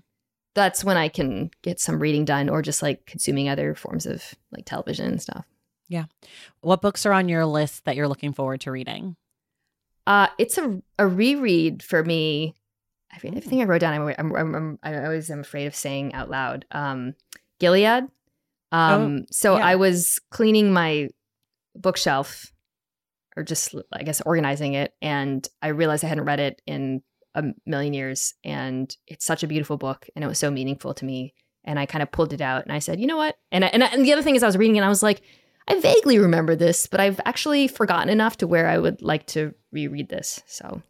that's 0.54 0.82
when 0.82 0.96
I 0.96 1.08
can 1.08 1.50
get 1.62 1.78
some 1.80 1.98
reading 2.00 2.24
done, 2.24 2.48
or 2.48 2.62
just 2.62 2.80
like 2.82 3.04
consuming 3.04 3.48
other 3.50 3.74
forms 3.74 4.06
of 4.06 4.24
like 4.50 4.64
television 4.64 5.06
and 5.06 5.20
stuff. 5.22 5.44
Yeah. 5.88 6.04
What 6.62 6.80
books 6.80 7.04
are 7.04 7.12
on 7.12 7.28
your 7.28 7.44
list 7.44 7.84
that 7.84 7.94
you're 7.94 8.08
looking 8.08 8.32
forward 8.32 8.62
to 8.62 8.70
reading? 8.72 9.16
Uh, 10.06 10.28
it's 10.38 10.56
a 10.58 10.80
a 10.98 11.06
reread 11.06 11.82
for 11.82 12.02
me. 12.02 12.54
I 13.12 13.18
think, 13.18 13.36
I 13.36 13.40
think 13.40 13.62
I 13.62 13.64
wrote 13.66 13.80
down. 13.80 13.94
I'm, 13.94 14.08
I'm, 14.18 14.34
I'm, 14.34 14.54
I'm- 14.54 14.78
I 14.82 15.04
always 15.04 15.30
am 15.30 15.40
afraid 15.40 15.66
of 15.66 15.74
saying 15.76 16.14
out 16.14 16.30
loud. 16.30 16.64
Um, 16.72 17.14
Gilead. 17.60 18.08
Um, 18.72 19.26
so 19.30 19.56
yeah. 19.56 19.64
I 19.66 19.76
was 19.76 20.18
cleaning 20.30 20.72
my 20.72 21.10
bookshelf, 21.75 22.53
or 23.37 23.43
just 23.43 23.75
I 23.93 24.03
guess 24.03 24.20
organizing 24.20 24.75
it, 24.75 24.93
and 25.03 25.47
I 25.61 25.68
realized 25.68 26.05
I 26.05 26.09
hadn't 26.09 26.25
read 26.25 26.41
it 26.41 26.62
in 26.66 27.03
a 27.35 27.45
million 27.66 27.95
years, 27.95 28.35
and 28.45 28.95
it's 29.07 29.25
such 29.25 29.43
a 29.43 29.49
beautiful 29.49 29.77
book, 29.77 30.07
and 30.14 30.25
it 30.25 30.29
was 30.29 30.39
so 30.39 30.51
meaningful 30.51 30.95
to 30.95 31.05
me. 31.05 31.35
And 31.66 31.79
I 31.79 31.87
kind 31.87 32.03
of 32.03 32.12
pulled 32.12 32.33
it 32.35 32.43
out, 32.43 32.64
and 32.64 32.72
I 32.72 32.79
said, 32.79 33.01
you 33.01 33.07
know 33.07 33.16
what? 33.16 33.37
And 33.51 33.64
I, 33.64 33.68
and, 33.68 33.83
I, 33.83 33.87
and 33.87 34.05
the 34.05 34.12
other 34.12 34.22
thing 34.22 34.37
is, 34.37 34.43
I 34.43 34.47
was 34.47 34.59
reading, 34.59 34.77
and 34.77 34.85
I 34.85 34.91
was 34.91 35.03
like, 35.03 35.22
I 35.66 35.81
vaguely 35.81 36.18
remember 36.18 36.55
this, 36.55 36.87
but 36.87 37.01
I've 37.01 37.20
actually 37.25 37.68
forgotten 37.68 38.11
enough 38.11 38.37
to 38.39 38.47
where 38.47 38.68
I 38.68 38.77
would 38.77 39.01
like 39.01 39.27
to 39.29 39.55
reread 39.72 40.11
this. 40.11 40.43
So 40.47 40.83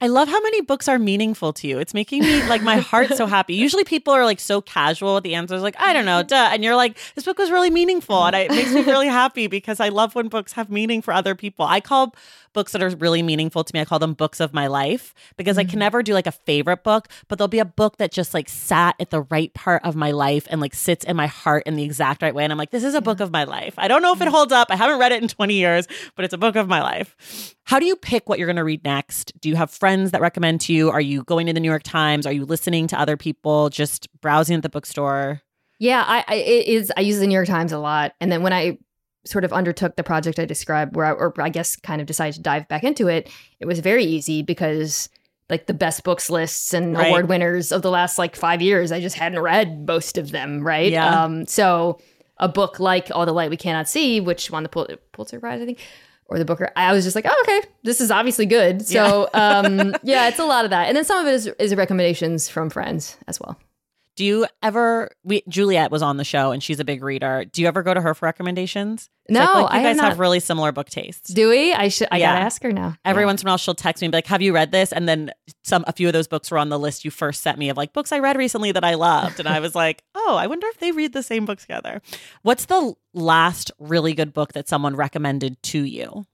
I 0.00 0.06
love 0.06 0.28
how 0.28 0.40
many 0.40 0.60
books 0.60 0.86
are 0.86 0.98
meaningful 0.98 1.52
to 1.54 1.66
you. 1.66 1.80
It's 1.80 1.92
making 1.92 2.22
me 2.22 2.46
like 2.48 2.62
my 2.62 2.76
heart 2.76 3.16
so 3.16 3.26
happy. 3.26 3.54
Usually 3.54 3.82
people 3.82 4.14
are 4.14 4.24
like 4.24 4.38
so 4.38 4.60
casual 4.60 5.16
with 5.16 5.24
the 5.24 5.34
answers, 5.34 5.60
like, 5.60 5.74
I 5.80 5.92
don't 5.92 6.04
know, 6.04 6.22
duh. 6.22 6.50
And 6.52 6.62
you're 6.62 6.76
like, 6.76 6.96
this 7.16 7.24
book 7.24 7.36
was 7.36 7.50
really 7.50 7.70
meaningful. 7.70 8.24
And 8.24 8.36
I, 8.36 8.40
it 8.40 8.50
makes 8.50 8.72
me 8.72 8.82
really 8.82 9.08
happy 9.08 9.48
because 9.48 9.80
I 9.80 9.88
love 9.88 10.14
when 10.14 10.28
books 10.28 10.52
have 10.52 10.70
meaning 10.70 11.02
for 11.02 11.12
other 11.12 11.34
people. 11.34 11.66
I 11.66 11.80
call 11.80 12.14
books 12.58 12.72
that 12.72 12.82
are 12.82 12.90
really 12.96 13.22
meaningful 13.22 13.62
to 13.62 13.72
me, 13.72 13.78
I 13.78 13.84
call 13.84 14.00
them 14.00 14.14
books 14.14 14.40
of 14.40 14.52
my 14.52 14.66
life 14.66 15.14
because 15.36 15.58
I 15.58 15.62
can 15.62 15.76
mm. 15.76 15.86
never 15.86 16.02
do 16.02 16.12
like 16.12 16.26
a 16.26 16.32
favorite 16.32 16.82
book, 16.82 17.06
but 17.28 17.38
there'll 17.38 17.46
be 17.46 17.60
a 17.60 17.64
book 17.64 17.98
that 17.98 18.10
just 18.10 18.34
like 18.34 18.48
sat 18.48 18.96
at 18.98 19.10
the 19.10 19.20
right 19.20 19.54
part 19.54 19.84
of 19.84 19.94
my 19.94 20.10
life 20.10 20.48
and 20.50 20.60
like 20.60 20.74
sits 20.74 21.04
in 21.04 21.14
my 21.14 21.28
heart 21.28 21.62
in 21.66 21.76
the 21.76 21.84
exact 21.84 22.20
right 22.20 22.34
way. 22.34 22.42
And 22.42 22.52
I'm 22.52 22.58
like, 22.58 22.72
this 22.72 22.82
is 22.82 22.94
a 22.94 23.00
book 23.00 23.20
of 23.20 23.30
my 23.30 23.44
life. 23.44 23.74
I 23.78 23.86
don't 23.86 24.02
know 24.02 24.12
if 24.12 24.20
it 24.20 24.24
mm. 24.24 24.32
holds 24.32 24.52
up. 24.52 24.72
I 24.72 24.74
haven't 24.74 24.98
read 24.98 25.12
it 25.12 25.22
in 25.22 25.28
20 25.28 25.54
years, 25.54 25.86
but 26.16 26.24
it's 26.24 26.34
a 26.34 26.38
book 26.38 26.56
of 26.56 26.66
my 26.66 26.82
life. 26.82 27.54
How 27.62 27.78
do 27.78 27.86
you 27.86 27.94
pick 27.94 28.28
what 28.28 28.40
you're 28.40 28.48
going 28.48 28.56
to 28.56 28.64
read 28.64 28.82
next? 28.82 29.32
Do 29.40 29.48
you 29.48 29.54
have 29.54 29.70
friends 29.70 30.10
that 30.10 30.20
recommend 30.20 30.60
to 30.62 30.72
you? 30.72 30.90
Are 30.90 31.00
you 31.00 31.22
going 31.22 31.46
to 31.46 31.52
the 31.52 31.60
New 31.60 31.70
York 31.70 31.84
Times? 31.84 32.26
Are 32.26 32.32
you 32.32 32.44
listening 32.44 32.88
to 32.88 32.98
other 32.98 33.16
people? 33.16 33.70
Just 33.70 34.08
browsing 34.20 34.56
at 34.56 34.64
the 34.64 34.68
bookstore? 34.68 35.42
yeah, 35.78 36.04
I, 36.04 36.24
I 36.26 36.34
it 36.34 36.66
is. 36.66 36.92
I 36.96 37.02
use 37.02 37.20
the 37.20 37.26
New 37.26 37.34
York 37.34 37.46
Times 37.46 37.72
a 37.72 37.78
lot, 37.78 38.12
and 38.20 38.32
then 38.32 38.42
when 38.42 38.52
I 38.52 38.78
sort 39.24 39.44
of 39.44 39.52
undertook 39.52 39.96
the 39.96 40.02
project 40.04 40.38
I 40.38 40.44
described, 40.44 40.96
where 40.96 41.06
I, 41.06 41.12
or 41.12 41.34
I 41.38 41.48
guess 41.48 41.76
kind 41.76 42.00
of 42.00 42.06
decided 42.06 42.34
to 42.36 42.42
dive 42.42 42.68
back 42.68 42.84
into 42.84 43.08
it, 43.08 43.30
it 43.60 43.66
was 43.66 43.80
very 43.80 44.04
easy 44.04 44.42
because 44.42 45.08
like 45.50 45.66
the 45.66 45.74
best 45.74 46.04
books 46.04 46.28
lists 46.30 46.72
and 46.74 46.94
Right. 46.96 47.08
award 47.08 47.28
winners 47.28 47.72
of 47.72 47.82
the 47.82 47.90
last 47.90 48.18
like 48.18 48.36
five 48.36 48.60
years, 48.62 48.92
I 48.92 49.00
just 49.00 49.16
hadn't 49.16 49.40
read 49.40 49.86
most 49.86 50.18
of 50.18 50.30
them, 50.30 50.62
right? 50.62 50.92
Yeah. 50.92 51.22
Um, 51.24 51.46
so 51.46 51.98
a 52.38 52.48
book 52.48 52.78
like 52.78 53.08
All 53.14 53.26
the 53.26 53.32
Light 53.32 53.50
We 53.50 53.56
Cannot 53.56 53.88
See, 53.88 54.20
which 54.20 54.50
won 54.50 54.62
the 54.62 54.68
Pul- 54.68 54.88
Pulitzer 55.12 55.40
Prize, 55.40 55.60
I 55.60 55.66
think, 55.66 55.78
or 56.26 56.38
the 56.38 56.44
Booker, 56.44 56.70
I 56.76 56.92
was 56.92 57.02
just 57.04 57.16
like, 57.16 57.24
oh, 57.26 57.44
okay, 57.48 57.66
this 57.82 58.00
is 58.02 58.10
obviously 58.10 58.44
good. 58.46 58.86
So 58.86 59.28
um, 59.34 59.94
yeah, 60.02 60.28
it's 60.28 60.38
a 60.38 60.44
lot 60.44 60.64
of 60.64 60.70
that, 60.70 60.88
and 60.88 60.96
then 60.96 61.04
some 61.04 61.18
of 61.18 61.26
it 61.26 61.34
is, 61.34 61.46
is 61.58 61.74
recommendations 61.74 62.48
from 62.48 62.68
friends 62.70 63.16
as 63.26 63.40
well. 63.40 63.58
Do 64.18 64.24
you 64.24 64.46
ever? 64.64 65.10
We 65.22 65.44
Juliet 65.48 65.92
was 65.92 66.02
on 66.02 66.16
the 66.16 66.24
show 66.24 66.50
and 66.50 66.60
she's 66.60 66.80
a 66.80 66.84
big 66.84 67.04
reader. 67.04 67.44
Do 67.44 67.62
you 67.62 67.68
ever 67.68 67.84
go 67.84 67.94
to 67.94 68.00
her 68.00 68.14
for 68.14 68.26
recommendations? 68.26 69.08
'Cause 69.28 69.34
No, 69.34 69.42
I, 69.44 69.60
like 69.60 69.72
you 69.74 69.78
I 69.78 69.82
guys 69.84 70.00
have, 70.00 70.12
not. 70.14 70.18
really 70.18 70.40
similar 70.40 70.72
book 70.72 70.88
tastes. 70.90 71.32
Do 71.32 71.48
we? 71.50 71.72
I 71.72 71.86
should. 71.86 72.08
I 72.10 72.16
Yeah. 72.16 72.32
gotta 72.32 72.44
ask 72.44 72.60
her 72.64 72.72
now. 72.72 72.96
Every 73.04 73.22
Yeah. 73.22 73.26
once 73.26 73.42
in 73.42 73.46
a 73.46 73.50
while, 73.52 73.56
she'll 73.58 73.76
text 73.76 74.00
me 74.02 74.06
and 74.06 74.10
be 74.12 74.16
like, 74.16 74.26
"Have 74.26 74.42
you 74.42 74.52
read 74.52 74.72
this?" 74.72 74.90
And 74.92 75.08
then 75.08 75.30
some, 75.62 75.84
a 75.86 75.92
few 75.92 76.08
of 76.08 76.14
those 76.14 76.26
books 76.26 76.50
were 76.50 76.58
on 76.58 76.68
the 76.68 76.80
list 76.80 77.04
you 77.04 77.12
first 77.12 77.42
sent 77.42 77.58
me 77.60 77.68
of 77.68 77.76
like 77.76 77.92
books 77.92 78.10
I 78.10 78.18
read 78.18 78.36
recently 78.36 78.72
that 78.72 78.82
I 78.82 78.94
loved, 78.94 79.38
and 79.38 79.48
I 79.48 79.60
was 79.60 79.76
like, 79.76 80.02
"Oh, 80.16 80.34
I 80.36 80.48
wonder 80.48 80.66
if 80.66 80.78
they 80.80 80.90
read 80.90 81.12
the 81.12 81.22
same 81.22 81.44
books 81.46 81.62
together." 81.62 82.02
What's 82.42 82.64
the 82.64 82.94
last 83.14 83.70
really 83.78 84.14
good 84.14 84.32
book 84.34 84.52
that 84.54 84.68
someone 84.68 84.96
recommended 84.96 85.62
to 85.62 85.84
you? 85.84 86.26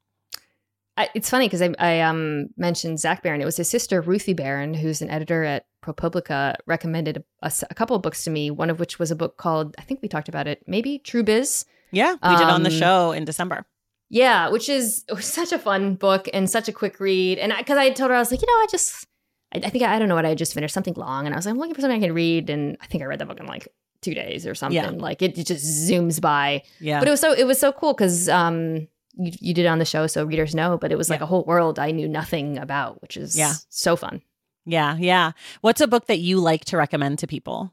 I, 0.97 1.09
it's 1.13 1.29
funny 1.29 1.49
because 1.49 1.61
I, 1.61 1.75
I 1.79 2.01
um 2.01 2.47
mentioned 2.57 3.01
Zach 3.01 3.23
Baron. 3.23 3.43
It 3.43 3.45
was 3.45 3.57
his 3.59 3.69
sister 3.69 4.01
Ruthie 4.01 4.33
Baron, 4.33 4.73
who's 4.75 5.03
an 5.03 5.11
editor 5.11 5.43
at 5.45 5.67
ProPublica, 5.85 6.57
recommended 6.67 7.23
a 7.43 7.75
couple 7.75 7.95
of 7.97 8.03
books 8.03 8.25
to 8.25 8.31
me. 8.31 8.51
One 8.51 8.71
of 8.71 8.79
which 8.81 8.99
was 8.99 9.11
a 9.11 9.17
book 9.17 9.37
called 9.37 9.75
I 9.79 9.83
think 9.83 10.01
we 10.03 10.09
talked 10.09 10.29
about 10.29 10.47
it, 10.47 10.63
maybe 10.67 10.99
True 10.99 11.23
Biz. 11.23 11.65
Yeah, 11.93 12.13
we 12.15 12.37
did 12.37 12.47
on 12.49 12.63
the 12.63 12.71
Um, 12.71 12.77
show 12.77 13.13
in 13.13 13.25
December. 13.25 13.67
Yeah, 14.11 14.49
which 14.51 14.69
is 14.69 15.05
such 15.21 15.53
a 15.53 15.59
fun 15.59 15.95
book 15.95 16.29
and 16.33 16.49
such 16.49 16.69
a 16.69 16.73
quick 16.73 16.99
read. 17.01 17.39
And 17.39 17.53
because 17.57 17.77
I, 17.79 17.91
told 17.91 18.11
her 18.11 18.17
I 18.17 18.21
was 18.21 18.31
like, 18.31 18.41
you 18.43 18.47
know, 18.49 18.63
I 18.65 18.67
just 18.71 19.07
I, 19.55 19.59
I 19.65 19.71
think 19.71 19.85
I, 19.85 19.95
I 19.95 19.99
don't 19.99 20.09
know 20.09 20.15
what 20.17 20.27
I 20.27 20.35
just 20.35 20.55
finished 20.55 20.75
something 20.75 20.95
long, 20.95 21.27
and 21.27 21.35
I 21.35 21.39
was 21.39 21.47
like, 21.47 21.53
I'm 21.53 21.59
looking 21.59 21.75
for 21.75 21.81
something 21.81 22.03
I 22.03 22.07
can 22.07 22.15
read, 22.15 22.51
and 22.51 22.77
I 22.81 22.87
think 22.87 23.03
I 23.03 23.07
read 23.07 23.19
that 23.21 23.29
book 23.29 23.39
in 23.41 23.47
like 23.47 23.69
two 24.03 24.15
days 24.15 24.47
or 24.47 24.55
something. 24.55 24.77
Yeah. 24.77 24.91
Like 24.91 25.23
it, 25.23 25.39
it 25.39 25.47
just 25.47 25.65
zooms 25.89 26.21
by. 26.21 26.63
Yeah, 26.81 26.99
But 26.99 27.09
it 27.09 27.11
was 27.11 27.21
so 27.21 27.33
it 27.33 27.45
was 27.47 27.59
so 27.61 27.73
cool 27.73 27.95
because 27.95 28.29
um 28.29 28.89
you, 29.17 29.31
you 29.41 29.55
did 29.55 29.65
it 29.65 29.69
on 29.69 29.79
the 29.79 29.85
show 29.85 30.07
so 30.09 30.25
readers 30.25 30.55
know, 30.55 30.77
but 30.77 30.91
it 30.93 30.99
was 30.99 31.09
like 31.09 31.21
Yeah. 31.21 31.25
a 31.25 31.27
whole 31.29 31.45
world 31.45 31.79
I 31.79 31.91
knew 31.93 32.09
nothing 32.09 32.59
about, 32.59 33.01
which 33.01 33.17
is 33.17 33.39
Yeah. 33.39 33.53
so 33.71 33.95
fun. 33.97 34.21
Yeah, 34.67 34.97
yeah. 34.99 35.33
What's 35.61 35.81
a 35.81 35.87
book 35.87 36.07
that 36.07 36.19
you 36.19 36.39
like 36.41 36.65
to 36.67 36.77
recommend 36.77 37.19
to 37.21 37.27
people? 37.27 37.73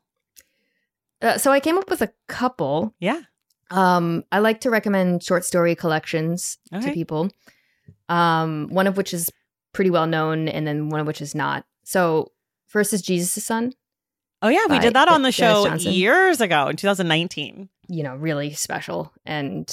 Uh, 1.21 1.37
so 1.37 1.51
I 1.51 1.59
came 1.59 1.77
up 1.77 1.89
with 1.89 2.01
a 2.01 2.11
couple. 2.27 2.93
Yeah, 2.99 3.21
Um, 3.69 4.23
I 4.31 4.39
like 4.39 4.59
to 4.61 4.69
recommend 4.69 5.23
short 5.23 5.45
story 5.45 5.75
collections 5.75 6.57
Okay. 6.73 6.87
to 6.87 6.93
people. 6.93 7.29
Um, 8.09 8.67
one 8.69 8.87
of 8.87 8.97
which 8.97 9.13
is 9.13 9.31
pretty 9.73 9.89
well 9.89 10.07
known, 10.07 10.47
and 10.49 10.67
then 10.67 10.89
one 10.89 10.99
of 10.99 11.07
which 11.07 11.21
is 11.21 11.33
not. 11.33 11.65
So 11.83 12.31
first 12.67 12.91
is 12.91 13.01
Jesus' 13.01 13.45
Son. 13.45 13.71
Oh 14.41 14.49
yeah, 14.49 14.65
we 14.69 14.79
did 14.79 14.95
that 14.95 15.07
on 15.07 15.21
the 15.21 15.27
Denis 15.31 15.35
show 15.35 15.65
Johnson. 15.67 15.93
years 15.93 16.41
ago 16.41 16.67
in 16.67 16.75
2019. 16.75 17.69
You 17.87 18.03
know, 18.03 18.15
really 18.15 18.53
special 18.53 19.13
and 19.25 19.71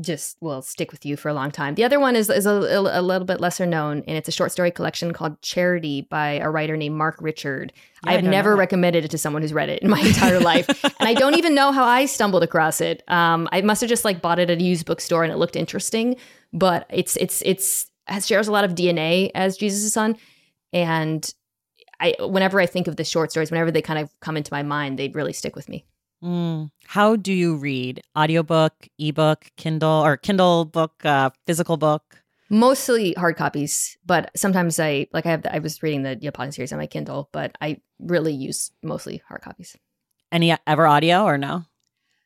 just 0.00 0.36
will 0.40 0.62
stick 0.62 0.92
with 0.92 1.04
you 1.04 1.16
for 1.16 1.28
a 1.28 1.34
long 1.34 1.50
time. 1.50 1.74
The 1.74 1.84
other 1.84 1.98
one 1.98 2.14
is 2.14 2.30
is 2.30 2.46
a, 2.46 2.52
a 2.52 3.02
little 3.02 3.26
bit 3.26 3.40
lesser 3.40 3.66
known, 3.66 4.04
and 4.06 4.16
it's 4.16 4.28
a 4.28 4.32
short 4.32 4.52
story 4.52 4.70
collection 4.70 5.12
called 5.12 5.40
Charity 5.42 6.02
by 6.02 6.34
a 6.34 6.48
writer 6.48 6.76
named 6.76 6.96
Mark 6.96 7.16
Richard. 7.20 7.72
Yeah, 8.04 8.12
I've 8.12 8.24
never 8.24 8.54
recommended 8.54 9.04
it 9.04 9.10
to 9.10 9.18
someone 9.18 9.42
who's 9.42 9.52
read 9.52 9.68
it 9.68 9.82
in 9.82 9.90
my 9.90 10.00
entire 10.06 10.40
life. 10.40 10.68
and 10.84 11.08
I 11.08 11.14
don't 11.14 11.34
even 11.34 11.54
know 11.54 11.72
how 11.72 11.84
I 11.84 12.06
stumbled 12.06 12.42
across 12.42 12.80
it. 12.80 13.02
Um, 13.08 13.48
I 13.52 13.60
must 13.62 13.80
have 13.80 13.90
just 13.90 14.04
like 14.04 14.22
bought 14.22 14.38
it 14.38 14.48
at 14.50 14.58
a 14.58 14.62
used 14.62 14.86
bookstore 14.86 15.24
and 15.24 15.32
it 15.32 15.36
looked 15.36 15.56
interesting. 15.56 16.16
But 16.52 16.86
it's 16.90 17.16
it's 17.16 17.42
it's 17.42 17.90
it 18.08 18.24
shares 18.24 18.48
a 18.48 18.52
lot 18.52 18.64
of 18.64 18.72
DNA 18.72 19.30
as 19.34 19.56
Jesus' 19.56 19.92
son, 19.92 20.16
and 20.72 21.32
I 21.98 22.14
whenever 22.20 22.60
I 22.60 22.66
think 22.66 22.86
of 22.86 22.96
the 22.96 23.04
short 23.04 23.30
stories, 23.30 23.50
whenever 23.50 23.70
they 23.70 23.82
kind 23.82 23.98
of 23.98 24.10
come 24.20 24.36
into 24.36 24.52
my 24.52 24.62
mind, 24.62 24.98
they 24.98 25.08
really 25.08 25.32
stick 25.32 25.56
with 25.56 25.68
me. 25.68 25.84
Mm. 26.22 26.70
How 26.86 27.16
do 27.16 27.32
you 27.32 27.56
read? 27.56 28.02
Audiobook, 28.16 28.72
ebook, 28.98 29.46
Kindle, 29.56 30.02
or 30.04 30.16
Kindle 30.16 30.64
book, 30.66 31.04
uh, 31.04 31.30
physical 31.46 31.76
book? 31.76 32.22
Mostly 32.50 33.12
hard 33.14 33.36
copies, 33.36 33.96
but 34.04 34.30
sometimes 34.36 34.80
I 34.80 35.06
like 35.12 35.24
I 35.24 35.30
have 35.30 35.46
I 35.50 35.60
was 35.60 35.82
reading 35.82 36.02
the 36.02 36.16
Neapolitan 36.16 36.52
series 36.52 36.72
on 36.72 36.78
my 36.78 36.86
Kindle, 36.88 37.28
but 37.32 37.56
I 37.60 37.80
really 38.00 38.32
use 38.34 38.72
mostly 38.82 39.22
hard 39.28 39.40
copies. 39.42 39.76
Any 40.32 40.56
ever 40.66 40.86
audio 40.86 41.24
or 41.24 41.38
no? 41.38 41.64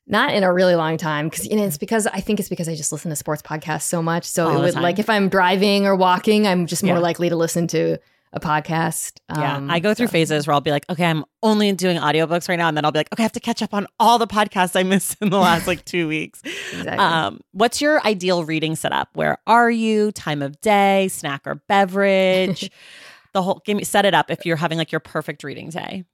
Not 0.06 0.34
in 0.34 0.42
a 0.42 0.52
really 0.52 0.76
long 0.76 0.96
time 0.96 1.28
because 1.28 1.46
you 1.46 1.56
know 1.56 1.64
it's 1.64 1.76
because 1.76 2.06
I 2.06 2.20
think 2.20 2.40
it's 2.40 2.48
because 2.48 2.68
I 2.70 2.74
just 2.74 2.90
listen 2.90 3.10
to 3.10 3.16
sports 3.16 3.42
podcasts 3.42 3.82
so 3.82 4.02
much. 4.02 4.24
So 4.24 4.46
All 4.46 4.52
it 4.52 4.56
the 4.56 4.60
would 4.76 4.82
like 4.82 4.98
if 4.98 5.10
I'm 5.10 5.28
driving 5.28 5.86
or 5.86 5.94
walking, 5.94 6.46
I'm 6.46 6.66
just 6.66 6.82
more 6.82 6.96
Yeah. 6.96 7.00
likely 7.02 7.28
to 7.28 7.36
listen 7.36 7.66
to 7.68 7.98
a 8.34 8.40
podcast. 8.40 9.12
Yeah, 9.30 9.56
Um, 9.56 9.70
I 9.70 9.78
go 9.80 9.94
through 9.94 10.08
so- 10.08 10.12
phases 10.12 10.46
where 10.46 10.52
I'll 10.54 10.60
be 10.60 10.70
like, 10.72 10.84
okay, 10.90 11.04
I'm 11.06 11.24
only 11.42 11.72
doing 11.72 11.96
audiobooks 11.98 12.48
right 12.48 12.56
now. 12.58 12.68
And 12.68 12.76
then 12.76 12.84
I'll 12.84 12.92
be 12.92 12.98
like, 12.98 13.08
okay, 13.12 13.22
I 13.22 13.24
have 13.24 13.32
to 13.32 13.40
catch 13.40 13.62
up 13.62 13.72
on 13.72 13.86
all 14.00 14.18
the 14.18 14.26
podcasts 14.26 14.74
I 14.76 14.82
missed 14.82 15.16
in 15.20 15.30
the 15.30 15.38
last 15.38 15.66
like 15.66 15.84
two 15.84 16.08
weeks. 16.08 16.42
Exactly. 16.44 16.98
Um, 16.98 17.40
what's 17.52 17.80
your 17.80 18.04
ideal 18.06 18.44
reading 18.44 18.76
setup? 18.76 19.08
Where 19.14 19.38
are 19.46 19.70
you? 19.70 20.10
Time 20.12 20.42
of 20.42 20.60
day, 20.60 21.08
snack 21.08 21.42
or 21.46 21.56
beverage? 21.68 22.70
the 23.34 23.42
whole 23.42 23.62
give 23.64 23.76
me 23.76 23.84
set 23.84 24.04
it 24.04 24.14
up 24.14 24.30
if 24.30 24.44
you're 24.46 24.56
having 24.56 24.78
like 24.78 24.92
your 24.92 25.00
perfect 25.00 25.42
reading 25.44 25.70
day. 25.70 26.04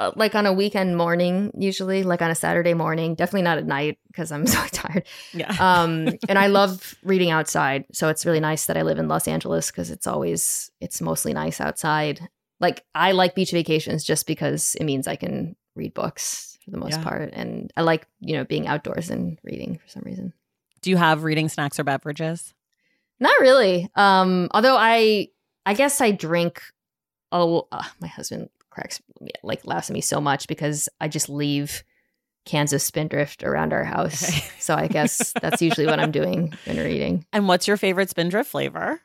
Uh, 0.00 0.12
like 0.16 0.34
on 0.34 0.46
a 0.46 0.52
weekend 0.52 0.96
morning, 0.96 1.52
usually, 1.56 2.02
like 2.02 2.22
on 2.22 2.30
a 2.30 2.34
Saturday 2.34 2.72
morning. 2.74 3.14
Definitely 3.14 3.42
not 3.42 3.58
at 3.58 3.66
night 3.66 3.98
because 4.08 4.32
I'm 4.32 4.46
so 4.56 4.58
tired. 4.72 5.06
Yeah. 5.34 5.54
Um, 5.60 6.08
and 6.28 6.38
I 6.38 6.46
love 6.58 6.96
reading 7.04 7.30
outside, 7.30 7.84
so 7.92 8.08
it's 8.08 8.24
really 8.24 8.40
nice 8.40 8.64
that 8.66 8.76
I 8.76 8.82
live 8.82 8.98
in 8.98 9.08
Los 9.08 9.28
Angeles 9.28 9.70
because 9.70 9.90
it's 9.90 10.06
always 10.06 10.70
it's 10.80 11.00
mostly 11.00 11.32
nice 11.34 11.60
outside. 11.60 12.20
Like 12.60 12.84
I 12.94 13.12
like 13.12 13.34
beach 13.34 13.52
vacations 13.52 14.02
just 14.04 14.26
because 14.26 14.74
it 14.80 14.84
means 14.84 15.06
I 15.06 15.16
can 15.16 15.54
read 15.76 15.94
books 15.94 16.58
for 16.64 16.70
the 16.70 16.78
most 16.78 16.92
Yeah. 16.98 17.04
part, 17.04 17.30
and 17.34 17.70
I 17.76 17.82
like 17.82 18.06
you 18.20 18.36
know 18.36 18.44
being 18.44 18.66
outdoors 18.66 19.10
and 19.10 19.38
reading 19.44 19.78
for 19.78 19.88
some 19.88 20.02
reason. 20.06 20.32
Do 20.82 20.88
you 20.90 20.96
have 20.96 21.24
reading 21.24 21.50
snacks 21.50 21.78
or 21.78 21.84
beverages? 21.84 22.54
Not 23.18 23.38
really. 23.40 23.86
Um, 23.96 24.48
although 24.52 24.76
I, 24.78 25.28
I 25.66 25.74
guess 25.74 26.00
I 26.00 26.10
drink. 26.10 26.62
Oh, 27.32 27.68
uh, 27.70 27.84
my 28.00 28.08
husband 28.08 28.48
cracks 28.80 29.00
like 29.42 29.66
laughs 29.66 29.90
at 29.90 29.94
me 29.94 30.00
so 30.00 30.20
much 30.20 30.48
because 30.48 30.88
I 31.00 31.08
just 31.08 31.28
leave 31.28 31.84
cans 32.46 32.72
of 32.72 32.80
Spindrift 32.80 33.42
around 33.44 33.72
our 33.72 33.84
house. 33.84 34.28
Okay. 34.28 34.44
So 34.60 34.74
I 34.74 34.88
guess 34.88 35.32
that's 35.40 35.62
usually 35.62 35.86
what 35.86 35.98
I'm 35.98 36.10
doing 36.12 36.52
when 36.66 36.76
we're 36.76 36.86
eating. 36.86 37.24
And 37.32 37.48
what's 37.48 37.66
your 37.66 37.76
favorite 37.78 38.10
Spindrift 38.10 38.50
flavor? 38.50 39.00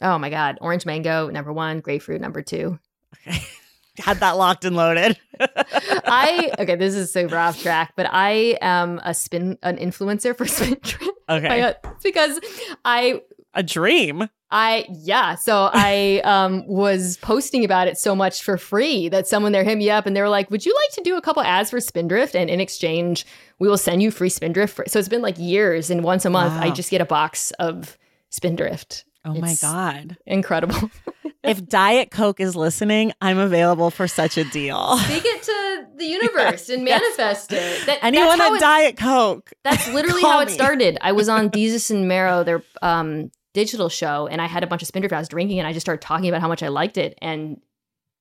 Oh 0.00 0.16
my 0.18 0.30
god, 0.30 0.56
orange 0.60 0.86
mango 0.86 1.28
number 1.28 1.52
one, 1.52 1.80
grapefruit 1.80 2.20
number 2.20 2.42
two. 2.42 2.78
Okay. 3.26 3.38
Had 3.98 4.20
that 4.20 4.36
locked 4.38 4.64
and 4.64 4.76
loaded. 4.76 5.18
I 5.40 6.52
okay, 6.58 6.76
this 6.76 6.94
is 6.94 7.12
super 7.12 7.36
off 7.36 7.60
track, 7.60 7.92
but 7.96 8.06
I 8.10 8.56
am 8.62 9.00
a 9.04 9.12
spin 9.12 9.58
an 9.62 9.76
influencer 9.76 10.34
for 10.34 10.46
Spindrift. 10.46 11.02
okay. 11.28 11.74
Because 12.02 12.40
I 12.84 13.20
A 13.52 13.62
dream. 13.62 14.28
I 14.52 14.86
yeah, 14.90 15.34
so 15.36 15.70
I 15.72 16.20
um 16.24 16.66
was 16.66 17.16
posting 17.18 17.64
about 17.64 17.88
it 17.88 17.98
so 17.98 18.14
much 18.14 18.42
for 18.42 18.56
free 18.58 19.08
that 19.08 19.26
someone 19.28 19.52
there 19.52 19.64
hit 19.64 19.78
me 19.78 19.90
up 19.90 20.06
and 20.06 20.16
they 20.16 20.22
were 20.22 20.28
like, 20.28 20.50
"Would 20.50 20.66
you 20.66 20.74
like 20.74 20.94
to 20.96 21.02
do 21.02 21.16
a 21.16 21.22
couple 21.22 21.42
ads 21.42 21.70
for 21.70 21.80
Spindrift 21.80 22.34
and 22.34 22.50
in 22.50 22.60
exchange 22.60 23.24
we 23.58 23.68
will 23.68 23.78
send 23.78 24.02
you 24.02 24.10
free 24.10 24.28
Spindrift." 24.28 24.74
For-. 24.74 24.84
So 24.88 24.98
it's 24.98 25.08
been 25.08 25.22
like 25.22 25.38
years 25.38 25.90
and 25.90 26.02
once 26.02 26.24
a 26.24 26.30
month 26.30 26.54
I 26.54 26.70
just 26.70 26.90
get 26.90 27.00
a 27.00 27.04
box 27.06 27.50
of 27.58 27.96
Spindrift. 28.30 29.04
Oh 29.24 29.34
my 29.34 29.54
God. 29.60 30.16
Incredible. 30.26 30.90
If 31.42 31.66
Diet 31.66 32.10
Coke 32.10 32.38
is 32.38 32.54
listening, 32.54 33.14
I'm 33.22 33.38
available 33.38 33.90
for 33.90 34.06
such 34.06 34.36
a 34.36 34.44
deal. 34.44 34.98
Speak 34.98 35.22
it 35.24 35.42
to 35.44 35.86
the 35.96 36.04
universe 36.18 36.68
and 36.68 36.86
yes. 36.86 37.00
manifest 37.00 37.52
it. 37.52 37.86
That, 37.86 37.98
Anyone 38.02 38.36
that's 38.36 38.40
how 38.42 38.50
at 38.52 38.56
it- 38.56 38.60
Diet 38.60 38.96
Coke. 38.98 39.52
That's 39.64 39.88
literally 39.88 40.20
how 40.20 40.40
it 40.40 40.48
me. 40.48 40.52
started. 40.52 40.98
I 41.00 41.12
was 41.12 41.30
on 41.30 41.48
Desus 41.48 41.90
and 41.90 42.06
Mero, 42.06 42.44
their 42.44 42.62
um, 42.82 43.30
digital 43.54 43.88
show, 43.88 44.26
and 44.26 44.40
I 44.40 44.46
had 44.46 44.62
a 44.62 44.66
bunch 44.66 44.82
of 44.82 44.88
Spindrift. 44.88 45.12
I 45.14 45.18
was 45.18 45.28
drinking, 45.28 45.58
and 45.58 45.66
I 45.68 45.72
just 45.72 45.84
started 45.84 46.02
talking 46.02 46.28
about 46.28 46.40
how 46.40 46.48
much 46.48 46.62
I 46.62 46.68
liked 46.68 46.96
it. 46.98 47.18
And 47.22 47.60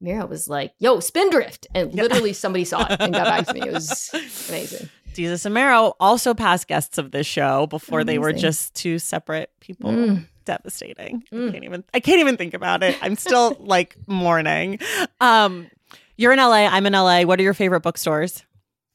Mero 0.01 0.25
was 0.25 0.47
like, 0.47 0.73
"Yo, 0.79 0.99
Spindrift!" 0.99 1.67
And 1.75 1.93
literally, 1.93 2.33
somebody 2.33 2.65
saw 2.65 2.85
it 2.89 2.99
and 2.99 3.13
got 3.13 3.25
back 3.25 3.47
to 3.47 3.53
me. 3.53 3.61
It 3.61 3.73
was 3.73 4.09
amazing. 4.49 4.89
Desus 5.13 5.45
and 5.45 5.53
Mero 5.53 5.93
also 5.99 6.33
past 6.33 6.67
guests 6.67 6.97
of 6.97 7.11
this 7.11 7.25
show 7.27 7.65
before 7.67 8.03
they 8.03 8.19
were 8.19 8.31
just 8.31 8.73
two 8.75 8.99
separate 8.99 9.51
people. 9.59 9.91
Mm. 9.91 10.27
Devastating. 10.45 11.23
I 11.31 11.35
Mm. 11.35 11.51
can't 11.51 11.63
even 11.65 11.83
I 11.93 11.99
can't 11.99 12.19
even 12.19 12.37
think 12.37 12.53
about 12.53 12.83
it. 12.83 12.97
I'm 13.01 13.15
still 13.15 13.55
like 13.59 13.95
mourning. 14.07 14.79
Um 15.19 15.67
you're 16.15 16.31
in 16.31 16.39
LA, 16.39 16.67
I'm 16.67 16.85
in 16.85 16.93
LA. 16.93 17.23
What 17.23 17.39
are 17.39 17.43
your 17.43 17.53
favorite 17.53 17.81
bookstores? 17.81 18.43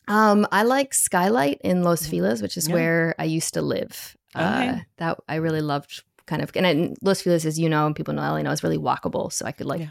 Um, 0.08 0.46
I 0.52 0.62
like 0.64 0.92
Skylight 0.94 1.60
in 1.64 1.82
Los 1.82 2.06
Feliz, 2.06 2.42
which 2.42 2.56
is 2.56 2.68
Yeah. 2.68 2.74
where 2.74 3.14
I 3.18 3.24
used 3.24 3.54
to 3.54 3.62
live. 3.62 4.16
Uh, 4.34 4.76
that 4.98 5.18
I 5.28 5.36
really 5.36 5.62
loved. 5.62 6.02
Kind 6.26 6.40
of, 6.42 6.50
and 6.54 6.66
I, 6.66 6.94
Los 7.02 7.20
Feliz, 7.22 7.44
as 7.44 7.58
you 7.58 7.68
know, 7.68 7.86
and 7.86 7.94
people 7.94 8.14
know 8.14 8.22
LA 8.22 8.42
know, 8.42 8.50
is 8.50 8.62
really 8.62 8.78
walkable. 8.78 9.32
So 9.32 9.44
I 9.44 9.52
could 9.52 9.66
like 9.66 9.80
Yeah. 9.80 9.88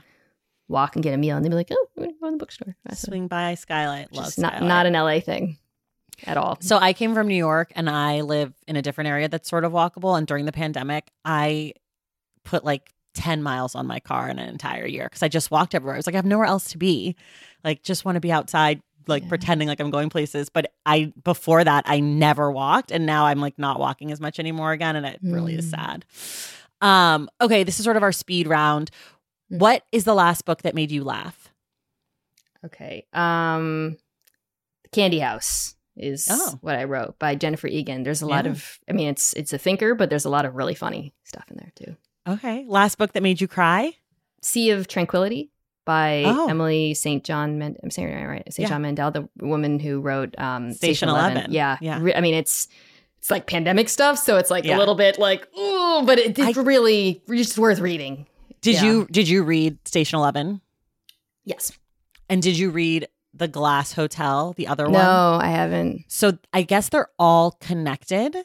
walk 0.68 0.96
and 0.96 1.04
get 1.04 1.14
a 1.14 1.18
meal, 1.18 1.36
and 1.36 1.46
they'd 1.46 1.50
be 1.50 1.56
like, 1.56 1.68
"Oh, 1.72 1.88
we're 1.96 2.06
gonna 2.06 2.18
go 2.20 2.26
to 2.28 2.32
the 2.32 2.38
bookstore." 2.38 2.76
Swing 2.94 3.28
by 3.28 3.54
Skylight. 3.56 4.12
Love 4.14 4.26
just 4.26 4.40
not 4.40 4.62
not 4.64 4.86
an 4.88 4.94
LA 4.96 5.20
thing 5.20 5.58
at 6.26 6.38
all. 6.38 6.58
So 6.62 6.78
I 6.78 6.94
came 6.94 7.14
from 7.14 7.28
New 7.28 7.36
York 7.36 7.72
and 7.76 7.90
I 7.90 8.22
live 8.22 8.54
in 8.68 8.76
a 8.76 8.82
different 8.82 9.10
area 9.10 9.28
that's 9.30 9.50
sort 9.50 9.64
of 9.66 9.72
walkable. 9.72 10.18
And 10.18 10.26
during 10.26 10.46
the 10.46 10.52
pandemic, 10.52 11.12
I 11.26 11.74
put 12.44 12.64
like 12.66 12.94
10 13.14 13.44
miles 13.44 13.76
on 13.76 13.86
my 13.88 14.00
car 14.00 14.28
in 14.30 14.40
an 14.40 14.50
entire 14.50 14.86
year 14.88 15.04
because 15.06 15.22
I 15.24 15.28
just 15.28 15.52
walked 15.52 15.76
everywhere. 15.76 15.96
I 15.96 15.98
was 15.98 16.08
like, 16.08 16.16
I 16.16 16.18
have 16.18 16.26
nowhere 16.26 16.48
else 16.48 16.72
to 16.72 16.78
be. 16.80 17.16
Like, 17.64 17.84
just 17.84 18.06
want 18.06 18.16
to 18.16 18.20
be 18.20 18.32
outside, 18.32 18.82
like 19.08 19.24
Yeah. 19.24 19.30
pretending 19.30 19.68
like 19.68 19.80
I'm 19.80 19.90
going 19.92 20.10
places. 20.10 20.50
But 20.50 20.72
I, 20.86 21.14
before 21.24 21.64
that, 21.64 21.84
I 21.88 22.00
never 22.00 22.52
walked. 22.52 22.92
And 22.92 23.06
now 23.06 23.26
I'm 23.26 23.40
like 23.40 23.58
not 23.60 23.80
walking 23.80 24.12
as 24.12 24.20
much 24.20 24.40
anymore 24.40 24.72
again. 24.72 24.96
And 24.96 25.06
it 25.06 25.20
really 25.24 25.56
is 25.56 25.66
Mm. 25.68 25.72
sad. 25.72 26.06
Um, 26.82 27.30
okay, 27.42 27.64
this 27.64 27.80
is 27.80 27.84
sort 27.86 27.98
of 27.98 28.04
our 28.04 28.12
speed 28.12 28.48
round. 28.48 28.92
Mm. 29.52 29.60
What 29.60 29.84
is 29.92 30.04
the 30.04 30.14
last 30.14 30.46
book 30.46 30.64
that 30.64 30.76
made 30.76 30.92
you 30.92 31.04
laugh? 31.04 31.50
Okay. 32.66 33.06
Um 33.14 33.98
Candy 34.92 35.20
House 35.20 35.76
is 35.96 36.28
Oh. 36.30 36.58
what 36.62 36.76
I 36.76 36.84
wrote 36.86 37.18
by 37.20 37.36
Jennifer 37.36 37.68
Egan. 37.68 38.04
There's 38.04 38.22
a 38.22 38.28
lot 38.28 38.46
of 38.48 38.80
I 38.90 38.94
mean 38.94 39.10
it's 39.10 39.34
it's 39.34 39.54
a 39.54 39.58
thinker, 39.58 39.96
but 39.96 40.10
there's 40.10 40.26
a 40.26 40.30
lot 40.30 40.46
of 40.46 40.56
really 40.56 40.76
funny 40.76 41.14
stuff 41.24 41.46
in 41.50 41.58
there 41.58 41.72
too. 41.76 41.96
Okay. 42.28 42.66
Last 42.68 42.98
book 42.98 43.14
that 43.14 43.24
made 43.24 43.42
you 43.42 43.48
cry? 43.48 43.94
Sea 44.42 44.72
of 44.72 44.88
Tranquility 44.88 45.52
by 45.86 46.24
Oh. 46.26 46.48
Emily 46.50 46.94
St. 46.94 47.24
John 47.24 47.58
Mend- 47.60 47.78
I'm 47.84 47.92
saying 47.92 48.10
it 48.10 48.26
right? 48.26 48.44
St. 48.54 48.64
Yeah. 48.68 48.70
John 48.74 48.82
Mandel, 48.84 49.12
the 49.12 49.28
woman 49.42 49.80
who 49.80 50.00
wrote 50.02 50.34
um 50.38 50.74
Station 50.74 51.10
11. 51.10 51.52
Yeah. 51.52 51.78
Yeah. 51.82 52.00
Re- 52.02 52.16
I 52.16 52.22
mean 52.22 52.34
it's 52.36 52.68
it's 53.20 53.32
like 53.32 53.48
pandemic 53.48 53.88
stuff, 53.90 54.18
so 54.20 54.38
it's 54.38 54.52
like 54.52 54.66
Yeah. 54.66 54.76
a 54.76 54.80
little 54.80 54.96
bit 54.96 55.18
like, 55.18 55.48
ooh, 55.58 56.04
but 56.06 56.20
it, 56.20 56.38
it's 56.38 56.58
I- 56.58 56.62
really 56.62 57.22
just 57.30 57.58
worth 57.58 57.80
reading. 57.80 58.28
Did 58.62 58.76
Yeah. 58.76 58.84
you 58.84 59.08
did 59.12 59.28
you 59.30 59.44
read 59.44 59.78
Station 59.88 60.18
Eleven? 60.20 60.62
Yes. 61.46 61.72
And 62.30 62.42
did 62.42 62.58
you 62.58 62.70
read 62.70 63.08
The 63.34 63.48
Glass 63.48 63.94
Hotel, 63.94 64.54
the 64.58 64.68
other 64.68 64.86
one? 64.86 64.94
No, 64.94 65.38
I 65.42 65.48
haven't. 65.48 66.06
So 66.08 66.38
I 66.54 66.62
guess 66.64 66.90
they're 66.90 67.10
all 67.20 67.52
connected, 67.60 68.36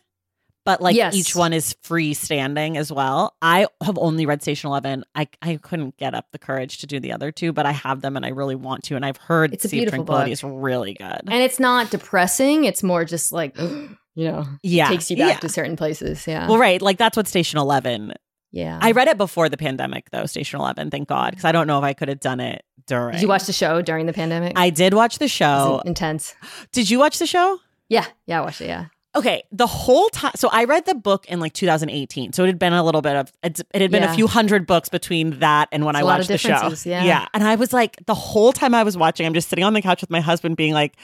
but 0.69 0.83
like 0.83 0.95
Yes. 0.95 1.14
each 1.14 1.35
one 1.35 1.55
is 1.55 1.75
freestanding 1.83 2.77
as 2.77 2.93
well. 2.93 3.35
I 3.41 3.66
have 3.83 3.97
only 3.97 4.27
read 4.27 4.43
Station 4.43 4.69
Eleven. 4.69 5.03
I 5.14 5.27
I 5.41 5.57
couldn't 5.57 5.97
get 5.97 6.14
up 6.14 6.27
the 6.31 6.39
courage 6.39 6.77
to 6.79 6.87
do 6.87 7.01
the 7.01 7.12
other 7.12 7.33
two, 7.33 7.55
but 7.55 7.64
I 7.64 7.73
have 7.73 8.03
them 8.03 8.16
and 8.16 8.27
I 8.27 8.29
really 8.29 8.55
want 8.55 8.85
to. 8.85 8.97
And 8.97 9.03
I've 9.03 9.16
heard 9.16 9.55
It's 9.55 9.64
a 9.64 9.69
Sea 9.69 9.79
beautiful 9.79 10.01
Tranquility 10.05 10.31
book. 10.31 10.33
is 10.33 10.45
really 10.45 10.93
good. 10.93 11.23
And 11.27 11.43
it's 11.43 11.59
not 11.59 11.91
depressing. 11.91 12.64
It's 12.64 12.83
more 12.83 13.07
just 13.07 13.33
like, 13.33 13.57
you 13.59 13.97
know, 14.16 14.45
yeah, 14.62 14.89
takes 14.89 15.11
you 15.11 15.16
back 15.16 15.37
yeah. 15.37 15.39
to 15.39 15.49
certain 15.49 15.77
places. 15.77 16.27
Yeah. 16.27 16.47
Well, 16.47 16.59
right, 16.59 16.83
like 16.83 16.99
that's 16.99 17.16
what 17.16 17.27
Station 17.27 17.59
Eleven. 17.59 18.12
yeah. 18.53 18.79
I 18.83 18.93
read 18.93 19.09
it 19.09 19.16
before 19.16 19.49
the 19.49 19.57
pandemic, 19.57 20.11
though. 20.11 20.27
Station 20.27 20.61
Eleven, 20.61 20.91
thank 20.91 21.09
God, 21.09 21.31
because 21.31 21.47
I 21.47 21.53
don't 21.53 21.66
know 21.66 21.79
if 21.79 21.85
I 21.85 21.95
could 21.95 22.09
have 22.09 22.21
done 22.21 22.41
it 22.41 22.62
during. 22.87 23.14
Did 23.14 23.23
you 23.23 23.29
watch 23.29 23.47
the 23.47 23.55
show 23.55 23.81
during 23.81 24.05
the 24.05 24.12
pandemic? 24.12 24.53
I 24.57 24.69
did 24.69 24.93
watch 24.93 25.19
the 25.19 25.29
show. 25.29 25.81
intense. 25.87 26.35
Did 26.73 26.91
you 26.91 26.99
watch 26.99 27.19
the 27.19 27.27
show? 27.27 27.59
Yeah. 27.89 28.05
Yeah. 28.27 28.43
I 28.43 28.45
watched 28.45 28.61
it. 28.61 28.66
Yeah. 28.66 28.87
Okay, 29.19 29.43
the 29.53 29.66
whole 29.66 30.09
time. 30.11 30.33
So 30.37 30.49
I 30.51 30.64
read 30.64 30.87
the 30.87 30.95
book 30.95 31.27
in 31.27 31.41
like 31.41 31.53
2018. 31.53 32.33
So 32.33 32.45
it 32.45 32.47
had 32.47 32.59
been 32.59 32.73
a 32.73 32.83
little 32.85 33.03
bit 33.03 33.16
of 33.16 33.33
it's, 33.43 33.61
it 33.75 33.81
had 33.83 33.91
been 33.91 34.03
a 34.05 34.14
few 34.14 34.27
hundred 34.27 34.66
books 34.66 34.89
between 34.89 35.39
that 35.41 35.69
and 35.73 35.85
when 35.85 35.95
It's 35.97 36.01
I 36.01 36.05
watched 36.05 36.29
the 36.29 36.39
show. 36.39 36.73
yeah. 36.85 37.05
yeah, 37.05 37.27
and 37.35 37.45
I 37.45 37.55
was 37.57 37.73
like, 37.73 37.97
the 38.07 38.14
whole 38.14 38.53
time 38.53 38.75
I 38.75 38.83
was 38.83 38.97
watching, 38.97 39.27
I'm 39.27 39.35
just 39.35 39.49
sitting 39.49 39.64
on 39.64 39.73
the 39.75 39.83
couch 39.83 40.01
with 40.01 40.11
my 40.11 40.21
husband, 40.21 40.57
being 40.57 40.73
like, 40.75 40.95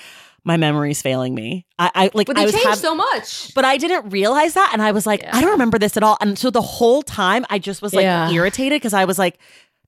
my 0.47 0.57
memory's 0.59 1.01
failing 1.01 1.35
me. 1.35 1.65
I, 1.79 1.91
I 1.95 2.11
like 2.12 2.27
But 2.27 2.37
I 2.39 2.45
was 2.45 2.53
changed 2.53 2.69
hav- 2.69 2.79
so 2.79 2.95
much. 2.95 3.55
but 3.55 3.65
I 3.65 3.79
didn't 3.79 4.11
realize 4.11 4.55
that, 4.55 4.71
and 4.75 4.83
I 4.83 4.93
was 4.93 5.07
like, 5.07 5.25
I 5.35 5.41
don't 5.41 5.53
remember 5.53 5.79
this 5.79 5.97
at 5.97 6.03
all. 6.03 6.19
And 6.21 6.39
so 6.39 6.51
the 6.51 6.61
whole 6.62 7.03
time, 7.03 7.47
I 7.49 7.59
just 7.59 7.81
was 7.81 7.95
like 7.95 8.03
Yeah. 8.05 8.31
irritated 8.31 8.77
because 8.79 8.93
I 8.95 9.07
was 9.07 9.19
like, 9.19 9.39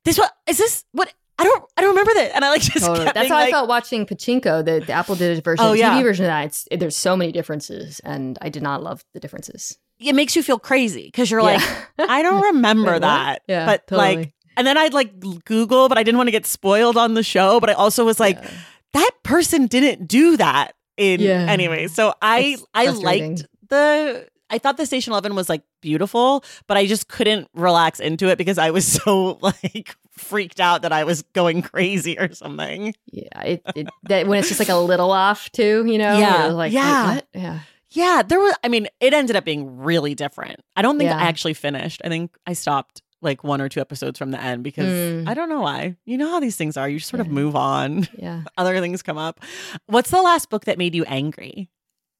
this 0.05 0.16
what 0.18 0.33
is 0.49 0.57
this 0.59 0.85
what 0.93 1.12
I 1.39 1.45
don't 1.45 1.64
I 1.76 1.80
don't 1.82 1.91
remember 1.91 2.14
that, 2.14 2.32
and 2.34 2.45
I 2.45 2.51
like 2.51 2.62
just 2.72 2.87
Totally. 2.87 3.05
That's 3.12 3.28
how 3.28 3.34
like, 3.37 3.49
I 3.49 3.51
felt 3.51 3.68
watching 3.68 4.07
Pachinko. 4.07 4.64
The, 4.64 4.82
the 4.87 4.93
Apple 4.93 5.14
did 5.16 5.39
a 5.39 5.41
version, 5.43 5.64
Oh, 5.66 5.72
the 5.72 5.78
yeah. 5.78 5.99
TV 5.99 6.03
version 6.03 6.24
of 6.24 6.28
that. 6.30 6.47
It's, 6.47 6.68
there's 6.70 6.97
so 6.97 7.16
many 7.16 7.32
differences, 7.32 8.01
and 8.01 8.39
I 8.41 8.49
did 8.49 8.62
not 8.62 8.82
love 8.82 9.05
the 9.14 9.20
differences. 9.20 9.76
it 9.99 10.14
makes 10.14 10.34
you 10.37 10.43
feel 10.43 10.59
crazy 10.59 11.05
because 11.07 11.30
you're 11.30 11.41
Yeah. 11.43 11.62
like, 11.99 12.09
I 12.11 12.22
don't 12.22 12.43
remember 12.55 12.93
Wait, 12.93 13.01
that. 13.03 13.43
Yeah, 13.49 13.66
but 13.66 13.82
like, 13.95 14.32
and 14.57 14.66
then 14.66 14.78
I'd 14.78 14.95
like 14.95 15.18
Google, 15.45 15.89
but 15.91 15.99
I 15.99 16.03
didn't 16.03 16.16
want 16.16 16.28
to 16.28 16.32
get 16.32 16.47
spoiled 16.47 16.97
on 16.97 17.12
the 17.14 17.22
show. 17.22 17.61
But 17.61 17.68
I 17.70 17.72
also 17.74 18.05
was 18.05 18.18
like, 18.18 18.37
Yeah. 18.43 18.51
that 18.95 19.11
person 19.22 19.66
didn't 19.66 20.07
do 20.09 20.39
that 20.39 20.72
in 20.97 21.20
anyway. 21.20 21.89
So 21.89 22.14
I 22.22 22.57
I 22.72 22.89
liked 22.89 23.47
the. 23.68 24.26
I 24.51 24.59
thought 24.59 24.76
the 24.76 24.86
Station 24.86 25.12
Eleven 25.12 25.34
was 25.34 25.49
like 25.49 25.62
beautiful, 25.80 26.44
but 26.66 26.76
I 26.76 26.86
just 26.86 27.09
couldn't 27.09 27.49
relax 27.55 28.01
into 28.01 28.28
it 28.28 28.38
because 28.38 28.59
I 28.59 28.70
was 28.70 28.86
so 29.03 29.38
like 29.42 29.97
freaked 30.12 30.61
out 30.61 30.82
that 30.82 30.92
I 30.92 31.05
was 31.05 31.22
going 31.34 31.62
crazy 31.62 32.18
or 32.18 32.32
something. 32.32 32.94
Yeah. 33.11 33.40
It, 33.42 33.62
it, 33.74 33.88
that, 34.05 34.26
when 34.26 34.38
it's 34.38 34.49
just 34.49 34.61
like 34.61 34.68
a 34.68 34.76
little 34.76 35.11
off, 35.12 35.51
too, 35.53 35.84
you 35.86 35.99
know? 35.99 36.18
Yeah. 36.18 36.47
Like, 36.47 36.72
Yeah. 36.72 37.20
Yeah. 37.34 37.59
Yeah, 37.90 38.22
there 38.22 38.40
was. 38.40 38.55
I 38.64 38.68
mean, 38.68 38.88
it 39.01 39.14
ended 39.14 39.36
up 39.36 39.44
being 39.44 39.78
really 39.78 40.14
different. 40.14 40.61
I 40.74 40.82
don't 40.82 40.99
think 40.99 41.09
Yeah. 41.09 41.16
I 41.18 41.22
actually 41.22 41.55
finished. 41.55 42.03
I 42.05 42.09
think 42.09 42.36
I 42.47 42.53
stopped 42.53 43.01
like 43.22 43.42
one 43.42 43.61
or 43.62 43.68
two 43.70 43.80
episodes 43.80 44.18
from 44.18 44.32
the 44.32 44.40
end 44.42 44.62
because 44.64 44.86
Mm. 44.86 45.28
I 45.28 45.34
don't 45.34 45.49
know 45.49 45.61
why. 45.62 45.97
You 46.05 46.18
know 46.18 46.28
how 46.30 46.40
these 46.40 46.57
things 46.57 46.76
are. 46.76 46.88
You 46.88 46.99
just 46.99 47.11
sort 47.11 47.20
of 47.20 47.28
move 47.28 47.57
on. 47.57 48.07
Yeah. 48.18 48.42
Other 48.59 48.78
things 48.80 49.03
come 49.03 49.16
up. 49.18 49.40
What's 49.86 50.11
the 50.11 50.20
last 50.20 50.51
book 50.51 50.64
that 50.66 50.76
made 50.78 50.94
you 50.94 51.05
angry? 51.05 51.70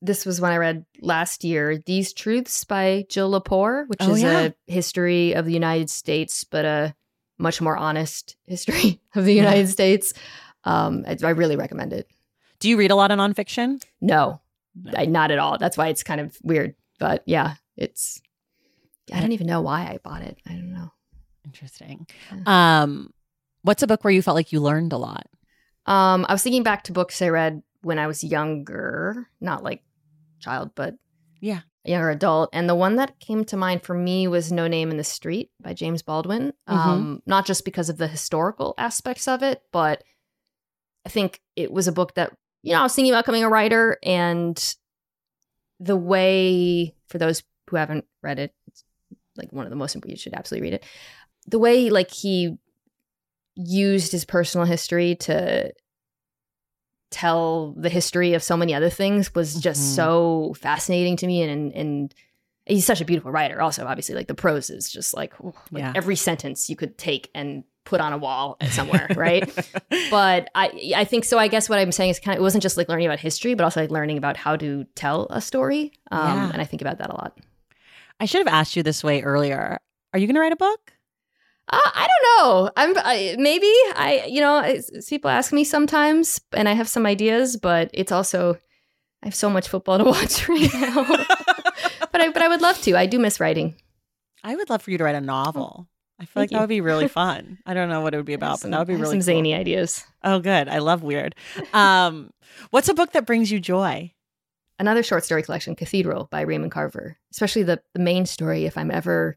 This 0.03 0.27
was 0.27 0.41
one 0.41 0.53
I 0.53 0.57
read 0.59 0.85
last 1.01 1.43
year. 1.45 1.79
These 1.87 2.13
Truths 2.13 2.65
by 2.65 3.07
Jill 3.09 3.31
Lepore, 3.33 3.89
which 3.89 3.99
Oh, 4.03 4.13
is 4.15 4.23
yeah. 4.23 4.41
a 4.69 4.73
history 4.73 5.33
of 5.35 5.47
the 5.47 5.53
United 5.53 5.89
States, 5.91 6.45
but 6.45 6.65
a 6.65 6.95
much 7.39 7.61
more 7.61 7.77
honest 7.77 8.37
history 8.47 9.01
of 9.15 9.25
the 9.25 9.33
Yeah. 9.35 9.43
United 9.43 9.69
States. 9.69 10.13
Um, 10.65 11.05
I, 11.09 11.17
I 11.23 11.31
really 11.31 11.57
recommend 11.57 11.93
it. 11.93 12.09
Do 12.61 12.69
you 12.69 12.77
read 12.77 12.91
a 12.91 12.95
lot 12.97 13.11
of 13.11 13.19
nonfiction? 13.19 13.83
No, 14.01 14.41
No. 14.75 14.93
I, 14.97 15.07
not 15.07 15.31
at 15.31 15.39
all. 15.39 15.59
That's 15.59 15.77
why 15.77 15.89
it's 15.89 16.03
kind 16.03 16.21
of 16.21 16.37
weird. 16.43 16.75
But 16.99 17.23
yeah, 17.27 17.55
it's. 17.77 18.21
I 19.13 19.21
don't 19.21 19.33
even 19.33 19.47
know 19.47 19.61
why 19.61 19.83
I 19.83 19.99
bought 20.03 20.23
it. 20.23 20.39
I 20.47 20.53
don't 20.53 20.73
know. 20.73 20.91
Interesting. 21.45 22.07
Um, 22.47 23.13
what's 23.63 23.83
a 23.83 23.87
book 23.87 24.03
where 24.03 24.13
you 24.13 24.21
felt 24.23 24.35
like 24.35 24.51
you 24.53 24.61
learned 24.61 24.93
a 24.93 24.97
lot? 24.99 25.27
Um, 25.87 26.27
I 26.29 26.33
was 26.33 26.43
thinking 26.43 26.65
back 26.65 26.85
to 26.85 26.93
books 26.93 27.23
I 27.23 27.29
read 27.29 27.63
when 27.83 27.99
I 28.01 28.07
was 28.09 28.25
younger, 28.25 29.29
not 29.41 29.63
like 29.63 29.83
child, 30.41 30.71
but 30.75 30.95
Yeah. 31.41 31.61
a 31.85 31.91
younger 31.91 32.11
adult. 32.11 32.51
And 32.53 32.69
the 32.69 32.75
one 32.75 32.97
that 32.97 33.19
came 33.21 33.45
to 33.47 33.57
mind 33.57 33.83
for 33.83 33.95
me 33.95 34.27
was 34.27 34.51
No 34.51 34.67
Name 34.67 34.91
in 34.91 34.97
the 34.97 35.05
Street 35.05 35.51
by 35.61 35.75
James 35.75 36.03
Baldwin. 36.03 36.53
Um, 36.67 37.23
not 37.27 37.47
just 37.47 37.65
because 37.65 37.89
of 37.89 37.99
the 37.99 38.09
historical 38.09 38.75
aspects 38.79 39.29
of 39.29 39.43
it, 39.43 39.63
but 39.73 40.03
I 41.05 41.09
think 41.09 41.41
it 41.55 41.71
was 41.73 41.87
a 41.87 41.93
book 41.93 42.15
that, 42.15 42.33
you 42.63 42.73
know, 42.73 42.81
I 42.81 42.83
was 42.83 42.95
thinking 42.95 43.13
about 43.13 43.25
becoming 43.25 43.45
a 43.45 43.49
writer 43.49 43.99
and 44.03 44.77
the 45.79 45.97
way, 45.97 46.95
for 47.09 47.19
those 47.19 47.45
who 47.69 47.77
haven't 47.77 48.07
read 48.23 48.39
it, 48.39 48.53
it's 48.67 48.83
like 49.37 49.53
one 49.53 49.67
of 49.67 49.71
the 49.71 49.77
most 49.77 49.95
important, 49.95 50.19
you 50.19 50.23
should 50.23 50.35
absolutely 50.35 50.69
read 50.69 50.75
it. 50.75 50.85
The 51.47 51.59
way, 51.59 51.91
like, 51.91 52.11
he 52.11 52.57
used 53.55 54.11
his 54.11 54.25
personal 54.25 54.67
history 54.67 55.15
to 55.17 55.73
tell 57.11 57.73
the 57.77 57.89
history 57.89 58.35
of 58.35 58.43
so 58.43 58.57
many 58.57 58.75
other 58.75 58.91
things 58.91 59.35
was 59.35 59.55
just 59.55 59.81
Mhm. 59.81 59.95
so 59.97 60.55
fascinating 60.59 61.17
to 61.19 61.27
me 61.27 61.43
and 61.43 61.73
and 61.73 62.15
he's 62.67 62.85
such 62.85 63.01
a 63.01 63.05
beautiful 63.05 63.31
writer 63.31 63.63
also 63.63 63.87
obviously 63.87 64.15
like 64.15 64.27
the 64.27 64.35
prose 64.35 64.71
is 64.71 64.91
just 64.91 65.15
like, 65.15 65.33
like 65.71 65.83
Yeah. 65.85 65.93
every 65.95 66.17
sentence 66.17 66.69
you 66.69 66.75
could 66.77 66.99
take 66.99 67.31
and 67.35 67.63
put 67.85 68.01
on 68.01 68.13
a 68.13 68.19
wall 68.19 68.57
somewhere 68.71 69.07
right 69.15 69.49
but 70.11 70.51
i 70.57 70.93
i 70.97 71.05
think 71.05 71.25
so 71.25 71.39
i 71.39 71.47
guess 71.47 71.69
what 71.69 71.79
i'm 71.79 71.93
saying 71.93 72.11
is 72.11 72.19
kind 72.19 72.35
of 72.37 72.41
it 72.41 72.43
wasn't 72.43 72.61
just 72.63 72.77
like 72.77 72.89
learning 72.89 73.07
about 73.07 73.21
history 73.21 73.55
but 73.55 73.63
also 73.63 73.81
like 73.81 73.93
learning 73.93 74.19
about 74.19 74.37
how 74.37 74.57
to 74.57 74.83
tell 74.97 75.29
a 75.31 75.41
story 75.41 75.93
um 76.11 76.27
Yeah. 76.37 76.51
and 76.53 76.61
i 76.61 76.65
think 76.65 76.83
about 76.83 76.99
that 76.99 77.11
a 77.11 77.15
lot 77.15 77.39
I 78.19 78.25
should 78.25 78.39
have 78.39 78.49
asked 78.53 78.75
you 78.77 78.83
this 78.83 79.05
way 79.05 79.21
earlier. 79.21 79.79
Are 80.15 80.19
you 80.19 80.27
going 80.27 80.37
to 80.37 80.41
write 80.41 80.53
a 80.55 80.57
book? 80.57 80.91
Uh, 81.69 81.81
I 81.95 82.07
don't 82.09 82.39
know. 82.39 82.71
I'm 82.77 82.95
I, 82.99 83.37
maybe 83.39 83.67
I 83.97 84.25
you 84.29 84.41
know 84.41 84.63
it's- 84.63 85.09
people 85.09 85.31
ask 85.31 85.53
me 85.53 85.65
sometimes, 85.65 86.41
and 86.53 86.69
I 86.69 86.73
have 86.75 86.89
some 86.89 87.07
ideas, 87.07 87.57
but 87.57 87.91
it's 87.93 88.13
also 88.13 88.55
I 89.23 89.27
have 89.27 89.35
so 89.35 89.51
much 89.51 89.69
football 89.69 89.99
to 89.99 90.05
watch 90.15 90.49
right 90.49 90.73
now. 90.75 91.05
but 92.13 92.21
I 92.21 92.31
but 92.31 92.43
I 92.43 92.49
would 92.49 92.61
love 92.63 92.81
to. 92.83 92.97
I 92.97 93.07
do 93.07 93.19
miss 93.19 93.41
writing. 93.41 93.75
I 94.45 94.55
would 94.55 94.71
love 94.71 94.83
for 94.83 94.91
you 94.93 94.99
to 94.99 95.05
write 95.05 95.17
a 95.17 95.21
novel. 95.21 95.89
I 96.21 96.25
feel 96.25 96.41
Thank 96.41 96.51
like 96.53 96.57
that 96.57 96.61
would 96.61 96.69
be 96.69 96.81
really 96.81 97.09
fun. 97.23 97.59
I 97.67 97.75
don't 97.75 97.89
know 97.89 98.01
what 98.01 98.15
it 98.15 98.19
would 98.19 98.27
be 98.27 98.35
about, 98.35 98.61
some- 98.61 98.71
but 98.71 98.77
that 98.77 98.81
would 98.87 98.95
be 98.95 98.95
really 98.95 99.21
some 99.21 99.33
cool. 99.33 99.41
zany 99.43 99.55
ideas. 99.55 100.05
Oh, 100.23 100.39
good. 100.39 100.69
I 100.69 100.79
love 100.79 101.03
weird. 101.03 101.35
Um, 101.75 102.31
what's 102.71 102.89
a 102.89 102.95
book 102.95 103.13
that 103.13 103.27
brings 103.27 103.51
you 103.51 103.59
joy? 103.61 104.13
Another 104.79 105.03
short 105.03 105.25
story 105.25 105.43
collection, 105.43 105.75
Cathedral 105.75 106.29
by 106.31 106.43
Raymond 106.43 106.71
Carver. 106.71 107.17
Especially 107.33 107.65
the 107.65 107.83
the 107.93 107.99
main 107.99 108.25
story. 108.25 108.67
If 108.67 108.79
I'm 108.79 108.91
ever 108.93 109.37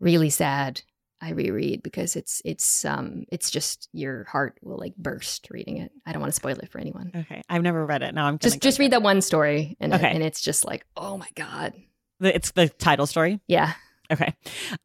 really 0.00 0.30
sad, 0.30 0.82
I 1.22 1.30
reread 1.30 1.82
because 1.84 2.16
it's 2.16 2.42
it's 2.44 2.84
um 2.84 3.24
it's 3.30 3.48
just 3.50 3.88
your 3.92 4.24
heart 4.24 4.58
will 4.60 4.76
like 4.78 4.96
burst 4.96 5.48
reading 5.50 5.76
it. 5.76 5.92
I 6.04 6.12
don't 6.12 6.20
want 6.20 6.32
to 6.32 6.36
spoil 6.36 6.58
it 6.58 6.68
for 6.70 6.78
anyone. 6.80 7.12
Okay, 7.14 7.42
I've 7.48 7.62
never 7.62 7.86
read 7.86 8.02
it. 8.02 8.12
Now 8.14 8.26
I'm 8.26 8.38
Just 8.38 8.60
just 8.60 8.78
read 8.80 8.86
it. 8.86 8.90
that 8.90 9.02
one 9.02 9.20
story, 9.22 9.76
and 9.80 9.94
Okay. 9.94 10.10
and 10.10 10.22
it's 10.22 10.40
just 10.40 10.64
like 10.64 10.84
oh 10.96 11.16
my 11.16 11.28
god, 11.36 11.74
It's 12.20 12.50
the 12.50 12.68
title 12.68 13.06
story. 13.06 13.40
yeah. 13.46 13.74
Okay. 14.10 14.34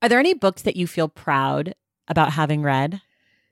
Are 0.01 0.07
there 0.07 0.19
any 0.19 0.35
books 0.35 0.61
that 0.61 0.77
you 0.77 0.87
feel 0.87 1.09
proud 1.09 1.73
about 2.07 2.31
having 2.31 2.61
read? 2.61 3.01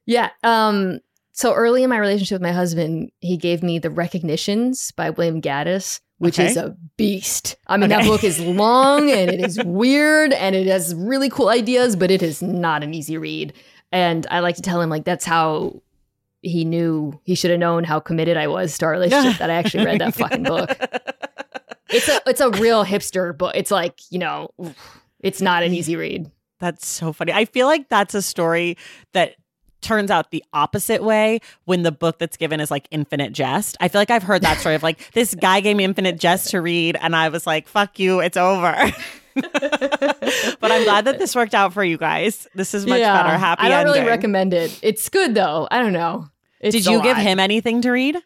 Yeah. 0.05 0.29
Um, 0.43 0.99
so 1.33 1.53
early 1.53 1.83
in 1.83 1.89
my 1.89 1.97
relationship 1.97 2.35
with 2.35 2.43
my 2.43 2.53
husband, 2.53 3.11
he 3.19 3.35
gave 3.35 3.61
me 3.61 3.79
The 3.79 3.89
Recognitions 3.89 4.91
by 4.91 5.09
William 5.09 5.41
Gaddis, 5.41 5.99
which 6.17 6.39
Okay. 6.39 6.49
is 6.49 6.57
a 6.57 6.75
beast. 6.97 7.55
I 7.67 7.77
mean, 7.77 7.89
that 7.89 8.05
book 8.05 8.23
is 8.23 8.39
long 8.41 9.09
and 9.11 9.29
it 9.29 9.39
is 9.41 9.61
weird 9.63 10.31
and 10.33 10.55
it 10.55 10.67
has 10.67 10.93
really 10.95 11.29
cool 11.29 11.49
ideas, 11.49 11.95
but 11.95 12.09
it 12.11 12.23
is 12.23 12.41
not 12.41 12.83
an 12.83 12.93
easy 12.93 13.17
read. 13.17 13.53
And 13.91 14.25
I 14.31 14.39
like 14.39 14.55
to 14.57 14.61
tell 14.61 14.81
him, 14.81 14.89
like, 14.89 15.05
that's 15.05 15.25
how 15.25 15.81
he 16.41 16.63
knew 16.65 17.19
he 17.23 17.33
should 17.35 17.51
have 17.51 17.59
known 17.59 17.83
how 17.83 17.99
committed 17.99 18.37
I 18.37 18.47
was 18.47 18.77
to 18.77 18.85
our 18.85 18.91
relationship 18.91 19.37
that 19.39 19.49
I 19.49 19.55
actually 19.55 19.85
read 19.85 20.01
that 20.01 20.15
fucking 20.15 20.43
book. 20.43 20.69
It's 21.89 22.09
a 22.09 22.19
it's 22.25 22.41
a 22.41 22.49
real 22.49 22.83
hipster 22.83 23.37
book. 23.37 23.53
It's 23.55 23.69
like, 23.69 23.99
you 24.09 24.17
know, 24.17 24.49
it's 25.19 25.39
not 25.39 25.61
an 25.61 25.71
easy 25.73 25.95
read. 25.95 26.29
That's 26.59 26.85
so 26.87 27.13
funny. 27.13 27.31
I 27.31 27.45
feel 27.45 27.67
like 27.67 27.89
that's 27.89 28.15
a 28.15 28.23
story 28.23 28.75
that 29.13 29.35
turns 29.85 30.11
out 30.11 30.31
the 30.31 30.43
opposite 30.51 31.03
way 31.03 31.39
when 31.63 31.83
the 31.83 31.91
book 31.91 32.19
that's 32.19 32.35
given 32.35 32.59
is 32.59 32.69
like 32.69 32.87
infinite 32.91 33.31
jest. 33.31 33.77
I 33.79 33.87
feel 33.87 34.01
like 34.01 34.11
I've 34.11 34.23
heard 34.23 34.41
that 34.41 34.57
story 34.59 34.75
of 34.75 34.83
like 34.83 35.11
this 35.13 35.33
guy 35.35 35.61
gave 35.61 35.77
me 35.77 35.83
infinite 35.85 36.19
jest 36.19 36.49
to 36.49 36.59
read 36.61 36.97
and 36.99 37.15
I 37.15 37.29
was 37.29 37.47
like, 37.47 37.67
fuck 37.67 37.97
you, 37.99 38.19
it's 38.19 38.35
over. 38.37 38.75
but 39.35 40.71
I'm 40.71 40.83
glad 40.83 41.05
that 41.05 41.19
this 41.19 41.35
worked 41.35 41.53
out 41.53 41.73
for 41.73 41.83
you 41.83 41.97
guys. 41.97 42.47
This 42.55 42.73
is 42.73 42.85
much 42.85 43.01
better. 43.01 43.37
Happy 43.37 43.63
I 43.63 43.69
don't 43.69 43.79
ending. 43.79 43.93
really 43.95 44.07
recommend 44.07 44.53
it. 44.53 44.77
It's 44.81 45.07
good 45.09 45.33
though. 45.35 45.67
I 45.71 45.79
don't 45.79 45.93
know. 45.93 46.27
It's 46.59 46.75
Did 46.75 46.85
you 46.85 47.01
give 47.03 47.17
him 47.17 47.39
anything 47.39 47.81
to 47.81 47.91
read? 47.91 48.17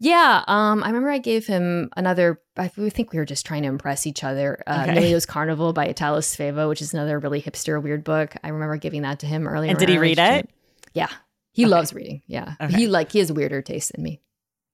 Yeah. 0.00 0.44
Um. 0.46 0.82
I 0.84 0.88
remember 0.88 1.10
I 1.10 1.18
gave 1.18 1.46
him 1.46 1.90
another. 1.96 2.40
I 2.56 2.68
think 2.68 3.12
we 3.12 3.18
were 3.18 3.24
just 3.24 3.46
trying 3.46 3.62
to 3.62 3.68
impress 3.68 4.06
each 4.06 4.22
other. 4.22 4.62
Uh, 4.66 4.80
Okay. 4.82 4.92
Emilio's 4.92 5.26
Carnival 5.26 5.72
by 5.72 5.86
Italo 5.86 6.18
Svevo, 6.18 6.68
which 6.68 6.82
is 6.82 6.92
another 6.92 7.18
really 7.18 7.40
hipster 7.42 7.82
weird 7.82 8.04
book. 8.04 8.34
I 8.44 8.48
remember 8.48 8.76
giving 8.76 9.02
that 9.02 9.20
to 9.20 9.26
him 9.26 9.48
earlier. 9.48 9.70
And 9.70 9.78
did 9.78 9.88
he 9.88 9.98
read 9.98 10.18
it? 10.18 10.48
Yeah. 10.94 11.08
He 11.52 11.64
Okay. 11.64 11.70
loves 11.70 11.92
reading. 11.92 12.22
Yeah. 12.26 12.54
Okay. 12.60 12.74
He 12.76 12.86
like 12.86 13.10
he 13.12 13.18
has 13.18 13.32
weirder 13.32 13.62
taste 13.62 13.92
than 13.92 14.02
me. 14.02 14.20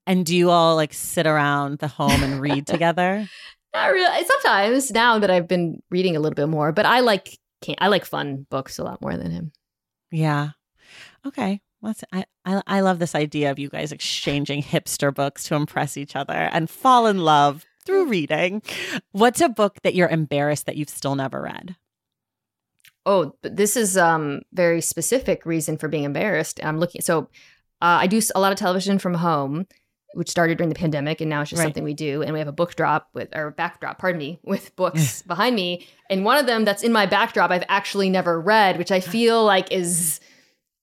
And 0.06 0.26
do 0.26 0.36
you 0.36 0.50
all 0.50 0.76
like 0.76 0.92
sit 0.92 1.26
around 1.26 1.78
the 1.78 1.88
home 1.88 2.22
and 2.22 2.40
read 2.40 2.66
together? 2.74 3.28
Not 3.74 3.86
really. 3.92 4.20
Eh, 4.20 4.24
sometimes 4.26 4.90
now 4.90 5.18
that 5.18 5.30
I've 5.30 5.48
been 5.48 5.82
reading 5.90 6.14
a 6.16 6.20
little 6.20 6.34
bit 6.34 6.48
more, 6.48 6.72
but 6.72 6.84
I 6.86 7.00
like 7.00 7.38
can 7.62 7.76
I 7.78 7.88
like 7.88 8.04
fun 8.04 8.46
books 8.50 8.78
a 8.78 8.84
lot 8.84 9.00
more 9.00 9.16
than 9.16 9.30
him. 9.30 9.52
Yeah. 10.10 10.50
Okay. 11.26 11.60
Let's, 11.80 12.02
I, 12.12 12.24
I 12.46 12.62
I 12.66 12.80
love 12.80 12.98
this 12.98 13.14
idea 13.14 13.50
of 13.50 13.58
you 13.58 13.68
guys 13.68 13.92
exchanging 13.92 14.62
hipster 14.62 15.14
books 15.14 15.44
to 15.44 15.54
impress 15.54 15.96
each 15.96 16.16
other 16.16 16.32
and 16.52 16.68
fall 16.70 17.06
in 17.06 17.18
love 17.24 17.64
through 17.84 18.06
reading. 18.08 18.62
What's 19.12 19.42
a 19.42 19.50
book 19.50 19.78
that 19.82 19.94
you're 19.94 20.08
embarrassed 20.08 20.64
that 20.66 20.76
you've 20.76 20.88
still 20.88 21.14
never 21.14 21.42
read? 21.42 21.76
Oh, 23.07 23.34
but 23.42 23.57
this 23.57 23.76
is 23.76 23.96
um 23.96 24.40
very 24.52 24.80
specific 24.80 25.44
reason 25.46 25.76
for 25.78 25.88
being 25.88 26.05
embarrassed. 26.05 26.61
I'm 26.64 26.78
looking 26.78 27.00
so 27.02 27.28
uh, 27.82 27.98
I 28.00 28.07
do 28.07 28.20
a 28.34 28.40
lot 28.40 28.50
of 28.52 28.57
television 28.59 28.98
from 28.98 29.12
home, 29.14 29.66
which 30.14 30.30
started 30.30 30.57
during 30.57 30.70
the 30.70 30.74
pandemic, 30.78 31.20
and 31.20 31.28
now 31.28 31.42
it's 31.42 31.50
just 31.50 31.61
Right. 31.61 31.66
something 31.66 31.84
we 31.84 31.92
do. 31.92 32.22
And 32.22 32.32
we 32.32 32.38
have 32.38 32.48
a 32.48 32.52
book 32.52 32.76
drop 32.76 33.09
with 33.12 33.28
or 33.36 33.50
backdrop, 33.50 33.98
pardon 33.98 34.18
me, 34.18 34.38
with 34.42 34.74
books 34.76 35.20
behind 35.22 35.55
me. 35.55 35.86
And 36.09 36.24
one 36.24 36.38
of 36.38 36.46
them 36.46 36.64
that's 36.64 36.82
in 36.82 36.92
my 36.92 37.05
backdrop 37.05 37.50
I've 37.50 37.64
actually 37.68 38.09
never 38.09 38.40
read, 38.40 38.78
which 38.78 38.90
I 38.92 39.00
feel 39.00 39.44
like 39.44 39.70
is 39.70 40.20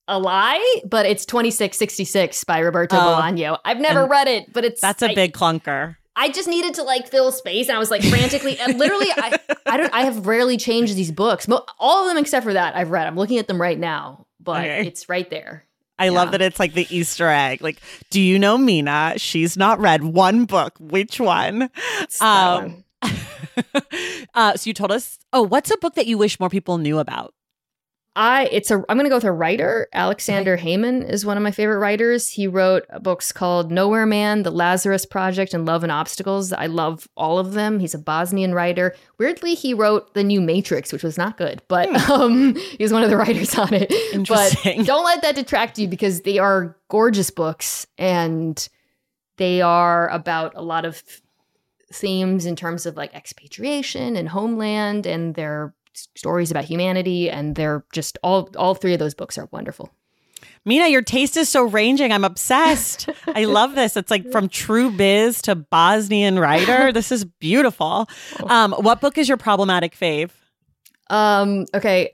a 0.06 0.18
lie, 0.18 0.80
but 0.84 1.06
it's 1.06 1.24
2666 1.26 2.44
by 2.44 2.58
Roberto 2.58 2.96
Oh, 2.96 3.00
Bolaño. 3.00 3.58
I've 3.64 3.80
never 3.80 4.06
read 4.06 4.28
it, 4.28 4.52
but 4.52 4.64
it's 4.64 4.80
That's 4.80 5.02
a 5.02 5.10
I- 5.10 5.14
big 5.14 5.32
clunker. 5.32 5.96
I 6.14 6.28
just 6.28 6.48
needed 6.48 6.74
to 6.74 6.82
like 6.82 7.08
fill 7.08 7.32
space, 7.32 7.68
and 7.68 7.76
I 7.76 7.78
was 7.78 7.90
like 7.90 8.02
frantically, 8.04 8.58
and 8.58 8.78
literally, 8.78 9.08
I, 9.16 9.38
I 9.66 9.76
don't, 9.78 9.94
I 9.94 10.02
have 10.02 10.26
rarely 10.26 10.56
changed 10.56 10.94
these 10.94 11.10
books. 11.10 11.46
All 11.78 12.02
of 12.02 12.08
them 12.08 12.18
except 12.22 12.44
for 12.44 12.52
that 12.52 12.76
I've 12.76 12.90
read. 12.90 13.06
I'm 13.06 13.16
looking 13.16 13.38
at 13.38 13.46
them 13.48 13.60
right 13.60 13.78
now, 13.78 14.26
but 14.38 14.64
Okay. 14.64 14.86
it's 14.86 15.08
right 15.08 15.28
there. 15.30 15.64
I 15.98 16.08
love 16.08 16.32
that 16.32 16.42
it's 16.42 16.58
like 16.58 16.74
the 16.74 16.86
Easter 16.90 17.28
egg. 17.28 17.62
Like, 17.62 17.78
do 18.10 18.20
you 18.20 18.38
know 18.38 18.58
Mina? 18.58 19.14
She's 19.18 19.56
not 19.56 19.78
read 19.78 20.02
one 20.02 20.46
book. 20.46 20.74
Which 20.80 21.20
one? 21.20 21.70
Um, 22.20 22.82
one. 23.00 23.12
uh, 24.34 24.56
so 24.56 24.68
you 24.68 24.74
told 24.74 24.90
us. 24.90 25.18
Oh, 25.32 25.42
what's 25.42 25.70
a 25.70 25.76
book 25.78 25.94
that 25.94 26.06
you 26.06 26.18
wish 26.18 26.40
more 26.40 26.48
people 26.50 26.78
knew 26.78 26.98
about? 26.98 27.34
I 28.14 28.48
it's 28.52 28.70
a 28.70 28.84
I'm 28.88 28.98
gonna 28.98 29.08
go 29.08 29.16
with 29.16 29.24
a 29.24 29.32
writer. 29.32 29.88
Aleksandar 29.94 30.58
Hemon 30.58 31.08
is 31.08 31.24
one 31.24 31.38
of 31.38 31.42
my 31.42 31.50
favorite 31.50 31.78
writers. 31.78 32.28
He 32.28 32.46
wrote 32.46 32.84
books 33.00 33.32
called 33.32 33.70
Nowhere 33.70 34.04
Man, 34.04 34.42
The 34.42 34.50
Lazarus 34.50 35.06
Project, 35.06 35.54
and 35.54 35.64
Love 35.64 35.82
and 35.82 35.90
Obstacles. 35.90 36.52
I 36.52 36.66
love 36.66 37.08
all 37.16 37.38
of 37.38 37.54
them. 37.54 37.80
He's 37.80 37.94
a 37.94 37.98
Bosnian 37.98 38.52
writer. 38.52 38.94
Weirdly, 39.18 39.54
he 39.54 39.72
wrote 39.72 40.12
The 40.12 40.24
New 40.24 40.42
Matrix, 40.42 40.92
which 40.92 41.02
was 41.02 41.16
not 41.16 41.38
good, 41.38 41.62
but 41.68 41.88
um, 42.10 42.54
he 42.54 42.82
was 42.82 42.92
one 42.92 43.02
of 43.02 43.08
the 43.08 43.16
writers 43.16 43.54
on 43.54 43.72
it. 43.72 43.90
Interesting. 44.12 44.78
But 44.78 44.86
don't 44.86 45.04
let 45.04 45.22
that 45.22 45.34
detract 45.34 45.78
you 45.78 45.88
because 45.88 46.20
they 46.20 46.38
are 46.38 46.76
gorgeous 46.88 47.30
books 47.30 47.86
and 47.96 48.68
they 49.38 49.62
are 49.62 50.10
about 50.10 50.52
a 50.54 50.62
lot 50.62 50.84
of 50.84 51.02
themes 51.90 52.44
in 52.44 52.56
terms 52.56 52.84
of 52.84 52.96
like 52.96 53.14
expatriation 53.14 54.16
and 54.16 54.28
homeland 54.28 55.06
and 55.06 55.34
they're 55.34 55.74
stories 55.94 56.50
about 56.50 56.64
humanity, 56.64 57.28
and 57.30 57.54
they're 57.54 57.84
just 57.92 58.18
all 58.22 58.48
all 58.56 58.74
three 58.74 58.92
of 58.92 58.98
those 58.98 59.14
books 59.14 59.36
are 59.38 59.48
wonderful. 59.52 59.90
Mina, 60.64 60.88
your 60.88 61.02
taste 61.02 61.36
is 61.36 61.48
so 61.48 61.64
ranging. 61.64 62.12
I'm 62.12 62.24
obsessed. 62.24 63.08
I 63.26 63.44
love 63.44 63.74
this. 63.74 63.96
It's 63.96 64.10
like 64.10 64.30
from 64.30 64.48
True 64.48 64.90
Biz 64.90 65.42
to 65.42 65.54
Bosnian 65.56 66.38
writer. 66.38 66.92
This 66.92 67.10
is 67.12 67.24
beautiful. 67.24 68.08
Um, 68.44 68.72
what 68.72 69.00
book 69.00 69.18
is 69.18 69.28
your 69.28 69.38
problematic 69.38 69.96
fave? 69.96 70.30
Um, 71.10 71.66
okay. 71.74 72.12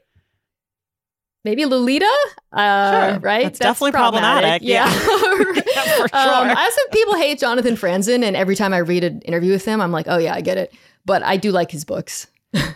Maybe 1.44 1.64
Lolita, 1.66 2.10
uh, 2.52 2.90
Sure. 3.12 3.20
right? 3.20 3.44
That's 3.44 3.58
definitely 3.58 3.92
problematic, 3.92 4.60
Yeah, 4.62 4.86
Yeah, 4.86 4.98
for 4.98 6.02
Um, 6.02 6.08
sure. 6.10 6.56
I 6.56 6.62
have 6.62 6.72
some 6.72 6.88
people 6.90 7.14
hate 7.16 7.38
Jonathan 7.38 7.74
Franzen, 7.76 8.22
and 8.24 8.34
every 8.36 8.56
time 8.56 8.74
I 8.74 8.78
read 8.78 9.04
an 9.04 9.20
interview 9.22 9.52
with 9.52 9.64
him, 9.64 9.80
I'm 9.80 9.92
like, 9.92 10.06
oh 10.08 10.18
yeah, 10.18 10.34
I 10.34 10.40
get 10.40 10.58
it. 10.58 10.74
But 11.06 11.22
I 11.22 11.36
do 11.36 11.52
like 11.52 11.70
his 11.70 11.84
books. 11.84 12.26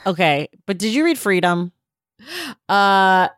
Okay, 0.07 0.49
but 0.67 0.79
did 0.79 0.95
you 0.95 1.05
read 1.05 1.19
Freedom? 1.19 1.73
Uh, 2.69 3.29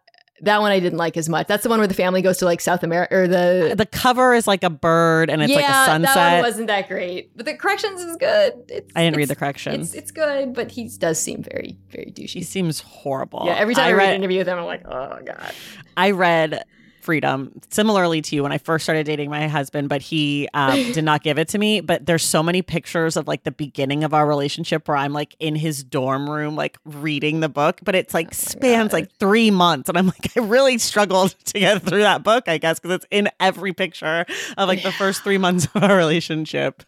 that 0.40 0.60
one 0.60 0.72
I 0.72 0.80
didn't 0.80 0.98
like 0.98 1.16
as 1.16 1.28
much. 1.28 1.46
That's 1.46 1.62
the 1.62 1.68
one 1.68 1.78
where 1.78 1.88
the 1.88 1.94
family 1.94 2.22
goes 2.22 2.38
to 2.38 2.44
like 2.44 2.60
South 2.60 2.82
America 2.82 3.14
or 3.14 3.28
the. 3.28 3.74
The 3.76 3.86
cover 3.86 4.34
is 4.34 4.46
like 4.46 4.62
a 4.64 4.70
bird 4.70 5.30
and 5.30 5.42
it's 5.42 5.50
yeah, 5.50 5.56
like 5.56 5.64
a 5.66 5.86
sunset. 5.86 6.14
that 6.14 6.32
one 6.34 6.42
wasn't 6.42 6.66
that 6.68 6.88
great, 6.88 7.36
but 7.36 7.46
the 7.46 7.54
corrections 7.54 8.00
is 8.02 8.16
good. 8.16 8.52
It's, 8.68 8.92
I 8.94 9.04
didn't 9.04 9.16
read 9.16 9.28
the 9.28 9.36
corrections. 9.36 9.94
It's 9.94 10.02
it's 10.04 10.10
good, 10.10 10.54
but 10.54 10.70
he 10.70 10.88
does 10.88 11.20
seem 11.20 11.42
very 11.42 11.78
very 11.90 12.12
He 12.16 12.24
douchey. 12.24 12.44
seems 12.44 12.80
horrible. 12.80 13.44
Yeah, 13.46 13.54
every 13.54 13.74
time 13.74 13.86
I, 13.86 13.90
I 13.90 13.92
read 13.92 14.08
an 14.10 14.16
interview 14.16 14.38
with 14.38 14.48
him, 14.48 14.58
I'm 14.58 14.64
like, 14.64 14.84
oh 14.86 15.18
god. 15.24 15.52
I 15.96 16.10
read 16.10 16.64
Freedom 17.04 17.52
similarly 17.68 18.22
to 18.22 18.34
you 18.34 18.42
when 18.42 18.52
I 18.52 18.56
first 18.56 18.84
started 18.84 19.04
dating 19.04 19.28
my 19.28 19.46
husband, 19.46 19.90
but 19.90 20.00
he 20.00 20.48
um, 20.54 20.74
did 20.92 21.04
not 21.04 21.22
give 21.22 21.38
it 21.38 21.48
to 21.48 21.58
me. 21.58 21.80
But 21.80 22.06
there's 22.06 22.24
so 22.24 22.42
many 22.42 22.62
pictures 22.62 23.16
of 23.18 23.28
like 23.28 23.44
the 23.44 23.50
beginning 23.50 24.04
of 24.04 24.14
our 24.14 24.26
relationship 24.26 24.88
where 24.88 24.96
I'm 24.96 25.12
like 25.12 25.36
in 25.38 25.54
his 25.54 25.84
dorm 25.84 26.30
room, 26.30 26.56
like 26.56 26.78
reading 26.86 27.40
the 27.40 27.50
book, 27.50 27.80
but 27.82 27.94
it's 27.94 28.14
like 28.14 28.32
spans 28.32 28.94
like 28.94 29.12
three 29.18 29.50
months. 29.50 29.90
And 29.90 29.98
I'm 29.98 30.06
like, 30.06 30.30
I 30.36 30.40
really 30.40 30.78
struggled 30.78 31.34
to 31.44 31.58
get 31.58 31.82
through 31.82 32.02
that 32.02 32.22
book, 32.22 32.48
I 32.48 32.56
guess, 32.56 32.80
because 32.80 32.96
it's 32.96 33.06
in 33.10 33.28
every 33.38 33.74
picture 33.74 34.24
of 34.56 34.68
like 34.68 34.82
the 34.82 34.92
first 34.92 35.22
three 35.22 35.38
months 35.38 35.66
of 35.74 35.82
our 35.82 35.96
relationship. 35.96 36.82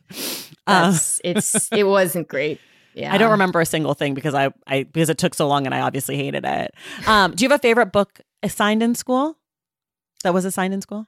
Uh, 0.67 0.97
it's 1.23 1.71
it 1.73 1.85
wasn't 1.85 2.27
great. 2.29 2.59
Yeah, 2.95 3.13
I 3.13 3.19
don't 3.19 3.33
remember 3.33 3.61
a 3.61 3.67
single 3.67 3.93
thing 3.93 4.15
because 4.15 4.35
I, 4.35 4.53
I 4.67 4.85
because 4.85 5.11
it 5.11 5.19
took 5.19 5.35
so 5.35 5.47
long 5.47 5.67
and 5.67 5.75
I 5.75 5.81
obviously 5.81 6.17
hated 6.17 6.47
it. 6.47 6.75
Um, 7.07 7.35
do 7.35 7.45
you 7.45 7.51
have 7.51 7.61
a 7.61 7.63
favorite 7.63 7.93
book 7.93 8.23
assigned 8.43 8.83
in 8.83 8.95
school? 8.95 9.37
That 10.25 10.35
was 10.35 10.45
assigned 10.45 10.75
in 10.75 10.81
school? 10.81 11.07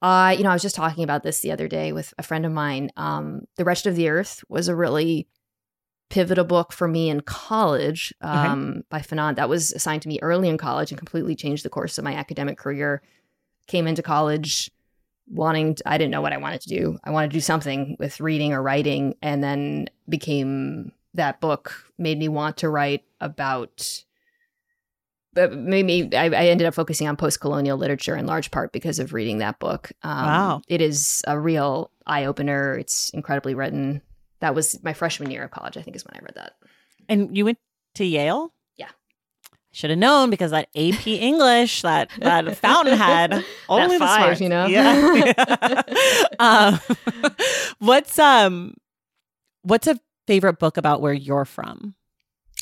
Uh, 0.00 0.34
you 0.36 0.44
know, 0.44 0.50
I 0.50 0.52
was 0.52 0.62
just 0.62 0.76
talking 0.76 1.04
about 1.04 1.22
this 1.22 1.40
the 1.40 1.50
other 1.50 1.68
day 1.68 1.92
with 1.92 2.14
a 2.18 2.22
friend 2.22 2.46
of 2.46 2.52
mine. 2.52 2.90
Um, 2.96 3.42
The 3.56 3.64
Wretched 3.64 3.88
of 3.88 3.96
the 3.96 4.08
Earth 4.08 4.44
was 4.48 4.68
a 4.68 4.76
really 4.76 5.28
pivotal 6.10 6.44
book 6.44 6.72
for 6.72 6.88
me 6.88 7.10
in 7.10 7.20
college 7.20 8.14
um, 8.20 8.84
by 8.90 9.00
Fanon. 9.00 9.36
That 9.36 9.48
was 9.48 9.72
assigned 9.72 10.02
to 10.02 10.08
me 10.08 10.18
early 10.22 10.48
in 10.48 10.56
college 10.56 10.90
and 10.90 10.98
completely 10.98 11.34
changed 11.34 11.64
the 11.64 11.70
course 11.70 11.98
of 11.98 12.04
my 12.04 12.14
academic 12.14 12.58
career. 12.58 13.02
Came 13.66 13.86
into 13.86 14.02
college 14.02 14.70
wanting, 15.28 15.74
to, 15.74 15.82
I 15.86 15.98
didn't 15.98 16.12
know 16.12 16.22
what 16.22 16.32
I 16.32 16.38
wanted 16.38 16.62
to 16.62 16.68
do. 16.68 16.98
I 17.04 17.10
wanted 17.10 17.30
to 17.30 17.36
do 17.36 17.40
something 17.40 17.96
with 17.98 18.20
reading 18.20 18.52
or 18.52 18.62
writing, 18.62 19.16
and 19.20 19.42
then 19.42 19.90
became 20.08 20.92
that 21.14 21.40
book 21.40 21.84
made 21.98 22.18
me 22.18 22.28
want 22.28 22.58
to 22.58 22.70
write 22.70 23.04
about 23.20 24.04
maybe 25.46 26.14
I, 26.16 26.24
I 26.24 26.46
ended 26.46 26.66
up 26.66 26.74
focusing 26.74 27.06
on 27.08 27.16
post-colonial 27.16 27.78
literature 27.78 28.16
in 28.16 28.26
large 28.26 28.50
part 28.50 28.72
because 28.72 28.98
of 28.98 29.12
reading 29.12 29.38
that 29.38 29.58
book. 29.58 29.92
Um, 30.02 30.24
Wow. 30.26 30.62
It 30.68 30.80
is 30.80 31.22
a 31.26 31.38
real 31.38 31.90
eye-opener. 32.06 32.74
It's 32.78 33.10
incredibly 33.10 33.54
written. 33.54 34.02
That 34.40 34.54
was 34.54 34.82
my 34.82 34.92
freshman 34.92 35.30
year 35.30 35.44
of 35.44 35.50
college, 35.50 35.76
I 35.76 35.82
think 35.82 35.96
is 35.96 36.04
when 36.04 36.14
I 36.16 36.24
read 36.24 36.34
that. 36.36 36.52
And 37.08 37.36
you 37.36 37.44
went 37.44 37.58
to 37.94 38.04
Yale? 38.04 38.52
Yeah. 38.76 38.88
Should 39.72 39.90
have 39.90 39.98
known 39.98 40.30
because 40.30 40.50
that 40.50 40.68
AP 40.76 41.06
English, 41.06 41.82
that 41.82 42.10
that 42.18 42.56
Fountainhead, 42.56 43.44
only 43.68 43.96
the 43.98 44.04
five, 44.04 44.20
smarts. 44.36 44.40
you 44.40 44.48
know? 44.48 44.66
Yeah. 44.66 45.82
um, 46.38 46.78
what's 47.78 48.18
um, 48.18 48.74
what's 49.62 49.86
a 49.86 49.98
favorite 50.26 50.58
book 50.58 50.76
about 50.76 51.00
where 51.00 51.12
you're 51.12 51.44
from? 51.44 51.94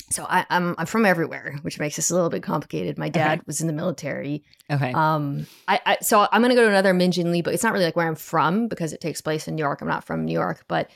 So 0.09 0.25
I, 0.27 0.45
I'm 0.49 0.75
I'm 0.77 0.85
from 0.85 1.05
everywhere, 1.05 1.57
which 1.63 1.79
makes 1.79 1.97
this 1.97 2.09
a 2.09 2.13
little 2.13 2.29
bit 2.29 2.43
complicated. 2.43 2.97
My 2.97 3.09
dad 3.09 3.41
was 3.45 3.59
in 3.59 3.67
the 3.67 3.73
military. 3.73 4.43
Okay. 4.71 4.93
Um, 4.93 5.47
I, 5.67 5.79
I 5.85 5.97
so 6.01 6.27
I'm 6.31 6.41
gonna 6.41 6.55
go 6.55 6.63
to 6.63 6.69
another 6.69 6.93
Min 6.93 7.11
Jin 7.11 7.31
Lee 7.31 7.41
book. 7.41 7.53
It's 7.53 7.63
not 7.63 7.73
really 7.73 7.85
like 7.85 7.95
where 7.95 8.07
I'm 8.07 8.15
from 8.15 8.67
because 8.67 8.93
it 8.93 9.01
takes 9.01 9.21
place 9.21 9.47
in 9.47 9.55
New 9.55 9.63
York. 9.63 9.81
I'm 9.81 9.87
not 9.87 10.05
from 10.05 10.25
New 10.25 10.33
York, 10.33 10.63
but 10.67 10.89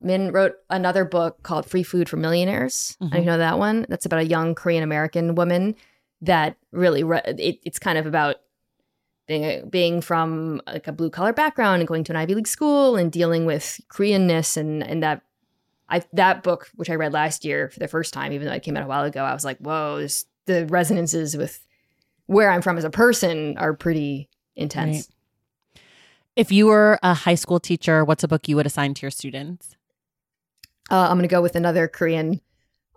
Min 0.00 0.32
wrote 0.32 0.56
another 0.70 1.04
book 1.04 1.42
called 1.42 1.66
Free 1.66 1.82
Food 1.82 2.08
for 2.08 2.18
Millionaires. 2.18 2.96
I 3.00 3.06
know 3.06 3.20
you 3.20 3.26
know 3.26 3.38
that 3.38 3.58
one. 3.58 3.86
That's 3.88 4.06
about 4.06 4.20
a 4.20 4.26
young 4.26 4.54
Korean 4.54 4.82
American 4.82 5.34
woman 5.34 5.74
that 6.20 6.56
really 6.72 7.04
re- 7.04 7.22
it, 7.24 7.60
it's 7.64 7.78
kind 7.78 7.96
of 7.96 8.06
about 8.06 8.36
being 9.26 9.68
being 9.68 10.00
from 10.00 10.60
like 10.66 10.86
a 10.88 10.92
blue 10.92 11.10
collar 11.10 11.32
background 11.32 11.80
and 11.80 11.88
going 11.88 12.04
to 12.04 12.12
an 12.12 12.16
Ivy 12.16 12.34
League 12.34 12.48
school 12.48 12.96
and 12.96 13.10
dealing 13.10 13.46
with 13.46 13.80
Koreanness 13.88 14.56
and 14.56 14.82
and 14.82 15.02
that 15.02 15.22
I 15.88 16.02
that 16.12 16.42
book 16.42 16.68
which 16.74 16.90
I 16.90 16.94
read 16.94 17.12
last 17.12 17.44
year 17.44 17.68
for 17.70 17.78
the 17.78 17.88
first 17.88 18.12
time, 18.12 18.32
even 18.32 18.46
though 18.46 18.54
it 18.54 18.62
came 18.62 18.76
out 18.76 18.82
a 18.82 18.86
while 18.86 19.04
ago, 19.04 19.24
I 19.24 19.32
was 19.32 19.44
like, 19.44 19.58
whoa, 19.58 19.98
this, 19.98 20.26
the 20.46 20.66
resonances 20.66 21.36
with 21.36 21.64
where 22.26 22.50
I'm 22.50 22.62
from 22.62 22.76
as 22.76 22.84
a 22.84 22.90
person 22.90 23.56
are 23.58 23.74
pretty 23.74 24.28
intense. 24.54 25.08
if 26.36 26.52
you 26.52 26.66
were 26.66 26.98
a 27.02 27.14
high 27.14 27.34
school 27.34 27.58
teacher, 27.58 28.04
what's 28.04 28.22
a 28.22 28.28
book 28.28 28.48
you 28.48 28.56
would 28.56 28.66
assign 28.66 28.94
to 28.94 29.02
your 29.02 29.10
students? 29.10 29.76
Uh, 30.90 31.08
I'm 31.08 31.16
going 31.16 31.22
to 31.22 31.28
go 31.28 31.42
with 31.42 31.56
another 31.56 31.88
Korean 31.88 32.40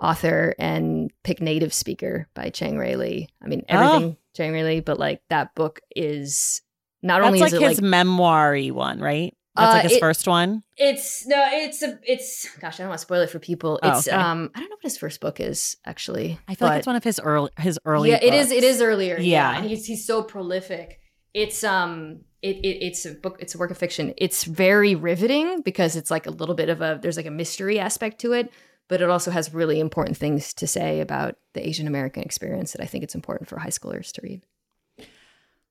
author 0.02 0.54
and 0.60 1.12
pick 1.24 1.42
Native 1.42 1.74
Speaker 1.74 2.28
by 2.34 2.50
Chang-rae 2.50 2.96
Lee. 2.96 3.30
I 3.42 3.48
mean, 3.48 3.64
everything 3.68 4.18
Chang-rae 4.36 4.64
Lee, 4.64 4.80
but 4.80 5.00
like 5.00 5.22
that 5.30 5.56
book 5.56 5.82
is 5.96 6.62
not 7.02 7.20
That's 7.22 7.28
only 7.28 7.40
like 7.40 7.48
is 7.48 7.54
it 7.54 7.62
his 7.62 7.78
like 7.82 7.84
memoir-y 7.90 8.70
one, 8.70 9.00
right? 9.00 9.36
That's 9.56 9.70
Uh, 9.70 9.74
like 9.74 9.84
his 9.84 9.92
it- 9.94 10.00
first 10.00 10.28
one. 10.28 10.64
it's 10.78 11.26
no, 11.28 11.46
it's 11.52 11.82
a 11.84 12.00
it's 12.08 12.48
gosh, 12.60 12.80
I 12.80 12.84
don't 12.84 12.90
want 12.90 13.00
to 13.00 13.06
spoil 13.06 13.22
it 13.22 13.30
for 13.30 13.40
people. 13.40 13.80
Oh, 13.84 13.98
It's 13.98 14.08
okay. 14.08 14.16
um, 14.16 14.50
I 14.56 14.60
don't 14.60 14.70
know 14.70 14.76
what 14.76 14.84
his 14.84 14.98
first 14.98 15.20
book 15.20 15.40
is 15.42 15.76
actually. 15.86 16.40
I 16.48 16.56
feel 16.56 16.68
like 16.70 16.78
it's 16.80 16.88
one 16.88 16.96
of 16.96 17.04
his 17.04 17.20
early 17.20 17.52
his 17.60 17.78
early. 17.84 18.12
yeah, 18.12 18.20
it 18.22 18.34
is. 18.34 18.48
books. 18.48 18.58
It 18.58 18.64
is 18.64 18.82
earlier. 18.82 19.18
Yeah, 19.20 19.52
Yeah. 19.52 19.58
and 19.60 19.70
he's 19.70 19.86
he's 19.86 20.06
so 20.06 20.24
prolific. 20.24 21.00
It's 21.34 21.64
um, 21.66 22.22
it, 22.42 22.58
it 22.58 22.78
it's 22.82 23.06
a 23.06 23.12
book. 23.14 23.38
It's 23.40 23.54
a 23.54 23.58
work 23.58 23.72
of 23.72 23.78
fiction. 23.78 24.14
It's 24.18 24.46
very 24.46 24.96
riveting 24.96 25.62
because 25.62 25.96
it's 25.98 26.10
like 26.12 26.28
a 26.28 26.32
little 26.32 26.56
bit 26.56 26.70
of 26.70 26.82
a 26.82 26.98
there's 27.02 27.18
like 27.18 27.26
a 27.26 27.32
mystery 27.32 27.78
aspect 27.78 28.20
to 28.22 28.32
it, 28.32 28.50
but 28.88 29.02
it 29.02 29.10
also 29.10 29.32
has 29.32 29.54
really 29.54 29.80
important 29.82 30.16
things 30.18 30.54
to 30.56 30.66
say 30.68 31.02
about 31.02 31.36
the 31.54 31.68
Asian 31.68 31.88
American 31.88 32.24
experience 32.24 32.72
that 32.72 32.82
I 32.82 32.86
think 32.86 33.04
it's 33.04 33.16
important 33.16 33.50
for 33.50 33.60
high 33.60 33.68
schoolers 33.70 34.12
to 34.14 34.22
read. 34.24 34.42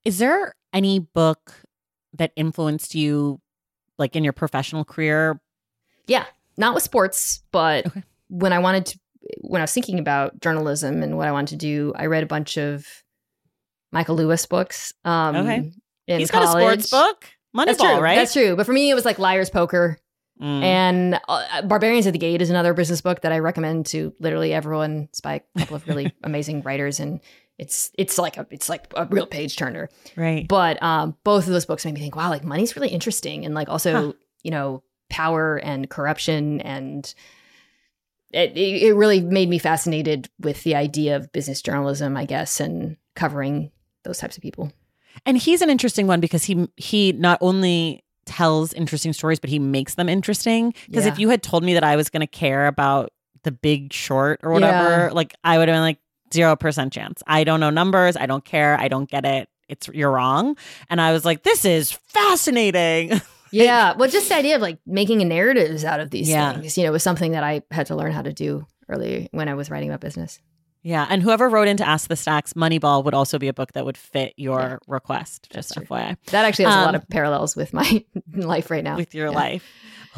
Is 0.05 0.19
there 0.19 0.55
any 0.73 0.99
book 0.99 1.63
that 2.15 2.33
influenced 2.37 2.95
you, 2.95 3.41
like 4.01 4.17
in 4.17 4.25
your 4.25 4.33
professional 4.33 4.85
career? 4.85 5.41
Yeah, 6.09 6.25
not 6.57 6.75
with 6.75 6.83
sports, 6.83 7.43
but 7.53 7.87
Okay. 7.87 8.03
when 8.29 8.53
I 8.53 8.59
wanted 8.59 8.87
to, 8.87 8.99
when 9.43 9.61
I 9.61 9.65
was 9.65 9.73
thinking 9.73 9.99
about 10.01 10.41
journalism 10.41 11.03
and 11.05 11.17
what 11.17 11.29
I 11.29 11.33
wanted 11.33 11.51
to 11.51 11.57
do, 11.57 11.93
I 11.95 12.07
read 12.07 12.25
a 12.25 12.27
bunch 12.27 12.57
of 12.59 12.85
Michael 13.93 14.17
Lewis 14.17 14.47
books. 14.47 14.93
Um, 15.05 15.37
Okay. 15.37 15.73
He's 16.07 16.31
got 16.33 16.43
a 16.43 16.49
sports 16.49 16.91
book, 16.91 17.27
That's 17.55 17.79
Moneyball, 17.81 17.95
true. 17.95 18.01
right? 18.03 18.17
That's 18.17 18.33
true. 18.33 18.57
But 18.57 18.67
for 18.67 18.73
me, 18.73 18.91
it 18.91 18.95
was 18.95 19.05
like 19.05 19.19
Liar's 19.21 19.51
Poker 19.51 19.99
Mm. 20.43 20.63
and 20.63 21.21
uh, 21.29 21.61
Barbarians 21.63 22.07
at 22.07 22.15
the 22.15 22.19
Gate 22.19 22.41
is 22.41 22.49
another 22.49 22.73
business 22.73 23.03
book 23.03 23.21
that 23.21 23.31
I 23.31 23.41
recommend 23.41 23.85
to 23.87 24.15
literally 24.21 24.55
everyone. 24.55 25.09
It's 25.11 25.21
by 25.21 25.43
a 25.55 25.59
couple 25.59 25.77
of 25.77 25.87
really 25.87 26.15
amazing 26.25 26.63
writers, 26.63 26.99
and 26.99 27.21
it's 27.61 27.91
it's 27.99 28.17
like 28.19 28.37
a 28.39 28.47
it's 28.51 28.69
like 28.69 28.87
a 28.97 29.05
real 29.07 29.27
page 29.27 29.57
turner. 29.57 29.89
right. 30.17 30.49
But 30.49 30.83
um, 30.83 31.17
both 31.25 31.47
of 31.47 31.53
those 31.53 31.67
books 31.67 31.85
made 31.85 31.95
me 31.95 32.01
think, 32.01 32.17
wow, 32.17 32.31
like 32.31 32.43
money's 32.45 32.75
really 32.77 32.89
interesting, 32.89 33.45
and 33.45 33.55
like 33.55 33.69
also 33.69 33.93
Huh. 33.93 34.13
you 34.43 34.51
know 34.51 34.83
power 35.11 35.57
and 35.57 35.89
corruption, 35.91 36.61
and 36.63 37.13
it 38.33 38.57
it 38.57 38.83
it 38.83 38.95
really 38.95 39.21
made 39.21 39.49
me 39.49 39.59
fascinated 39.59 40.29
with 40.39 40.63
the 40.65 40.75
idea 40.75 41.17
of 41.17 41.33
business 41.33 41.61
journalism, 41.63 42.17
I 42.17 42.25
guess, 42.25 42.61
and 42.61 42.97
covering 43.15 43.71
those 44.05 44.19
types 44.19 44.37
of 44.37 44.43
people. 44.43 44.73
And 45.27 45.37
he's 45.37 45.61
an 45.61 45.71
interesting 45.71 46.07
one 46.07 46.21
because 46.21 46.45
he 46.45 46.69
he 46.77 47.13
not 47.13 47.39
only 47.41 48.05
tells 48.27 48.73
interesting 48.73 49.13
stories, 49.13 49.41
but 49.41 49.51
he 49.51 49.59
makes 49.59 49.97
them 49.97 50.09
interesting. 50.09 50.73
Because 50.87 51.07
if 51.07 51.19
you 51.19 51.29
had 51.31 51.43
told 51.43 51.65
me 51.65 51.75
that 51.75 51.83
I 51.85 51.97
was 51.97 52.09
going 52.09 52.21
to 52.21 52.27
care 52.29 52.69
about 52.69 53.13
the 53.43 53.51
Big 53.51 53.93
Short 53.93 54.39
or 54.43 54.53
whatever, 54.53 55.07
Yeah. 55.07 55.11
like 55.13 55.35
I 55.43 55.59
would 55.59 55.69
have 55.69 55.75
been 55.75 55.83
like 55.83 55.99
zero 56.33 56.57
percent 56.57 56.93
chance. 56.93 57.23
I 57.27 57.45
don't 57.45 57.61
know 57.61 57.71
numbers. 57.71 58.17
I 58.17 58.27
don't 58.27 58.45
care. 58.45 58.79
I 58.79 58.89
don't 58.89 59.09
get 59.11 59.25
it. 59.25 59.49
It's 59.69 59.89
you're 59.89 60.11
wrong. 60.11 60.57
And 60.89 61.01
I 61.01 61.13
was 61.13 61.25
like, 61.25 61.43
this 61.43 61.65
is 61.65 61.93
fascinating. 61.93 63.21
Yeah. 63.53 63.95
Well, 63.97 64.09
just 64.09 64.29
the 64.29 64.37
idea 64.37 64.55
of 64.55 64.63
like 64.63 64.79
making 64.87 65.27
narratives 65.27 65.85
out 65.85 65.99
of 65.99 66.11
these 66.11 66.29
Yeah. 66.29 66.53
things, 66.53 66.79
you 66.79 66.85
know, 66.85 66.93
was 66.93 67.03
something 67.03 67.33
that 67.33 67.43
I 67.43 67.63
had 67.73 67.87
to 67.87 67.97
learn 67.97 68.13
how 68.13 68.23
to 68.23 68.33
do 68.33 68.65
early 68.89 69.29
when 69.33 69.49
I 69.49 69.55
was 69.55 69.71
writing 69.73 69.89
about 69.89 70.01
business. 70.01 70.39
yeah. 70.85 71.05
And 71.11 71.21
whoever 71.21 71.49
wrote 71.49 71.67
into 71.67 71.85
Ask 71.85 72.07
the 72.09 72.15
Stacks, 72.15 72.53
Moneyball 72.53 73.05
would 73.05 73.13
also 73.13 73.41
be 73.41 73.49
a 73.49 73.53
book 73.53 73.73
that 73.73 73.85
would 73.85 73.97
fit 73.97 74.35
your 74.37 74.61
Yeah. 74.61 74.77
request. 74.87 75.49
Just 75.53 75.75
true. 75.75 75.85
FYI. 75.85 76.17
That 76.27 76.45
actually 76.45 76.67
has 76.67 76.77
a 76.77 76.79
lot 76.83 76.89
Um, 76.91 76.95
of 76.95 77.09
parallels 77.09 77.57
with 77.57 77.73
my 77.73 78.05
life 78.33 78.71
right 78.71 78.85
now. 78.85 78.95
with 78.97 79.17
your 79.17 79.31
Yeah. 79.31 79.35
life. 79.37 79.69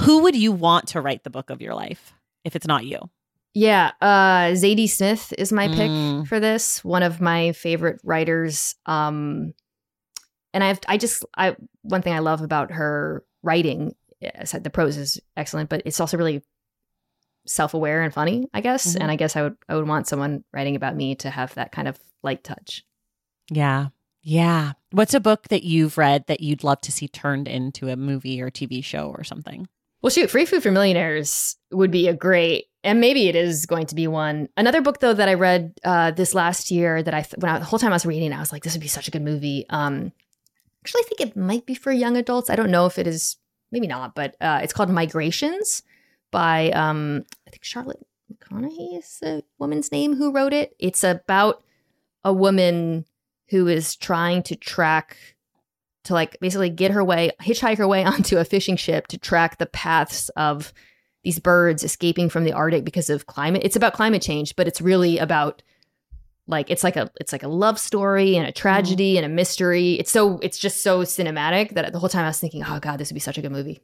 Who 0.01 0.25
would 0.25 0.37
you 0.37 0.53
want 0.53 0.89
to 0.89 1.01
write 1.01 1.25
the 1.25 1.31
book 1.31 1.49
of 1.49 1.63
your 1.63 1.75
life 1.75 2.13
if 2.45 2.55
it's 2.55 2.67
not 2.67 2.85
you? 2.85 2.99
Yeah, 3.55 3.91
uh, 4.01 4.53
Zadie 4.53 4.89
Smith 4.89 5.33
is 5.37 5.53
my 5.53 5.69
pick 5.69 5.91
Mm. 5.91 6.27
for 6.27 6.41
this. 6.41 6.83
One 6.85 7.03
of 7.03 7.21
my 7.21 7.53
favorite 7.53 8.01
writers. 8.03 8.75
Um, 8.87 9.53
and 10.55 10.65
I've 10.65 10.81
I 10.89 10.97
just 10.97 11.25
I 11.37 11.57
one 11.83 12.03
thing 12.03 12.15
I 12.15 12.21
love 12.21 12.41
about 12.43 12.73
her 12.73 13.25
writing, 13.43 13.95
I 14.39 14.45
said 14.45 14.65
the 14.65 14.71
prose 14.71 14.97
is 14.97 15.21
excellent, 15.37 15.69
but 15.69 15.83
it's 15.85 16.01
also 16.01 16.17
really 16.17 16.43
self 17.47 17.75
aware 17.75 18.03
and 18.03 18.13
funny. 18.15 18.49
I 18.55 18.61
guess, 18.61 18.95
Mhm. 18.95 19.01
and 19.03 19.11
I 19.11 19.17
guess 19.17 19.37
I 19.37 19.43
would 19.43 19.57
I 19.69 19.75
would 19.77 19.89
want 19.89 20.07
someone 20.09 20.45
writing 20.53 20.77
about 20.77 20.97
me 20.97 21.15
to 21.17 21.29
have 21.31 21.55
that 21.55 21.73
kind 21.73 21.89
of 21.89 21.99
light 22.23 22.45
touch. 22.45 22.85
Yeah. 23.51 23.89
Yeah. 24.23 24.73
What's 24.93 25.15
a 25.15 25.21
book 25.21 25.49
that 25.49 25.65
you've 25.65 25.99
read 25.99 26.27
that 26.29 26.41
you'd 26.41 26.63
love 26.65 26.81
to 26.83 26.93
see 26.93 27.09
turned 27.09 27.49
into 27.49 27.89
a 27.89 27.97
movie 27.97 28.41
or 28.41 28.51
TV 28.51 28.83
show 28.83 29.09
or 29.09 29.25
something? 29.25 29.69
Well, 30.03 30.11
shoot, 30.11 30.31
Free 30.31 30.45
Food 30.47 30.65
for 30.65 30.73
Millionaires 30.73 31.57
would 31.71 31.93
be 31.93 32.09
a 32.09 32.15
great, 32.15 32.67
and 32.83 33.01
maybe 33.01 33.29
it 33.29 33.37
is 33.37 33.67
going 33.67 33.87
to 33.87 33.95
be 33.95 34.09
one. 34.09 34.49
Another 34.57 34.83
book 34.83 34.99
though 34.99 35.15
that 35.15 35.29
I 35.29 35.35
read 35.35 35.75
uh, 35.85 36.11
this 36.11 36.35
last 36.35 36.73
year 36.73 37.03
that 37.03 37.15
I 37.15 37.25
when 37.39 37.53
I, 37.53 37.59
the 37.61 37.65
whole 37.65 37.79
time 37.79 37.93
I 37.93 37.95
was 37.95 38.05
reading, 38.05 38.33
I 38.33 38.41
was 38.41 38.51
like, 38.51 38.65
this 38.65 38.75
would 38.75 38.83
be 38.83 38.89
such 38.89 39.07
a 39.07 39.13
good 39.13 39.23
movie. 39.23 39.65
Um, 39.71 40.13
actually, 40.85 41.03
I 41.03 41.09
think 41.09 41.21
it 41.21 41.37
might 41.37 41.67
be 41.67 41.77
for 41.77 41.93
young 41.93 42.17
adults. 42.17 42.51
I 42.51 42.57
don't 42.57 42.73
know 42.73 42.87
if 42.87 42.99
it 42.99 43.07
is, 43.07 43.37
maybe 43.71 43.87
not, 43.87 44.17
but 44.17 44.37
uh, 44.41 44.61
it's 44.63 44.73
called 44.73 44.91
Migrations 44.91 45.85
by 46.33 46.71
um, 46.71 47.25
I 47.47 47.51
think 47.51 47.63
Charlotte 47.63 48.05
McConaghy 48.33 48.99
is 48.99 49.19
the 49.21 49.45
woman's 49.61 49.93
name 49.93 50.17
who 50.17 50.33
wrote 50.33 50.53
it. 50.53 50.75
It's 50.81 51.05
about 51.05 51.63
a 52.25 52.33
woman 52.33 53.05
who 53.51 53.69
is 53.69 53.95
trying 53.95 54.43
to 54.45 54.57
track 54.57 55.17
to 56.05 56.15
like 56.15 56.39
basically 56.41 56.71
get 56.71 56.91
her 56.91 57.05
way 57.05 57.31
hitchhike 57.41 57.79
her 57.79 57.89
way 57.89 58.05
onto 58.05 58.39
a 58.39 58.45
fishing 58.45 58.77
ship 58.77 59.07
to 59.09 59.19
track 59.19 59.59
the 59.59 59.67
paths 59.67 60.29
of 60.31 60.73
these 61.25 61.39
birds 61.39 61.85
escaping 61.85 62.29
from 62.29 62.45
the 62.45 62.53
arctic 62.53 62.85
because 62.85 63.11
of 63.11 63.27
climate 63.27 63.63
it's 63.65 63.77
about 63.77 63.93
climate 63.93 64.23
change 64.23 64.57
but 64.57 64.67
it's 64.67 64.81
really 64.81 65.19
about 65.19 65.63
like 66.47 66.71
it's 66.71 66.83
like 66.83 66.97
a 66.97 67.11
it's 67.21 67.33
like 67.33 67.43
a 67.43 67.49
love 67.49 67.79
story 67.79 68.37
and 68.37 68.45
a 68.45 68.49
mm-hmm. 68.49 68.61
tragedy 68.61 69.17
and 69.17 69.25
a 69.25 69.29
mystery 69.29 69.95
it's 69.95 70.11
so 70.11 70.39
it's 70.39 70.59
just 70.59 70.83
so 70.83 71.03
cinematic 71.03 71.71
that 71.71 71.93
the 71.93 71.99
whole 71.99 72.09
time 72.09 72.25
i 72.25 72.29
was 72.29 72.41
thinking 72.41 72.65
oh 72.67 72.81
god 72.81 72.99
this 72.99 73.11
would 73.11 73.15
be 73.15 73.21
such 73.21 73.39
a 73.39 73.43
good 73.43 73.53
movie 73.53 73.81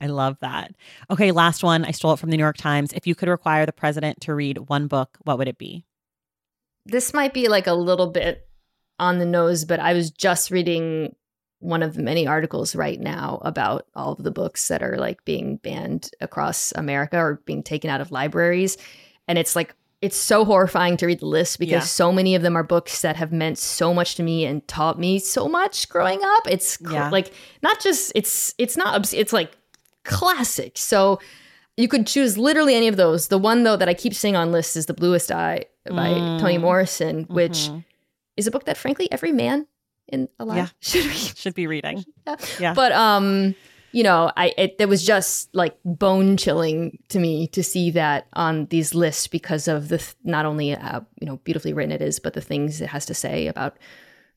I 0.00 0.06
love 0.06 0.36
that. 0.42 0.76
Okay, 1.10 1.32
last 1.32 1.64
one. 1.64 1.84
I 1.84 1.90
stole 1.90 2.12
it 2.12 2.20
from 2.20 2.30
the 2.30 2.36
New 2.36 2.44
York 2.44 2.56
Times. 2.56 2.92
If 2.92 3.08
you 3.08 3.16
could 3.16 3.28
require 3.28 3.66
the 3.66 3.72
president 3.72 4.20
to 4.20 4.32
read 4.32 4.68
one 4.68 4.86
book, 4.86 5.18
what 5.24 5.38
would 5.38 5.48
it 5.48 5.58
be? 5.58 5.84
this 6.88 7.12
might 7.14 7.34
be 7.34 7.48
like 7.48 7.66
a 7.66 7.74
little 7.74 8.08
bit 8.08 8.48
on 8.98 9.18
the 9.18 9.26
nose, 9.26 9.64
but 9.64 9.78
I 9.78 9.92
was 9.92 10.10
just 10.10 10.50
reading 10.50 11.14
one 11.60 11.82
of 11.82 11.94
the 11.94 12.02
many 12.02 12.26
articles 12.26 12.74
right 12.76 13.00
now 13.00 13.40
about 13.42 13.86
all 13.94 14.12
of 14.12 14.22
the 14.22 14.30
books 14.30 14.68
that 14.68 14.82
are 14.82 14.96
like 14.96 15.24
being 15.24 15.56
banned 15.56 16.10
across 16.20 16.72
America 16.76 17.18
or 17.18 17.40
being 17.46 17.62
taken 17.62 17.90
out 17.90 18.00
of 18.00 18.12
libraries. 18.12 18.76
And 19.26 19.38
it's 19.38 19.56
like, 19.56 19.74
it's 20.00 20.16
so 20.16 20.44
horrifying 20.44 20.96
to 20.98 21.06
read 21.06 21.18
the 21.18 21.26
list 21.26 21.58
because 21.58 21.72
Yeah. 21.72 21.80
so 21.80 22.12
many 22.12 22.36
of 22.36 22.42
them 22.42 22.54
are 22.56 22.62
books 22.62 23.02
that 23.02 23.16
have 23.16 23.32
meant 23.32 23.58
so 23.58 23.92
much 23.92 24.14
to 24.14 24.22
me 24.22 24.44
and 24.44 24.66
taught 24.68 24.98
me 25.00 25.18
so 25.18 25.48
much 25.48 25.88
growing 25.88 26.20
up. 26.22 26.46
It's 26.48 26.78
cl- 26.78 26.92
Yeah. 26.92 27.10
like 27.10 27.32
not 27.62 27.80
just 27.80 28.12
it's 28.14 28.54
it's 28.58 28.76
not 28.76 28.94
obs- 28.94 29.12
it's 29.12 29.32
like 29.32 29.50
classic. 30.04 30.78
So 30.78 31.18
you 31.76 31.88
could 31.88 32.06
choose 32.06 32.38
literally 32.38 32.74
any 32.76 32.86
of 32.88 32.96
those. 32.96 33.28
The 33.28 33.38
one 33.38 33.64
though 33.64 33.76
that 33.76 33.88
I 33.88 33.94
keep 33.94 34.14
seeing 34.14 34.36
on 34.36 34.52
lists 34.52 34.76
is 34.76 34.86
The 34.86 34.94
Bluest 34.94 35.32
Eye 35.32 35.64
by 35.88 36.08
Mm. 36.10 36.40
Toni 36.40 36.58
Morrison, 36.58 37.24
which 37.28 37.68
Mhm. 37.68 37.84
is 38.36 38.46
a 38.46 38.50
book 38.52 38.64
that 38.66 38.76
frankly 38.76 39.10
every 39.10 39.32
man 39.32 39.66
in 40.08 40.28
alive 40.38 40.56
Yeah. 40.56 40.68
should 40.80 41.04
read. 41.06 41.36
should 41.36 41.54
be 41.54 41.66
reading. 41.66 42.04
Yeah. 42.26 42.36
Yeah. 42.60 42.74
But 42.74 42.92
um, 42.92 43.54
you 43.92 44.02
know, 44.02 44.30
I 44.36 44.52
it, 44.58 44.76
it 44.78 44.88
was 44.88 45.04
just 45.04 45.54
like 45.54 45.76
bone 45.84 46.36
chilling 46.36 46.98
to 47.08 47.18
me 47.18 47.46
to 47.48 47.62
see 47.62 47.90
that 47.92 48.26
on 48.34 48.66
these 48.66 48.94
lists 48.94 49.26
because 49.28 49.66
of 49.68 49.88
the 49.88 49.98
th- 49.98 50.14
not 50.24 50.44
only 50.44 50.74
uh, 50.74 51.00
you 51.20 51.26
know 51.26 51.36
beautifully 51.38 51.72
written 51.72 51.92
it 51.92 52.02
is, 52.02 52.18
but 52.20 52.34
the 52.34 52.40
things 52.42 52.80
it 52.80 52.88
has 52.88 53.06
to 53.06 53.14
say 53.14 53.46
about 53.46 53.78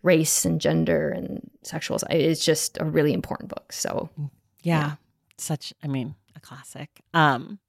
race 0.03 0.45
and 0.45 0.59
gender 0.61 1.09
and 1.09 1.49
sexual. 1.63 1.99
It's 2.09 2.43
just 2.43 2.77
a 2.79 2.85
really 2.85 3.13
important 3.13 3.49
book. 3.49 3.71
So 3.73 4.09
Yeah. 4.63 4.95
Such 5.37 5.73
I 5.83 5.87
mean, 5.87 6.15
a 6.35 6.39
classic. 6.39 7.01
Um 7.13 7.59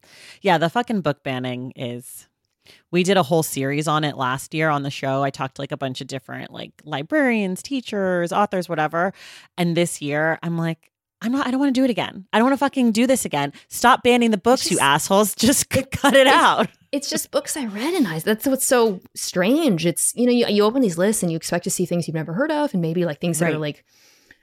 yeah, 0.40 0.58
the 0.58 0.70
fucking 0.70 1.00
book 1.00 1.22
banning 1.24 1.72
is 1.74 2.28
we 2.90 3.02
did 3.02 3.16
a 3.16 3.22
whole 3.22 3.42
series 3.42 3.88
on 3.88 4.04
it 4.04 4.16
last 4.16 4.54
year 4.54 4.68
on 4.68 4.82
the 4.82 4.90
show. 4.90 5.22
I 5.22 5.30
talked 5.30 5.56
to 5.56 5.62
like 5.62 5.72
a 5.72 5.76
bunch 5.76 6.00
of 6.00 6.06
different 6.06 6.52
like 6.52 6.72
librarians, 6.84 7.62
teachers, 7.62 8.32
authors, 8.32 8.68
whatever. 8.68 9.12
And 9.56 9.76
this 9.76 10.00
year 10.00 10.38
I'm 10.42 10.56
like 10.58 10.90
I'm 11.20 11.32
not 11.32 11.46
I 11.46 11.50
don't 11.50 11.60
want 11.60 11.74
to 11.74 11.80
do 11.80 11.84
it 11.84 11.90
again. 11.90 12.26
I 12.32 12.38
don't 12.38 12.46
want 12.46 12.54
to 12.54 12.58
fucking 12.58 12.92
do 12.92 13.06
this 13.06 13.24
again. 13.24 13.52
Stop 13.68 14.02
banning 14.02 14.30
the 14.32 14.38
books, 14.38 14.70
you 14.70 14.78
assholes. 14.78 15.34
Just 15.36 15.70
cut 15.70 16.14
it 16.14 16.26
out. 16.26 16.68
it's 16.90 17.08
just 17.08 17.30
books 17.30 17.56
I 17.56 17.64
read 17.66 17.94
and 17.94 18.06
I 18.06 18.18
that's 18.18 18.46
what's 18.46 18.66
so 18.66 19.00
strange. 19.14 19.86
It's 19.86 20.12
you 20.14 20.26
know 20.26 20.32
you, 20.32 20.46
you 20.48 20.64
open 20.64 20.82
these 20.82 20.98
lists 20.98 21.22
and 21.22 21.30
you 21.30 21.36
expect 21.36 21.64
to 21.64 21.70
see 21.70 21.86
things 21.86 22.06
you've 22.06 22.14
never 22.14 22.32
heard 22.32 22.50
of 22.50 22.72
and 22.74 22.82
maybe 22.82 23.04
like 23.04 23.20
things 23.20 23.38
that 23.38 23.52
are 23.52 23.58
like 23.58 23.84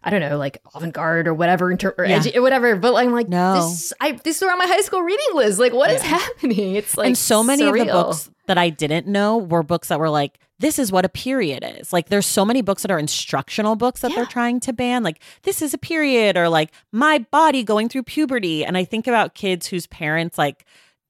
I 0.04 0.10
don't 0.10 0.22
know 0.22 0.38
like 0.38 0.62
avant 0.74 0.94
garde 0.94 1.28
or 1.28 1.34
whatever 1.34 1.72
inter- 1.72 1.96
or, 1.98 2.06
Yeah. 2.06 2.24
or 2.36 2.42
whatever. 2.42 2.76
But 2.76 2.96
I'm 2.96 3.12
like 3.12 3.28
No. 3.30 3.56
this 3.56 3.94
I 4.00 4.14
this 4.14 4.42
are 4.42 4.50
on 4.52 4.58
my 4.58 4.66
high 4.68 4.82
school 4.82 5.02
reading 5.02 5.28
list. 5.34 5.60
Like 5.60 5.74
what 5.74 5.92
is 5.92 6.02
Yeah. 6.04 6.10
happening? 6.20 6.76
It's 6.76 6.98
like 6.98 7.08
and 7.08 7.18
so 7.18 7.44
many 7.44 7.64
of 7.64 7.74
the 7.74 7.86
books 7.86 8.30
that 8.48 8.58
I 8.58 8.70
didn't 8.70 9.08
know 9.08 9.38
were 9.38 9.62
books 9.64 9.90
that 9.90 10.00
were 10.00 10.10
like, 10.10 10.40
this 10.58 10.80
is 10.80 10.92
what 10.92 11.06
a 11.06 11.10
period 11.10 11.64
is. 11.64 11.94
Like, 11.94 12.10
there's 12.10 12.26
so 12.26 12.44
many 12.44 12.62
books 12.62 12.82
that 12.82 12.92
are 12.92 13.00
instructional 13.00 13.78
books 13.78 14.02
that 14.02 14.12
they're 14.14 14.26
trying 14.26 14.60
to 14.62 14.74
ban. 14.74 15.04
Like, 15.04 15.22
this 15.44 15.62
is 15.62 15.74
a 15.74 15.78
period, 15.78 16.36
or 16.36 16.50
like 16.50 16.72
my 16.92 17.20
body 17.32 17.64
going 17.64 17.88
through 17.88 18.04
puberty. 18.04 18.66
And 18.66 18.76
I 18.76 18.84
think 18.84 19.08
about 19.08 19.36
kids 19.36 19.68
whose 19.68 19.88
parents 19.88 20.38
like 20.38 20.66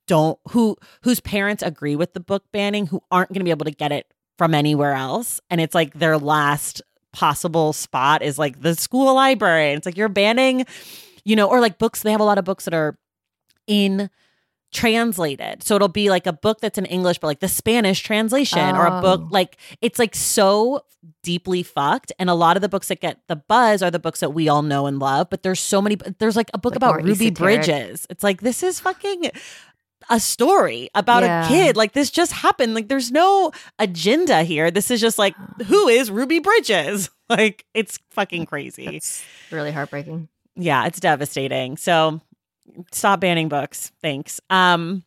don't 0.08 0.38
who 0.50 0.76
whose 1.04 1.20
parents 1.20 1.64
agree 1.64 1.96
with 1.96 2.14
the 2.14 2.20
book 2.20 2.44
banning, 2.52 2.88
who 2.88 3.02
aren't 3.10 3.30
going 3.30 3.40
to 3.40 3.44
be 3.46 3.52
able 3.52 3.66
to 3.66 3.72
get 3.72 3.92
it 3.92 4.14
from 4.38 4.54
anywhere 4.54 4.94
else, 4.94 5.42
and 5.50 5.60
it's 5.60 5.76
like 5.76 5.94
their 5.96 6.18
last 6.18 6.82
possible 7.14 7.74
spot 7.74 8.22
is 8.22 8.38
like 8.38 8.62
the 8.62 8.76
school 8.76 9.14
library. 9.16 9.70
And 9.72 9.78
it's 9.78 9.86
like 9.86 9.98
you're 9.98 10.10
banning, 10.10 10.66
you 11.24 11.36
know, 11.36 11.48
or 11.50 11.60
like 11.60 11.78
books. 11.78 12.02
They 12.04 12.12
have 12.12 12.22
a 12.22 12.26
lot 12.26 12.38
of 12.38 12.46
books 12.46 12.66
that 12.66 12.74
are 12.74 12.98
in 13.68 14.10
translated. 14.72 15.64
So 15.64 15.76
it'll 15.76 15.88
be 15.88 16.10
like 16.12 16.28
a 16.28 16.34
book 16.34 16.60
that's 16.62 16.78
in 16.78 16.86
English, 16.86 17.18
but 17.18 17.26
like 17.28 17.40
the 17.40 17.48
Spanish 17.48 18.02
translation 18.02 18.76
or 18.76 18.86
a 18.86 19.02
book 19.02 19.22
Oh. 19.24 19.28
like 19.32 19.58
it's 19.82 19.98
like 19.98 20.14
so 20.14 20.86
deeply 21.24 21.64
fucked. 21.64 22.12
And 22.20 22.30
a 22.30 22.36
lot 22.36 22.56
of 22.56 22.62
the 22.62 22.70
books 22.70 22.90
that 22.90 23.00
get 23.02 23.20
the 23.28 23.36
buzz 23.36 23.82
are 23.82 23.90
the 23.90 24.00
books 24.00 24.20
that 24.20 24.30
we 24.34 24.48
all 24.48 24.62
know 24.62 24.86
and 24.86 25.00
love. 25.00 25.30
But 25.32 25.42
there's 25.42 25.60
so 25.60 25.82
many, 25.82 25.96
there's 26.20 26.36
like 26.36 26.52
a 26.54 26.60
book 26.60 26.74
Like 26.74 26.78
about 26.78 26.96
Ruby 26.98 27.12
esoteric. 27.28 27.36
Bridges. 27.66 28.06
It's 28.12 28.24
like, 28.24 28.42
this 28.42 28.62
is 28.62 28.80
fucking 28.80 29.32
a 30.10 30.20
story 30.20 30.90
about 30.96 31.24
Yeah. 31.24 31.46
a 31.46 31.48
kid. 31.48 31.76
Like 31.78 31.94
this 31.94 32.10
just 32.12 32.32
happened. 32.32 32.74
Like 32.74 32.88
there's 32.88 33.12
no 33.12 33.52
agenda 33.78 34.44
here. 34.44 34.72
This 34.72 34.90
is 34.92 35.00
just 35.00 35.18
like, 35.20 35.36
who 35.68 35.88
is 35.88 36.10
Ruby 36.12 36.40
Bridges? 36.40 37.10
Like 37.30 37.64
it's 37.76 38.00
fucking 38.10 38.48
crazy. 38.48 38.86
That's 38.86 39.24
really 39.52 39.72
heartbreaking. 39.72 40.30
Yeah, 40.56 40.88
it's 40.88 41.00
devastating. 41.00 41.78
So 41.78 42.22
stop 42.92 43.20
banning 43.20 43.50
books. 43.50 43.92
Thanks. 44.02 44.42
Um 44.50 45.04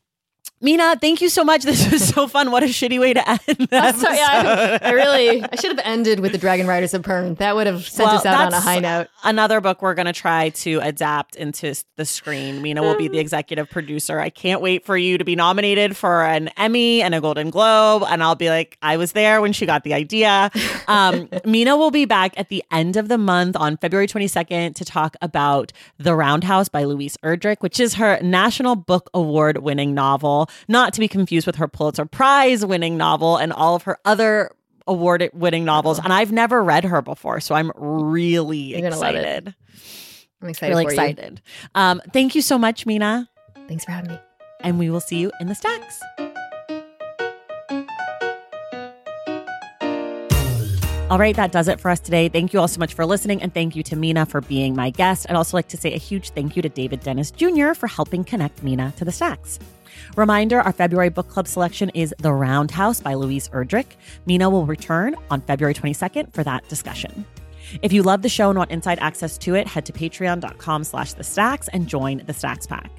Mina, 0.63 0.97
thank 1.01 1.21
you 1.21 1.29
so 1.29 1.45
much. 1.45 1.63
This 1.73 1.91
was 1.91 2.07
so 2.07 2.27
fun. 2.29 2.51
What 2.51 2.63
a 2.63 2.67
shitty 2.67 3.01
way 3.01 3.15
to 3.15 3.29
end. 3.29 3.41
sorry, 3.71 4.19
I. 4.19 4.79
I 4.83 4.91
really 4.93 5.43
I 5.43 5.57
should 5.57 5.71
have 5.71 5.81
ended 5.85 6.21
with 6.21 6.33
the 6.33 6.39
Dragon 6.39 6.67
Riders 6.67 6.93
of 6.93 7.03
Pern. 7.03 7.39
That 7.39 7.55
would 7.55 7.67
have 7.67 7.87
sent 7.89 8.09
Well, 8.09 8.17
us 8.19 8.27
out 8.27 8.47
on 8.47 8.53
a 8.53 8.61
high 8.61 8.79
note. 8.79 9.09
Another 9.25 9.61
book 9.63 9.81
we're 9.81 9.95
going 9.95 10.07
to 10.07 10.13
try 10.13 10.51
to 10.51 10.81
adapt 10.83 11.35
into 11.37 11.75
the 11.97 12.05
screen. 12.05 12.61
Mina 12.61 12.83
will 12.83 12.97
be 12.97 13.09
the 13.09 13.19
executive 13.19 13.71
producer. 13.71 14.21
I 14.21 14.29
can't 14.29 14.61
wait 14.61 14.85
for 14.85 14.97
you 14.99 15.17
to 15.19 15.25
be 15.25 15.35
nominated 15.35 15.97
for 15.97 16.25
an 16.25 16.49
Emmy 16.59 17.01
and 17.01 17.15
a 17.15 17.21
Golden 17.21 17.49
Globe. 17.51 18.03
And 18.07 18.23
I'll 18.23 18.35
be 18.35 18.51
like, 18.51 18.77
I 18.83 18.99
was 18.99 19.13
there 19.13 19.41
when 19.41 19.53
she 19.55 19.65
got 19.67 19.85
the 19.85 19.95
idea. 19.95 20.51
Um, 20.89 21.29
Mina 21.47 21.77
will 21.77 21.93
be 21.93 22.05
back 22.05 22.35
at 22.37 22.49
the 22.49 22.63
end 22.71 22.97
of 22.97 23.09
the 23.09 23.17
month 23.17 23.57
on 23.57 23.77
February 23.77 24.07
22nd 24.07 24.75
to 24.75 24.85
talk 24.85 25.17
about 25.23 25.73
The 25.97 26.15
Round 26.15 26.45
House 26.45 26.69
by 26.69 26.85
Louise 26.85 27.17
Erdrich, 27.23 27.61
which 27.61 27.79
is 27.81 27.95
her 27.95 28.19
National 28.21 28.75
Book 28.75 29.09
Award 29.15 29.59
winning 29.59 29.95
novel, 29.95 30.51
not 30.69 30.95
to 30.95 31.01
be 31.01 31.09
confused 31.09 31.47
with 31.47 31.57
her 31.57 31.69
Pulitzer 31.69 32.05
Prize 32.07 32.65
winning 32.65 32.97
novel 32.97 33.37
and 33.37 33.53
all 33.53 33.75
of 33.75 33.83
her 33.85 33.99
other 34.05 34.51
award 34.87 35.31
winning 35.33 35.65
novels. 35.65 35.99
And 35.99 36.13
I've 36.13 36.33
never 36.33 36.63
read 36.63 36.85
her 36.85 37.03
before, 37.03 37.41
so 37.41 37.55
I'm 37.55 37.71
really 37.77 38.59
You're 38.59 38.81
gonna 38.83 38.99
love 38.99 39.15
it. 39.15 39.19
excited. 39.19 39.55
I'm 40.43 40.49
excited. 40.49 40.73
Really 40.73 40.85
for 40.85 40.93
you. 40.93 41.01
excited. 41.01 41.43
Um, 41.75 42.03
thank 42.13 42.35
you 42.35 42.43
so 42.43 42.59
much, 42.59 42.85
Mina. 42.87 43.29
Thanks 43.69 43.85
for 43.85 43.93
having 43.93 44.11
me. 44.13 44.19
And 44.61 44.79
we 44.79 44.91
will 44.91 45.01
see 45.01 45.19
you 45.19 45.31
in 45.41 45.47
the 45.49 45.55
stacks. 45.55 46.01
All 51.11 51.19
right, 51.19 51.37
that 51.37 51.53
does 51.53 51.69
it 51.69 51.79
for 51.79 51.91
us 51.91 52.01
today. 52.01 52.31
Thank 52.31 52.55
you 52.55 52.59
all 52.61 52.69
so 52.69 52.79
much 52.79 52.95
for 52.95 53.05
listening, 53.05 53.43
and 53.43 53.53
thank 53.53 53.77
you 53.77 53.83
to 53.83 53.97
Mina 53.97 54.25
for 54.25 54.41
being 54.41 54.75
my 54.75 54.89
guest. 54.89 55.27
I'd 55.29 55.37
also 55.37 55.59
like 55.59 55.69
to 55.69 55.77
say 55.77 55.93
a 55.93 55.99
huge 55.99 56.31
thank 56.31 56.57
you 56.57 56.63
to 56.63 56.71
David 56.71 57.01
Dennis 57.01 57.31
Jr. 57.31 57.75
for 57.75 57.87
helping 57.87 58.25
connect 58.25 58.63
Mina 58.63 58.95
to 58.97 59.05
the 59.05 59.13
stacks. 59.13 59.59
Reminder 60.17 60.61
our 60.61 60.73
February 60.73 61.09
book 61.09 61.29
club 61.29 61.47
selection 61.47 61.91
is 61.91 62.15
The 62.19 62.33
Round 62.33 62.71
House 62.71 63.01
by 63.01 63.15
Louise 63.15 63.49
Erdrich. 63.49 63.97
Mina 64.27 64.51
will 64.51 64.67
return 64.67 65.15
on 65.31 65.41
February 65.41 65.75
22nd 65.75 66.33
for 66.33 66.45
that 66.45 66.69
discussion. 66.69 67.25
If 67.81 67.93
you 67.93 68.03
love 68.03 68.23
the 68.23 68.29
show 68.29 68.51
and 68.51 68.59
want 68.59 68.71
inside 68.71 68.99
access 69.01 69.39
to 69.39 69.55
it, 69.55 69.67
head 69.67 69.87
to 69.87 69.93
patreon.com 69.93 70.85
slash 70.85 71.15
the 71.15 71.25
stacks 71.25 71.69
and 71.69 71.89
join 71.89 72.23
the 72.27 72.35
Stacks 72.35 72.67
Pack. 72.67 72.91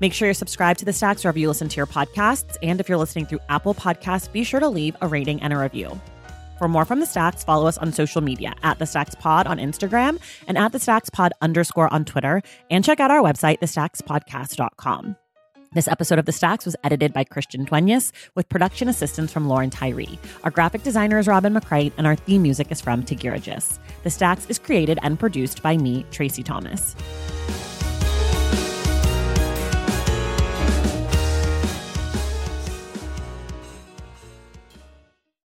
Make 0.00 0.12
sure 0.12 0.26
you're 0.26 0.34
subscribed 0.34 0.80
to 0.80 0.84
the 0.84 0.92
Stacks 0.92 1.24
wherever 1.24 1.38
you 1.38 1.48
listen 1.48 1.68
to 1.68 1.76
your 1.76 1.86
podcasts. 1.86 2.56
And 2.62 2.80
if 2.80 2.88
you're 2.88 2.98
listening 2.98 3.26
through 3.26 3.40
Apple 3.48 3.74
Podcasts, 3.74 4.30
be 4.30 4.44
sure 4.44 4.60
to 4.60 4.68
leave 4.68 4.96
a 5.00 5.08
rating 5.08 5.40
and 5.42 5.52
a 5.52 5.58
review. 5.58 6.00
For 6.58 6.68
more 6.68 6.84
from 6.84 7.00
the 7.00 7.06
Stacks, 7.06 7.42
follow 7.42 7.66
us 7.66 7.78
on 7.78 7.92
social 7.92 8.20
media 8.20 8.54
at 8.62 8.78
the 8.78 8.86
Stacks 8.86 9.14
Pod 9.14 9.46
on 9.46 9.58
Instagram 9.58 10.20
and 10.46 10.58
at 10.58 10.72
the 10.72 10.78
Stacks 10.78 11.10
Pod 11.10 11.32
underscore 11.40 11.92
on 11.92 12.04
Twitter. 12.04 12.42
And 12.70 12.84
check 12.84 13.00
out 13.00 13.10
our 13.10 13.20
website, 13.20 13.60
thestackspodcast.com. 13.60 15.16
This 15.74 15.88
episode 15.88 16.18
of 16.18 16.26
The 16.26 16.32
Stacks 16.32 16.66
was 16.66 16.76
edited 16.84 17.14
by 17.14 17.24
Christian 17.24 17.64
Duenas 17.64 18.12
with 18.34 18.46
production 18.50 18.88
assistance 18.88 19.32
from 19.32 19.48
Lauren 19.48 19.70
Tyree. 19.70 20.18
Our 20.44 20.50
graphic 20.50 20.82
designer 20.82 21.18
is 21.18 21.26
Robin 21.26 21.54
McCrite, 21.54 21.94
and 21.96 22.06
our 22.06 22.14
theme 22.14 22.42
music 22.42 22.70
is 22.70 22.82
from 22.82 23.02
Tagirijus. 23.02 23.78
The 24.02 24.10
Stacks 24.10 24.44
is 24.50 24.58
created 24.58 24.98
and 25.00 25.18
produced 25.18 25.62
by 25.62 25.78
me, 25.78 26.04
Traci 26.10 26.44
Thomas. 26.44 26.94